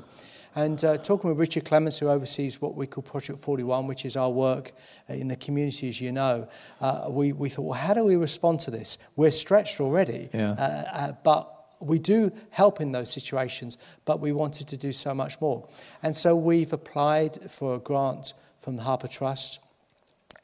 And 0.56 0.84
uh, 0.84 0.98
talking 0.98 1.30
with 1.30 1.40
Richard 1.40 1.66
Clements, 1.66 1.98
who 2.00 2.10
oversees 2.10 2.62
what 2.62 2.76
we 2.76 2.86
call 2.86 3.02
Project 3.02 3.40
41, 3.40 3.88
which 3.88 4.06
is 4.06 4.16
our 4.16 4.30
work 4.30 4.72
uh, 5.10 5.14
in 5.14 5.28
the 5.28 5.36
community, 5.36 5.90
as 5.90 6.00
you 6.00 6.12
know, 6.12 6.48
uh, 6.80 7.06
we, 7.10 7.34
we 7.34 7.50
thought, 7.50 7.64
well, 7.64 7.80
how 7.80 7.94
do 7.94 8.06
we 8.06 8.16
respond 8.16 8.60
to 8.62 8.72
this? 8.72 8.98
We're 9.16 9.32
stretched 9.32 9.80
already, 9.82 10.30
Yeah. 10.34 10.52
uh, 10.52 10.98
uh, 10.98 11.12
but 11.24 11.50
we 11.80 11.98
do 12.00 12.32
help 12.52 12.82
in 12.82 12.92
those 12.92 13.12
situations, 13.12 13.78
but 14.06 14.20
we 14.20 14.32
wanted 14.32 14.68
to 14.70 14.78
do 14.78 14.92
so 14.92 15.14
much 15.14 15.42
more. 15.42 15.68
And 16.04 16.16
so 16.16 16.36
we've 16.36 16.72
applied 16.72 17.50
for 17.50 17.76
a 17.76 17.80
grant 17.80 18.34
from 18.58 18.76
the 18.76 18.84
Harpur 18.84 19.10
Trust, 19.10 19.60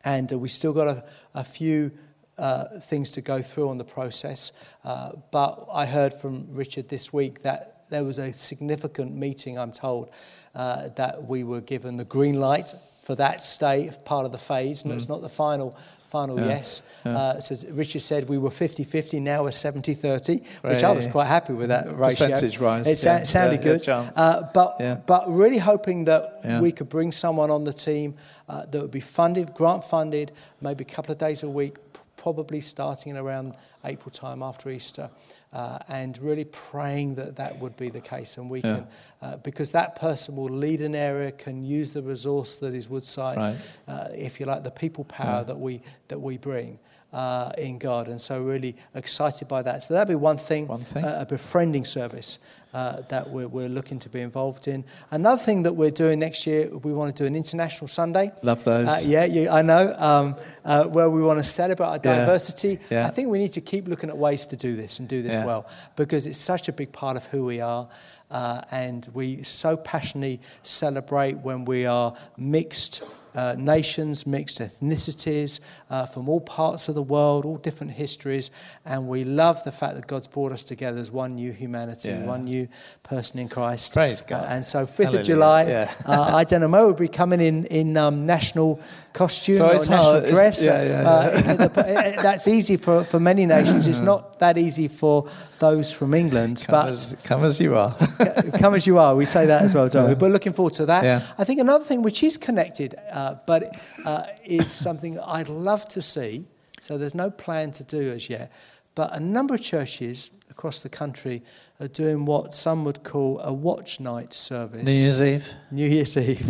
and 0.04 0.32
uh, 0.34 0.40
we 0.40 0.50
still 0.50 0.74
got 0.74 0.88
a, 0.88 1.04
a 1.36 1.44
few 1.44 1.92
uh, 2.40 2.66
things 2.82 3.12
to 3.12 3.22
go 3.22 3.42
through 3.42 3.70
on 3.70 3.78
the 3.78 3.84
process. 3.84 4.54
Uh, 4.84 5.12
but 5.32 5.68
I 5.72 5.86
heard 5.86 6.14
from 6.14 6.48
Richard 6.52 6.90
this 6.90 7.14
week 7.14 7.42
that 7.42 7.79
there 7.90 8.04
was 8.04 8.18
a 8.20 8.34
significant 8.34 9.14
meeting, 9.16 9.58
I'm 9.58 9.72
told, 9.72 10.10
uh, 10.56 10.90
that 10.96 11.24
we 11.26 11.44
were 11.44 11.62
given 11.62 11.98
the 11.98 12.06
green 12.06 12.40
light 12.40 12.74
for 13.04 13.16
that 13.16 13.42
stay, 13.42 13.90
part 14.06 14.26
of 14.26 14.32
the 14.32 14.38
phase. 14.38 14.86
No, 14.86 14.96
it's 14.96 15.10
not 15.10 15.22
the 15.22 15.30
final. 15.30 15.78
Final 16.10 16.40
Yeah, 16.40 16.48
yes. 16.48 16.82
Uh, 17.06 17.40
so 17.40 17.68
Richard 17.74 18.02
said 18.02 18.28
we 18.28 18.40
were 18.40 18.50
50 18.50 18.84
50, 18.84 19.20
now 19.20 19.44
we're 19.44 19.52
70 19.52 19.94
30, 19.94 20.38
which 20.62 20.84
I 20.84 20.92
was 20.92 21.06
quite 21.06 21.28
happy 21.28 21.54
with 21.54 21.70
that 21.70 21.86
ratio. 21.96 22.30
Percentage 22.30 22.58
rise, 22.60 22.88
It 22.88 23.04
yeah, 23.06 23.24
sounded 23.26 23.64
yeah, 23.64 23.72
yeah, 23.74 23.78
good. 23.78 24.12
Uh, 24.16 24.44
but, 24.52 24.76
Yeah. 24.80 24.96
but 25.06 25.30
really 25.32 25.60
hoping 25.60 26.06
that 26.06 26.40
Yeah. 26.44 26.62
we 26.62 26.72
could 26.72 26.90
bring 26.90 27.12
someone 27.12 27.52
on 27.52 27.64
the 27.64 27.74
team 27.74 28.16
uh, 28.48 28.64
that 28.72 28.82
would 28.82 28.90
be 28.90 29.00
funded, 29.00 29.54
grant 29.54 29.84
funded, 29.84 30.32
maybe 30.62 30.84
a 30.84 30.88
couple 30.96 31.12
of 31.12 31.20
days 31.20 31.44
a 31.44 31.50
week, 31.50 31.78
probably 32.18 32.60
starting 32.60 33.12
in 33.12 33.18
around 33.18 33.54
April 33.86 34.10
time 34.12 34.42
after 34.42 34.72
Easter, 34.72 35.12
uh, 35.52 35.80
and 35.88 36.18
really 36.20 36.46
praying 36.46 37.16
that 37.16 37.36
that 37.38 37.58
would 37.60 37.76
be 37.76 37.90
the 37.90 38.02
case. 38.02 38.38
And 38.38 38.50
we 38.50 38.60
Yeah. 38.62 38.76
can, 38.76 38.88
uh, 39.22 39.38
because 39.38 39.72
that 39.72 39.96
person 39.96 40.36
will 40.36 40.50
lead 40.50 40.82
an 40.82 40.96
area, 40.96 41.32
can 41.32 41.64
use 41.64 41.92
the 41.94 42.04
resource 42.04 42.60
that 42.60 42.74
is 42.74 42.88
Woodside, 42.90 43.38
Right. 43.38 43.58
uh, 43.88 44.08
if 44.14 44.40
you 44.40 44.46
like, 44.46 44.64
the 44.64 44.72
people 44.72 45.04
power 45.06 45.44
that 45.44 45.60
we 45.60 45.82
that 46.08 46.20
we 46.22 46.38
bring. 46.38 46.80
Uh, 47.12 47.52
in 47.58 47.80
God, 47.80 48.08
and 48.08 48.22
so 48.22 48.44
really 48.44 48.76
excited 48.94 49.48
by 49.48 49.64
that. 49.64 49.82
So 49.82 49.96
that'd 49.96 50.08
be 50.08 50.14
one 50.14 50.38
thing, 50.38 50.68
One 50.68 50.82
thing. 50.82 51.04
Uh, 51.04 51.18
a 51.22 51.26
befriending 51.26 51.84
service. 51.86 52.38
uh, 52.72 53.02
that 53.10 53.28
we're, 53.32 53.48
we're 53.48 53.68
looking 53.68 53.98
to 53.98 54.10
be 54.10 54.22
involved 54.22 54.68
in. 54.68 54.84
Another 55.10 55.42
thing 55.42 55.64
that 55.64 55.74
we're 55.74 55.90
doing 55.90 56.20
next 56.20 56.46
year, 56.46 56.70
we 56.84 56.94
want 56.94 57.16
to 57.16 57.24
do 57.24 57.26
an 57.26 57.36
international 57.36 57.88
Sunday. 57.88 58.30
Love 58.44 58.64
those. 58.64 58.88
Uh, 58.88 59.00
yeah, 59.10 59.26
you, 59.26 59.50
I 59.50 59.64
know. 59.64 59.96
Um, 59.98 60.36
uh, 60.64 60.84
where 60.84 61.10
we 61.10 61.24
want 61.24 61.40
to 61.40 61.44
celebrate 61.44 61.88
our 61.88 61.96
Yeah. 61.96 62.20
diversity. 62.20 62.78
Yeah. 62.92 63.08
I 63.08 63.10
think 63.10 63.30
we 63.30 63.40
need 63.40 63.54
to 63.54 63.62
keep 63.62 63.88
looking 63.88 64.12
at 64.12 64.18
ways 64.20 64.46
to 64.46 64.56
do 64.56 64.76
this 64.76 65.00
and 65.00 65.10
do 65.10 65.24
this 65.24 65.34
Yeah. 65.34 65.48
well 65.48 65.66
because 65.96 66.28
it's 66.28 66.38
such 66.38 66.70
a 66.70 66.72
big 66.72 66.92
part 66.92 67.18
of 67.18 67.26
who 67.32 67.44
we 67.44 67.60
are. 67.60 67.88
Uh, 68.30 68.62
and 68.70 69.10
we 69.16 69.42
so 69.42 69.76
passionately 69.76 70.40
celebrate 70.62 71.38
when 71.40 71.66
we 71.66 71.88
are 71.88 72.14
mixed 72.38 73.02
uh, 73.36 73.56
nations, 73.58 74.26
mixed 74.28 74.60
ethnicities 74.60 75.60
uh, 75.90 76.06
from 76.06 76.30
all 76.30 76.40
parts 76.42 76.88
of 76.90 76.96
the 76.96 77.02
world, 77.02 77.46
all 77.46 77.58
different 77.58 77.92
histories. 77.94 78.52
And 78.86 79.08
we 79.08 79.24
love 79.24 79.64
the 79.64 79.72
fact 79.72 79.96
that 79.96 80.08
God's 80.08 80.28
brought 80.28 80.52
us 80.52 80.64
together 80.64 81.00
as 81.00 81.12
one 81.12 81.36
new 81.36 81.52
humanity, 81.52 82.10
Yeah. 82.10 82.26
one 82.26 82.44
new 82.44 82.68
person 83.04 83.40
in 83.40 83.50
Christ. 83.50 83.94
Praise 83.94 84.22
God. 84.22 84.44
Uh, 84.46 84.48
and 84.56 84.66
so, 84.66 84.86
5th 84.86 84.98
Hallelujah. 84.98 85.20
of 85.20 85.26
July, 85.26 85.64
Yeah. 85.64 85.92
uh, 86.06 86.32
I 86.36 86.44
don't 86.44 86.62
know, 86.62 86.68
will 86.70 86.94
be 86.94 87.08
coming 87.08 87.42
in, 87.42 87.66
in 87.66 87.98
um, 87.98 88.26
national 88.26 88.80
costume 89.14 89.56
So 89.58 89.70
or 89.70 89.74
national 89.74 90.04
hard, 90.04 90.26
dress. 90.28 90.66
yeah, 90.66 90.84
yeah, 90.84 91.10
Uh, 91.10 91.30
the- 91.68 92.20
that's 92.22 92.48
easy 92.48 92.78
for, 92.78 93.04
for 93.04 93.20
many 93.20 93.46
nations. 93.46 93.88
It's 93.88 94.00
not 94.00 94.38
that 94.40 94.58
easy 94.58 94.88
for 94.88 95.28
those 95.58 95.92
from 95.92 96.14
England. 96.14 96.64
Come, 96.66 96.74
but 96.74 96.88
as, 96.90 97.18
come 97.24 97.44
as 97.44 97.60
you 97.60 97.76
are. 97.76 97.94
come 98.60 98.76
as 98.76 98.86
you 98.88 98.98
are. 99.00 99.16
We 99.16 99.26
say 99.26 99.46
that 99.48 99.64
as 99.64 99.74
well, 99.74 99.90
don't 99.90 100.08
we? 100.08 100.16
But 100.16 100.32
looking 100.32 100.54
forward 100.54 100.74
to 100.74 100.86
that. 100.86 101.04
Yeah. 101.04 101.22
I 101.38 101.44
think 101.44 101.60
another 101.60 101.84
thing 101.84 102.02
which 102.02 102.24
is 102.24 102.38
connected, 102.38 102.96
uh, 103.12 103.36
but 103.46 103.64
uh, 104.06 104.24
is 104.46 104.72
something 104.72 105.20
I'd 105.20 105.50
love 105.50 105.79
to 105.90 106.02
see. 106.02 106.46
So 106.80 106.98
there's 106.98 107.16
no 107.16 107.30
plan 107.30 107.72
to 107.72 107.84
do 107.84 108.12
as 108.12 108.30
yet. 108.30 108.52
But 108.96 109.16
a 109.16 109.20
number 109.20 109.54
of 109.54 109.62
churches 109.62 110.32
across 110.50 110.82
the 110.82 110.90
country 110.90 111.42
are 111.80 111.88
doing 111.88 112.26
what 112.26 112.54
some 112.54 112.84
would 112.84 113.04
call 113.04 113.40
a 113.42 113.54
watch 113.54 114.00
night 114.00 114.34
service. 114.34 114.84
New 114.84 114.92
Year's 114.92 115.22
Eve. 115.22 115.54
New 115.72 115.88
Year's 115.88 116.18
Eve, 116.18 116.50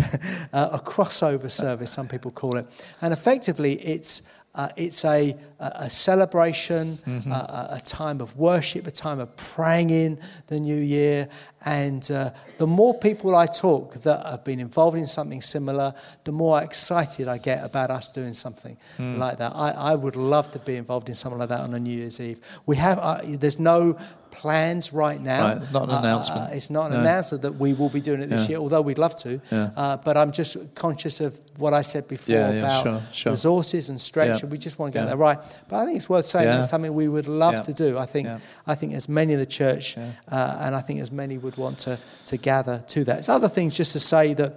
uh, 0.54 0.70
a 0.72 0.80
crossover 0.80 1.52
service, 1.52 1.92
some 1.92 2.08
people 2.08 2.32
call 2.32 2.58
it. 2.58 2.66
And 3.02 3.14
effectively, 3.14 3.74
it's, 3.82 4.28
uh, 4.56 4.70
it's 4.76 5.06
a, 5.06 5.36
a 5.60 5.66
a 5.86 5.90
celebration, 5.90 6.98
Mm-hmm. 7.06 7.32
uh, 7.32 7.36
a, 7.36 7.76
a 7.78 7.82
time 7.86 8.22
of 8.22 8.36
worship, 8.38 8.88
a 8.88 8.92
time 8.92 9.20
of 9.20 9.30
praying 9.36 9.90
in 9.90 10.20
the 10.48 10.60
new 10.60 10.76
year. 10.76 11.28
And 11.66 12.10
uh, 12.12 12.32
the 12.58 12.66
more 12.68 12.94
people 12.98 13.36
I 13.36 13.46
talk 13.46 13.94
that 14.04 14.26
have 14.26 14.44
been 14.46 14.60
involved 14.60 14.98
in 14.98 15.06
something 15.08 15.42
similar, 15.42 15.94
the 16.24 16.32
more 16.32 16.62
excited 16.62 17.28
I 17.28 17.38
get 17.38 17.64
about 17.66 17.92
us 17.92 18.12
doing 18.12 18.34
something 18.34 18.78
Mm. 18.98 19.18
like 19.18 19.38
that. 19.38 19.52
I, 19.56 19.72
I 19.92 19.96
would 19.96 20.16
love 20.16 20.52
to 20.52 20.60
be 20.60 20.76
involved 20.78 21.10
in 21.10 21.16
something 21.16 21.40
like 21.40 21.50
that 21.50 21.60
on 21.62 21.74
a 21.74 21.80
New 21.80 21.96
Year's 21.98 22.20
Eve. 22.20 22.40
We 22.66 22.76
have, 22.78 22.98
uh, 23.00 23.20
there's 23.24 23.60
no 23.60 23.98
plans 24.44 24.94
right 24.94 25.22
now. 25.22 25.42
Right, 25.60 25.72
not 25.74 25.84
an 25.84 25.90
Uh, 25.90 25.94
uh, 25.96 26.00
announcement. 26.00 26.54
it's 26.54 26.70
not 26.70 26.86
an 26.88 26.94
No. 26.94 27.00
announcement 27.02 27.42
that 27.42 27.56
we 27.60 27.74
will 27.74 27.90
be 27.90 28.00
doing 28.00 28.22
it 28.22 28.30
this 28.30 28.44
Yeah. 28.44 28.50
year, 28.52 28.60
although 28.60 28.82
we'd 28.82 28.98
love 28.98 29.16
to. 29.18 29.42
Yeah. 29.52 29.70
Uh, 29.76 29.98
but 29.98 30.16
I'm 30.16 30.32
just 30.32 30.56
conscious 30.76 31.20
of 31.20 31.38
what 31.58 31.74
I 31.74 31.82
said 31.82 32.08
before 32.08 32.36
Yeah, 32.36 32.50
about 32.52 32.84
sure, 32.84 33.02
sure. 33.12 33.32
resources 33.34 33.90
and 33.90 34.00
stretch. 34.00 34.42
Yeah. 34.42 34.50
We 34.50 34.58
just 34.58 34.80
want 34.80 34.94
to 34.94 35.00
get 35.00 35.08
that 35.08 35.18
right. 35.18 35.38
But 35.68 35.76
I 35.82 35.86
think 35.86 35.98
it's 35.98 36.10
worth 36.10 36.26
saying 36.26 36.48
that's 36.48 36.70
something 36.70 36.94
we 36.94 37.10
would 37.10 37.28
love 37.28 37.62
to 37.64 37.74
do. 37.74 37.98
I 38.00 38.06
think, 38.06 38.28
Yeah. 38.28 38.40
I 38.66 38.76
think 38.76 38.94
as 38.94 39.10
many 39.10 39.34
in 39.34 39.40
the 39.40 39.46
church, 39.46 39.98
Yeah. 39.98 40.12
uh, 40.32 40.58
and 40.64 40.74
I 40.74 40.80
think 40.82 41.02
as 41.02 41.12
many 41.12 41.38
would 41.38 41.58
want 41.58 41.78
to, 41.80 41.98
to 42.28 42.38
gather 42.38 42.82
to 42.88 43.04
that. 43.04 43.18
It's 43.18 43.30
other 43.30 43.50
things 43.50 43.76
just 43.76 43.92
to 43.92 44.00
say 44.00 44.34
that 44.36 44.54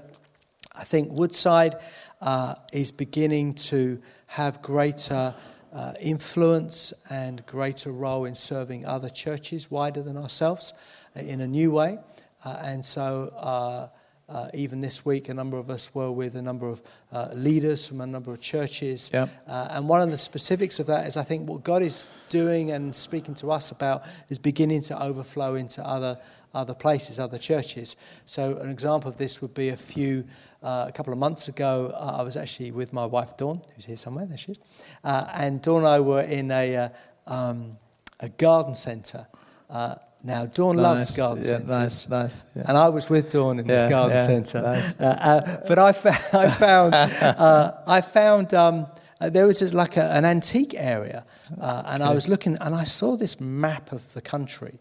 I 0.77 0.85
think 0.85 1.11
Woodside 1.13 1.75
uh, 2.21 2.55
is 2.73 2.93
beginning 2.93 3.55
to 3.55 3.99
have 4.29 4.63
greater 4.63 5.35
uh, 5.73 5.95
influence 6.01 6.93
and 7.11 7.45
greater 7.47 7.91
role 7.91 8.25
in 8.25 8.35
serving 8.35 8.85
other 8.87 9.09
churches 9.09 9.71
wider 9.71 10.03
than 10.03 10.17
ourselves 10.17 10.75
uh, 11.17 11.21
in 11.21 11.41
a 11.41 11.47
new 11.47 11.73
way. 11.73 11.99
Uh, 12.45 12.59
and 12.63 12.85
so, 12.85 13.33
uh, 13.39 13.89
uh, 14.29 14.49
even 14.55 14.81
this 14.81 15.05
week, 15.05 15.29
a 15.29 15.35
number 15.35 15.59
of 15.59 15.69
us 15.69 15.95
were 15.95 16.11
with 16.11 16.37
a 16.37 16.43
number 16.43 16.67
of 16.67 16.81
uh, 17.13 17.29
leaders 17.35 17.87
from 17.87 18.01
a 18.01 18.07
number 18.07 18.33
of 18.33 18.41
churches. 18.41 19.11
Yep. 19.13 19.29
Uh, 19.47 19.69
and 19.71 19.89
one 19.89 20.01
of 20.01 20.11
the 20.11 20.17
specifics 20.17 20.79
of 20.81 20.87
that 20.87 21.07
is 21.07 21.17
I 21.17 21.23
think 21.23 21.49
what 21.49 21.63
God 21.63 21.83
is 21.83 22.09
doing 22.31 22.71
and 22.71 22.95
speaking 22.95 23.35
to 23.37 23.53
us 23.53 23.71
about 23.71 24.05
is 24.31 24.39
beginning 24.39 24.81
to 24.83 25.03
overflow 25.03 25.55
into 25.55 25.87
other 25.87 26.19
other 26.55 26.75
places, 26.75 27.19
other 27.19 27.39
churches. 27.39 27.97
So 28.25 28.59
an 28.59 28.71
example 28.71 29.11
of 29.11 29.17
this 29.17 29.41
would 29.41 29.55
be 29.55 29.71
a 29.71 29.77
few, 29.77 30.25
uh, 30.63 30.87
a 30.89 30.93
couple 30.93 31.13
of 31.13 31.19
months 31.19 31.49
ago, 31.49 31.93
uh, 31.95 32.17
I 32.19 32.23
was 32.23 32.37
actually 32.37 32.71
with 32.71 32.93
my 32.93 33.07
wife 33.07 33.37
Dawn, 33.37 33.61
who's 33.75 33.87
here 33.87 33.97
somewhere, 33.97 34.27
there 34.27 34.37
she 34.37 34.53
is, 34.53 34.61
uh, 35.05 35.25
and 35.33 35.63
Dawn 35.63 35.79
and 35.79 35.89
I 35.89 36.01
were 36.01 36.23
in 36.23 36.51
a, 36.51 36.77
uh, 36.77 36.89
um, 37.27 37.77
a 38.21 38.29
garden 38.29 38.75
centre. 38.75 39.27
Uh, 39.71 39.95
now, 40.25 40.47
Dawn 40.47 40.77
loves 40.77 41.11
Nice. 41.11 41.17
garden 41.17 41.43
yeah, 41.43 41.49
centres. 41.49 41.69
Nice, 41.69 42.09
nice. 42.09 42.43
Yeah. 42.55 42.63
And 42.69 42.79
I 42.79 42.89
was 42.91 43.11
with 43.11 43.31
Dawn 43.31 43.59
in 43.59 43.67
this 43.67 43.91
garden 43.91 44.17
yeah, 44.17 44.25
centre. 44.25 44.63
nice. 44.63 45.01
Uh, 45.01 45.65
but 45.67 45.79
I, 45.81 45.93
fa- 45.93 46.17
I 46.39 46.49
found, 46.49 46.95
uh, 46.95 47.73
I 47.89 48.01
found 48.03 48.55
um, 48.55 48.87
uh, 49.21 49.31
there 49.31 49.47
was 49.47 49.59
just 49.59 49.75
like 49.75 49.97
a, 49.97 50.05
an 50.13 50.25
antique 50.25 50.75
area. 50.77 51.25
Uh, 51.61 51.83
and 51.87 52.03
I 52.03 52.15
was 52.15 52.29
looking 52.29 52.57
and 52.61 52.75
I 52.75 52.85
saw 52.85 53.17
this 53.17 53.41
map 53.41 53.93
of 53.93 54.13
the 54.15 54.21
country. 54.21 54.79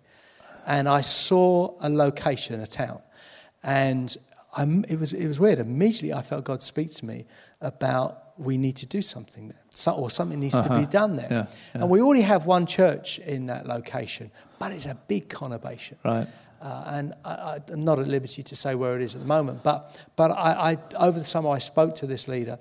And 0.68 0.88
I 0.88 1.02
saw 1.02 1.76
a 1.82 1.90
location, 1.90 2.60
a 2.60 2.68
town. 2.68 3.02
And 3.64 4.16
I, 4.56 4.64
it, 4.90 5.00
was, 5.00 5.14
it 5.14 5.28
was 5.28 5.40
weird. 5.40 5.60
Immediately 5.60 6.14
I 6.14 6.22
felt 6.22 6.46
God 6.46 6.62
speak 6.62 6.92
to 6.96 7.06
me 7.06 7.26
about 7.62 8.18
we 8.38 8.58
need 8.58 8.76
to 8.78 8.86
do 8.86 9.02
something 9.02 9.50
there, 9.50 9.60
so, 9.70 9.92
or 9.92 10.10
something 10.10 10.40
needs 10.40 10.60
to 10.60 10.76
be 10.76 10.86
done 10.86 11.16
there. 11.16 11.28
Yeah, 11.30 11.46
yeah. 11.76 11.82
And 11.82 11.90
we 11.90 12.02
already 12.02 12.24
have 12.24 12.46
one 12.46 12.66
church 12.66 13.20
in 13.20 13.46
that 13.48 13.68
location, 13.68 14.32
but 14.58 14.72
it's 14.72 14.88
a 14.88 14.96
big 15.08 15.30
conurbation. 15.30 15.96
Right. 16.04 16.28
Uh, 16.62 16.84
and 16.88 17.14
I, 17.26 17.60
I'm 17.70 17.84
not 17.84 18.00
at 18.00 18.08
liberty 18.08 18.44
to 18.44 18.56
say 18.56 18.76
where 18.76 18.96
it 18.96 19.02
is 19.02 19.16
at 19.16 19.22
the 19.22 19.28
moment, 19.28 19.64
but, 19.64 20.00
but 20.16 20.32
I, 20.32 20.72
I, 20.72 20.78
over 20.98 21.18
the 21.18 21.26
summer 21.26 21.50
I 21.50 21.60
spoke 21.60 21.96
to 21.96 22.08
this 22.08 22.28
leader 22.28 22.60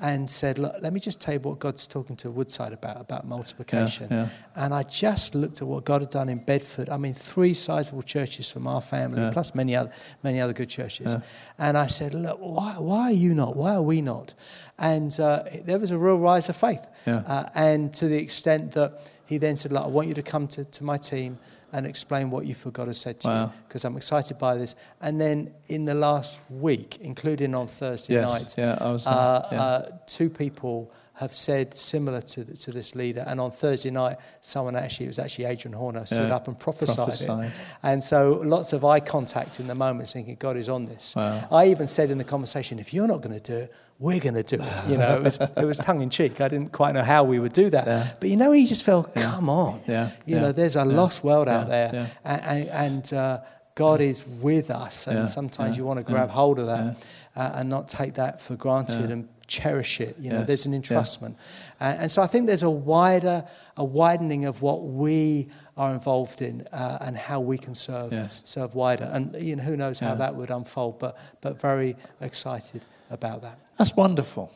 and 0.00 0.28
said, 0.28 0.58
Look, 0.58 0.74
let 0.80 0.92
me 0.92 0.98
just 1.00 1.20
tell 1.20 1.34
you 1.34 1.40
what 1.40 1.58
God's 1.60 1.86
talking 1.86 2.16
to 2.16 2.30
Woodside 2.30 2.72
about, 2.72 3.00
about 3.00 3.26
multiplication. 3.26 4.08
yeah. 4.10 4.28
And 4.56 4.74
I 4.74 4.82
just 4.82 5.34
looked 5.34 5.62
at 5.62 5.68
what 5.68 5.84
God 5.84 6.02
had 6.02 6.10
done 6.10 6.28
in 6.28 6.38
Bedford. 6.38 6.88
I 6.88 6.96
mean, 6.96 7.14
three 7.14 7.54
sizable 7.54 8.02
churches 8.02 8.50
from 8.50 8.66
our 8.66 8.80
family, 8.80 9.30
plus 9.32 9.54
many 9.54 9.76
other, 9.76 9.92
many 10.22 10.40
other 10.40 10.52
good 10.52 10.68
churches. 10.68 11.16
And 11.58 11.78
I 11.78 11.86
said, 11.86 12.14
Look, 12.14 12.38
why, 12.40 12.74
why 12.78 13.02
are 13.02 13.12
you 13.12 13.34
not? 13.34 13.56
Why 13.56 13.74
are 13.74 13.82
we 13.82 14.02
not? 14.02 14.34
And 14.78 15.18
uh, 15.20 15.44
there 15.64 15.78
was 15.78 15.90
a 15.90 15.98
real 15.98 16.18
rise 16.18 16.48
of 16.48 16.56
faith. 16.56 16.86
Yeah. 17.06 17.16
Uh, 17.18 17.48
and 17.54 17.94
to 17.94 18.08
the 18.08 18.18
extent 18.18 18.72
that 18.72 19.08
he 19.26 19.38
then 19.38 19.56
said, 19.56 19.72
Look, 19.72 19.84
I 19.84 19.88
want 19.88 20.08
you 20.08 20.14
to 20.14 20.22
come 20.22 20.48
to, 20.48 20.64
to 20.64 20.84
my 20.84 20.96
team 20.96 21.38
and 21.72 21.86
explain 21.86 22.30
what 22.30 22.44
you 22.46 22.54
feel 22.54 22.70
God 22.70 22.88
has 22.88 23.00
said 23.00 23.18
to 23.20 23.28
you 23.28 23.52
because 23.66 23.84
I'm 23.84 23.96
excited 23.96 24.38
by 24.38 24.56
this. 24.56 24.74
And 25.00 25.20
then 25.20 25.52
in 25.68 25.84
the 25.86 25.94
last 25.94 26.38
week, 26.50 26.98
including 27.00 27.54
on 27.54 27.66
Thursday 27.66 28.14
Yes, 28.14 28.30
night, 28.30 28.54
yeah, 28.58 28.78
I 28.80 28.92
was 28.92 29.06
uh, 29.06 29.10
uh, 29.10 29.98
two 30.06 30.28
people 30.28 30.92
have 31.14 31.34
said 31.34 31.74
similar 31.76 32.20
to, 32.20 32.42
the, 32.42 32.56
to 32.56 32.72
this 32.72 32.94
leader. 32.96 33.22
And 33.26 33.40
on 33.40 33.50
Thursday 33.50 33.90
night, 33.90 34.16
someone 34.40 34.74
actually, 34.76 35.06
it 35.06 35.10
was 35.10 35.18
actually 35.18 35.44
Adrian 35.44 35.74
Horner, 35.76 36.04
stood 36.06 36.28
Yeah, 36.28 36.36
up 36.36 36.48
and 36.48 36.58
prophesied, 36.58 36.96
prophesied. 36.96 37.52
it. 37.52 37.60
And 37.82 38.02
so 38.02 38.40
lots 38.44 38.72
of 38.72 38.84
eye 38.84 39.00
contact 39.00 39.60
in 39.60 39.66
the 39.66 39.74
moment, 39.74 40.08
thinking 40.08 40.36
God 40.38 40.56
is 40.56 40.68
on 40.68 40.86
this. 40.86 41.14
Wow. 41.14 41.46
I 41.52 41.66
even 41.66 41.86
said 41.86 42.10
in 42.10 42.18
the 42.18 42.24
conversation, 42.24 42.78
if 42.78 42.92
you're 42.92 43.06
not 43.06 43.20
going 43.20 43.38
to 43.38 43.52
do 43.52 43.58
it, 43.64 43.72
we're 43.98 44.18
going 44.20 44.34
to 44.34 44.42
do 44.42 44.62
it. 44.62 44.88
You 44.88 44.96
know, 44.98 45.16
it 45.16 45.22
was, 45.22 45.38
it 45.38 45.64
was 45.64 45.78
tongue 45.78 46.00
in 46.00 46.10
cheek. 46.10 46.40
I 46.40 46.48
didn't 46.48 46.72
quite 46.72 46.92
know 46.92 47.04
how 47.04 47.22
we 47.24 47.38
would 47.38 47.52
do 47.52 47.70
that. 47.70 47.86
Yeah. 47.86 48.14
But 48.20 48.30
you 48.30 48.36
know, 48.36 48.50
he 48.52 48.66
just 48.66 48.84
felt, 48.84 49.14
come 49.14 49.48
on. 49.48 49.80
Yeah, 49.86 50.10
You 50.26 50.40
know, 50.40 50.52
there's 50.52 50.76
a 50.76 50.84
lost 50.84 51.22
world 51.22 51.48
out 51.48 51.68
there. 51.68 52.10
And, 52.24 52.68
and 52.68 53.12
uh, 53.12 53.40
God 53.74 54.00
is 54.00 54.26
with 54.26 54.70
us. 54.70 55.06
And 55.06 55.28
sometimes 55.28 55.76
you 55.76 55.84
want 55.84 55.98
to 55.98 56.04
grab 56.04 56.30
hold 56.30 56.58
of 56.58 56.66
that 56.66 56.96
uh, 57.36 57.52
and 57.54 57.68
not 57.68 57.88
take 57.88 58.14
that 58.14 58.40
for 58.40 58.56
granted 58.56 59.10
and 59.10 59.28
cherish 59.46 60.00
it. 60.00 60.16
You 60.18 60.30
know, 60.30 60.38
Yes, 60.38 60.46
there's 60.46 60.66
an 60.66 60.72
entrustment. 60.72 61.36
And, 61.78 62.02
and 62.02 62.12
so 62.12 62.22
I 62.22 62.26
think 62.26 62.46
there's 62.46 62.62
a 62.62 62.70
wider, 62.70 63.44
a 63.76 63.84
widening 63.84 64.46
of 64.46 64.62
what 64.62 64.82
we 64.82 65.48
are 65.76 65.92
involved 65.92 66.42
in 66.42 66.66
uh, 66.72 66.98
and 67.00 67.16
how 67.16 67.40
we 67.40 67.56
can 67.56 67.74
serve, 67.74 68.12
Yes. 68.12 68.42
serve 68.44 68.74
wider. 68.74 69.08
And 69.12 69.34
you 69.40 69.56
know, 69.56 69.62
who 69.62 69.76
knows 69.76 69.98
how 70.00 70.14
that 70.16 70.34
would 70.34 70.50
unfold, 70.50 70.98
but, 70.98 71.16
but 71.40 71.60
very 71.60 71.96
excited 72.20 72.84
about 73.12 73.42
that. 73.42 73.58
That's 73.78 73.94
wonderful. 73.96 74.50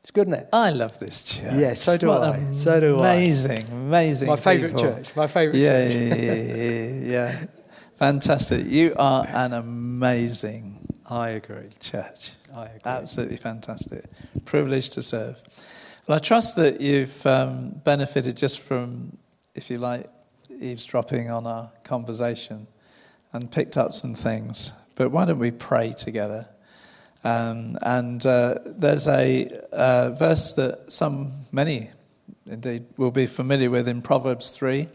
It's 0.00 0.10
good, 0.12 0.28
isn't 0.28 0.40
it? 0.40 0.48
I 0.52 0.70
love 0.70 0.98
this 1.00 1.24
church. 1.24 1.54
Yeah, 1.54 1.74
so 1.74 1.96
do 1.96 2.06
What 2.08 2.22
I. 2.22 2.52
So 2.52 2.78
do 2.78 3.00
I. 3.00 3.14
Amazing, 3.14 3.64
amazing. 3.72 4.28
My 4.28 4.36
favourite 4.36 4.78
church. 4.78 5.16
My 5.16 5.26
favourite 5.26 5.58
Yeah, 5.58 5.88
church. 5.88 6.18
yeah, 6.18 6.34
yeah, 6.34 6.54
yeah, 6.54 7.10
yeah. 7.10 7.44
Fantastic. 7.96 8.66
You 8.66 8.94
are 8.98 9.26
an 9.26 9.52
amazing 9.52 10.86
I 11.08 11.30
agree. 11.30 11.70
church. 11.80 12.32
I 12.54 12.66
agree. 12.66 12.80
Absolutely 12.84 13.36
fantastic. 13.36 14.04
Privileged 14.44 14.92
to 14.94 15.02
serve. 15.02 15.40
Well, 16.06 16.16
I 16.16 16.18
trust 16.20 16.56
that 16.56 16.80
you've 16.80 17.26
um, 17.26 17.70
benefited 17.84 18.36
just 18.36 18.60
from, 18.60 19.16
if 19.56 19.70
you 19.70 19.78
like, 19.78 20.08
eavesdropping 20.60 21.30
on 21.30 21.46
our 21.46 21.70
conversation 21.84 22.66
and 23.32 23.50
picked 23.50 23.76
up 23.76 23.92
some 23.92 24.14
things. 24.14 24.72
But 24.94 25.10
why 25.10 25.24
don't 25.24 25.38
we 25.40 25.50
pray 25.50 25.92
together? 25.92 26.46
Um, 27.26 27.76
and 27.82 28.24
uh, 28.24 28.58
there's 28.64 29.08
a 29.08 29.48
uh, 29.72 30.10
verse 30.10 30.52
that 30.52 30.92
some, 30.92 31.32
many 31.50 31.90
indeed, 32.46 32.84
will 32.96 33.10
be 33.10 33.26
familiar 33.26 33.68
with 33.68 33.88
in 33.88 34.00
Proverbs 34.00 34.50
3, 34.50 34.88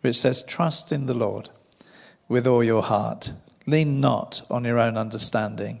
which 0.00 0.16
says, 0.16 0.42
Trust 0.42 0.90
in 0.90 1.04
the 1.04 1.12
Lord 1.12 1.50
with 2.28 2.46
all 2.46 2.64
your 2.64 2.82
heart. 2.82 3.30
Lean 3.66 4.00
not 4.00 4.40
on 4.48 4.64
your 4.64 4.78
own 4.78 4.96
understanding. 4.96 5.80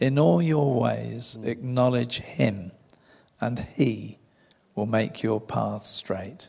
In 0.00 0.18
all 0.18 0.42
your 0.42 0.78
ways, 0.78 1.38
acknowledge 1.44 2.18
Him, 2.18 2.72
and 3.40 3.60
He 3.60 4.18
will 4.74 4.86
make 4.86 5.22
your 5.22 5.40
path 5.40 5.86
straight. 5.86 6.48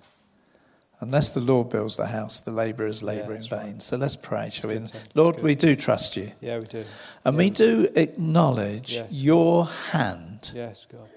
Unless 1.04 1.32
the 1.32 1.42
Lord 1.42 1.70
builds 1.70 1.98
the 1.98 2.08
house, 2.08 2.40
the 2.40 2.52
labourers 2.52 3.04
labour 3.04 3.34
in 3.34 3.42
that's 3.42 3.46
vain. 3.48 3.80
So 3.82 3.98
let's 3.98 4.16
pray, 4.16 4.50
shall 4.50 4.70
we? 4.70 4.78
good, 4.78 4.86
Tim. 4.88 5.00
That's 5.02 5.16
Lord, 5.16 5.42
we 5.44 5.54
do 5.54 5.76
trust 5.76 6.16
you. 6.18 6.32
Yeah, 6.42 6.60
we 6.60 6.66
do. 6.66 6.84
And 7.26 7.38
we 7.38 7.50
do 7.50 7.90
acknowledge 7.96 8.96
Yes. 8.96 9.12
your 9.22 9.66
hand 9.66 10.52
Yes, 10.56 10.88
God. 10.90 11.10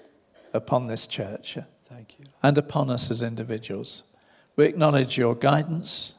upon 0.53 0.87
this 0.87 1.07
church 1.07 1.57
Thank 1.85 2.19
you. 2.19 2.25
and 2.43 2.57
upon 2.57 2.89
us 2.89 3.09
as 3.09 3.23
individuals. 3.23 4.03
We 4.57 4.65
acknowledge 4.65 5.17
your 5.17 5.35
guidance. 5.35 6.15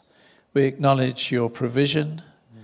We 0.55 0.65
acknowledge 0.65 1.31
your 1.31 1.51
provision. 1.51 2.23
Mm. 2.57 2.61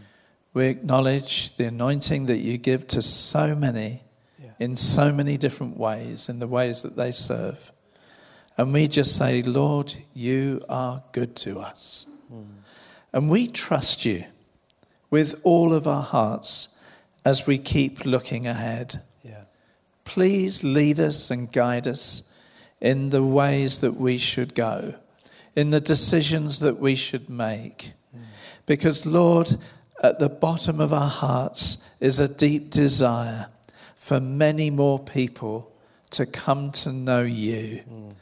We 0.55 0.67
acknowledge 0.69 1.57
the 1.57 1.67
anointing 1.67 2.27
that 2.27 2.39
you 2.39 2.57
give 2.59 2.89
to 2.89 3.03
so 3.03 3.55
many 3.55 4.05
Yeah. 4.43 4.51
in 4.59 4.77
so 4.77 5.13
many 5.13 5.37
different 5.37 5.77
ways, 5.77 6.29
in 6.31 6.39
the 6.39 6.47
ways 6.49 6.81
that 6.83 6.97
they 6.97 7.13
serve. 7.13 7.73
And 8.57 8.73
we 8.73 8.87
just 8.87 9.17
say, 9.17 9.43
Lord, 9.43 9.95
you 10.15 10.63
are 10.69 11.03
good 11.13 11.35
to 11.37 11.59
us. 11.59 12.07
And 13.13 13.31
we 13.31 13.47
trust 13.47 14.05
you 14.05 14.25
with 15.09 15.41
all 15.45 15.73
of 15.73 15.87
our 15.87 16.03
hearts 16.03 16.77
as 17.25 17.47
we 17.47 17.59
keep 17.59 18.05
looking 18.05 18.47
ahead. 18.47 18.97
Yeah. 19.23 19.45
Please 20.05 20.65
lead 20.65 20.99
us 20.99 21.31
and 21.31 21.51
guide 21.53 21.87
us 21.87 22.37
in 22.81 23.11
the 23.11 23.23
ways 23.23 23.79
that 23.79 23.95
we 23.95 24.19
should 24.19 24.55
go, 24.55 24.95
in 25.55 25.71
the 25.71 25.81
decisions 25.81 26.59
that 26.59 26.79
we 26.79 26.97
should 26.97 27.31
make. 27.31 27.93
Because, 28.67 29.07
Lord, 29.07 29.57
at 30.03 30.19
the 30.19 30.29
bottom 30.29 30.81
of 30.81 30.93
our 30.93 31.09
hearts 31.09 31.89
is 32.01 32.19
a 32.19 32.29
deep 32.29 32.71
desire 32.71 33.47
for 33.95 34.19
many 34.21 34.71
more 34.71 34.99
people 34.99 35.73
to 36.11 36.27
come 36.27 36.73
to 36.73 36.93
know 36.93 37.23
you 37.23 37.83
mm. 37.89 38.13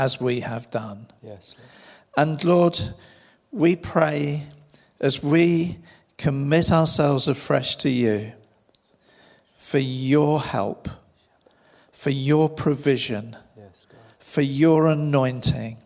As 0.00 0.18
we 0.18 0.40
have 0.40 0.70
done. 0.70 1.06
Yes, 1.22 1.54
Lord. 2.16 2.30
And 2.30 2.44
Lord, 2.44 2.80
we 3.52 3.76
pray 3.76 4.44
as 4.98 5.22
we 5.22 5.76
commit 6.16 6.72
ourselves 6.72 7.28
afresh 7.28 7.76
to 7.76 7.90
you 7.90 8.32
for 9.54 9.78
your 9.78 10.40
help, 10.40 10.88
for 11.92 12.08
your 12.08 12.48
provision, 12.48 13.36
Yes, 13.54 13.84
for 14.18 14.40
your 14.40 14.86
anointing, 14.86 15.76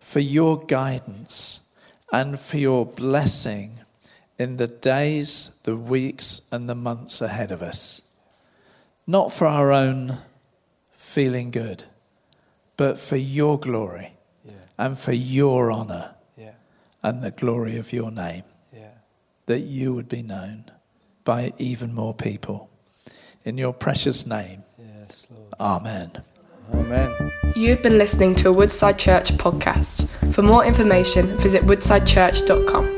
for 0.00 0.18
your 0.18 0.58
guidance, 0.64 1.72
and 2.12 2.40
for 2.40 2.56
your 2.56 2.84
blessing 2.84 3.78
in 4.40 4.56
the 4.56 4.66
days, 4.66 5.60
the 5.64 5.76
weeks, 5.76 6.48
and 6.50 6.68
the 6.68 6.74
months 6.74 7.20
ahead 7.20 7.52
of 7.52 7.62
us. 7.62 8.02
Not 9.06 9.32
for 9.32 9.46
our 9.46 9.70
own 9.70 10.18
feeling 10.92 11.52
good, 11.52 11.84
but 12.76 12.98
for 12.98 13.16
your 13.16 13.58
glory 13.58 14.12
Yeah. 14.44 14.52
and 14.78 14.98
for 14.98 15.12
your 15.12 15.70
honor 15.70 16.14
Yeah. 16.36 16.52
and 17.02 17.22
the 17.22 17.30
glory 17.30 17.76
of 17.78 17.92
your 17.92 18.10
name, 18.10 18.42
Yeah. 18.72 18.88
that 19.46 19.60
you 19.60 19.94
would 19.94 20.08
be 20.08 20.22
known 20.22 20.64
by 21.24 21.52
even 21.58 21.94
more 21.94 22.14
people. 22.14 22.68
In 23.44 23.58
your 23.58 23.72
precious 23.72 24.26
name, 24.26 24.62
Yes, 24.78 25.26
Lord. 25.30 25.54
amen. 25.60 26.10
Amen. 26.74 27.32
You've 27.54 27.82
been 27.82 27.96
listening 27.96 28.34
to 28.36 28.48
a 28.48 28.52
Woodside 28.52 28.98
Church 28.98 29.32
podcast. 29.38 30.08
For 30.32 30.42
more 30.42 30.64
information, 30.64 31.36
visit 31.38 31.62
woodsidechurch.com. 31.64 32.95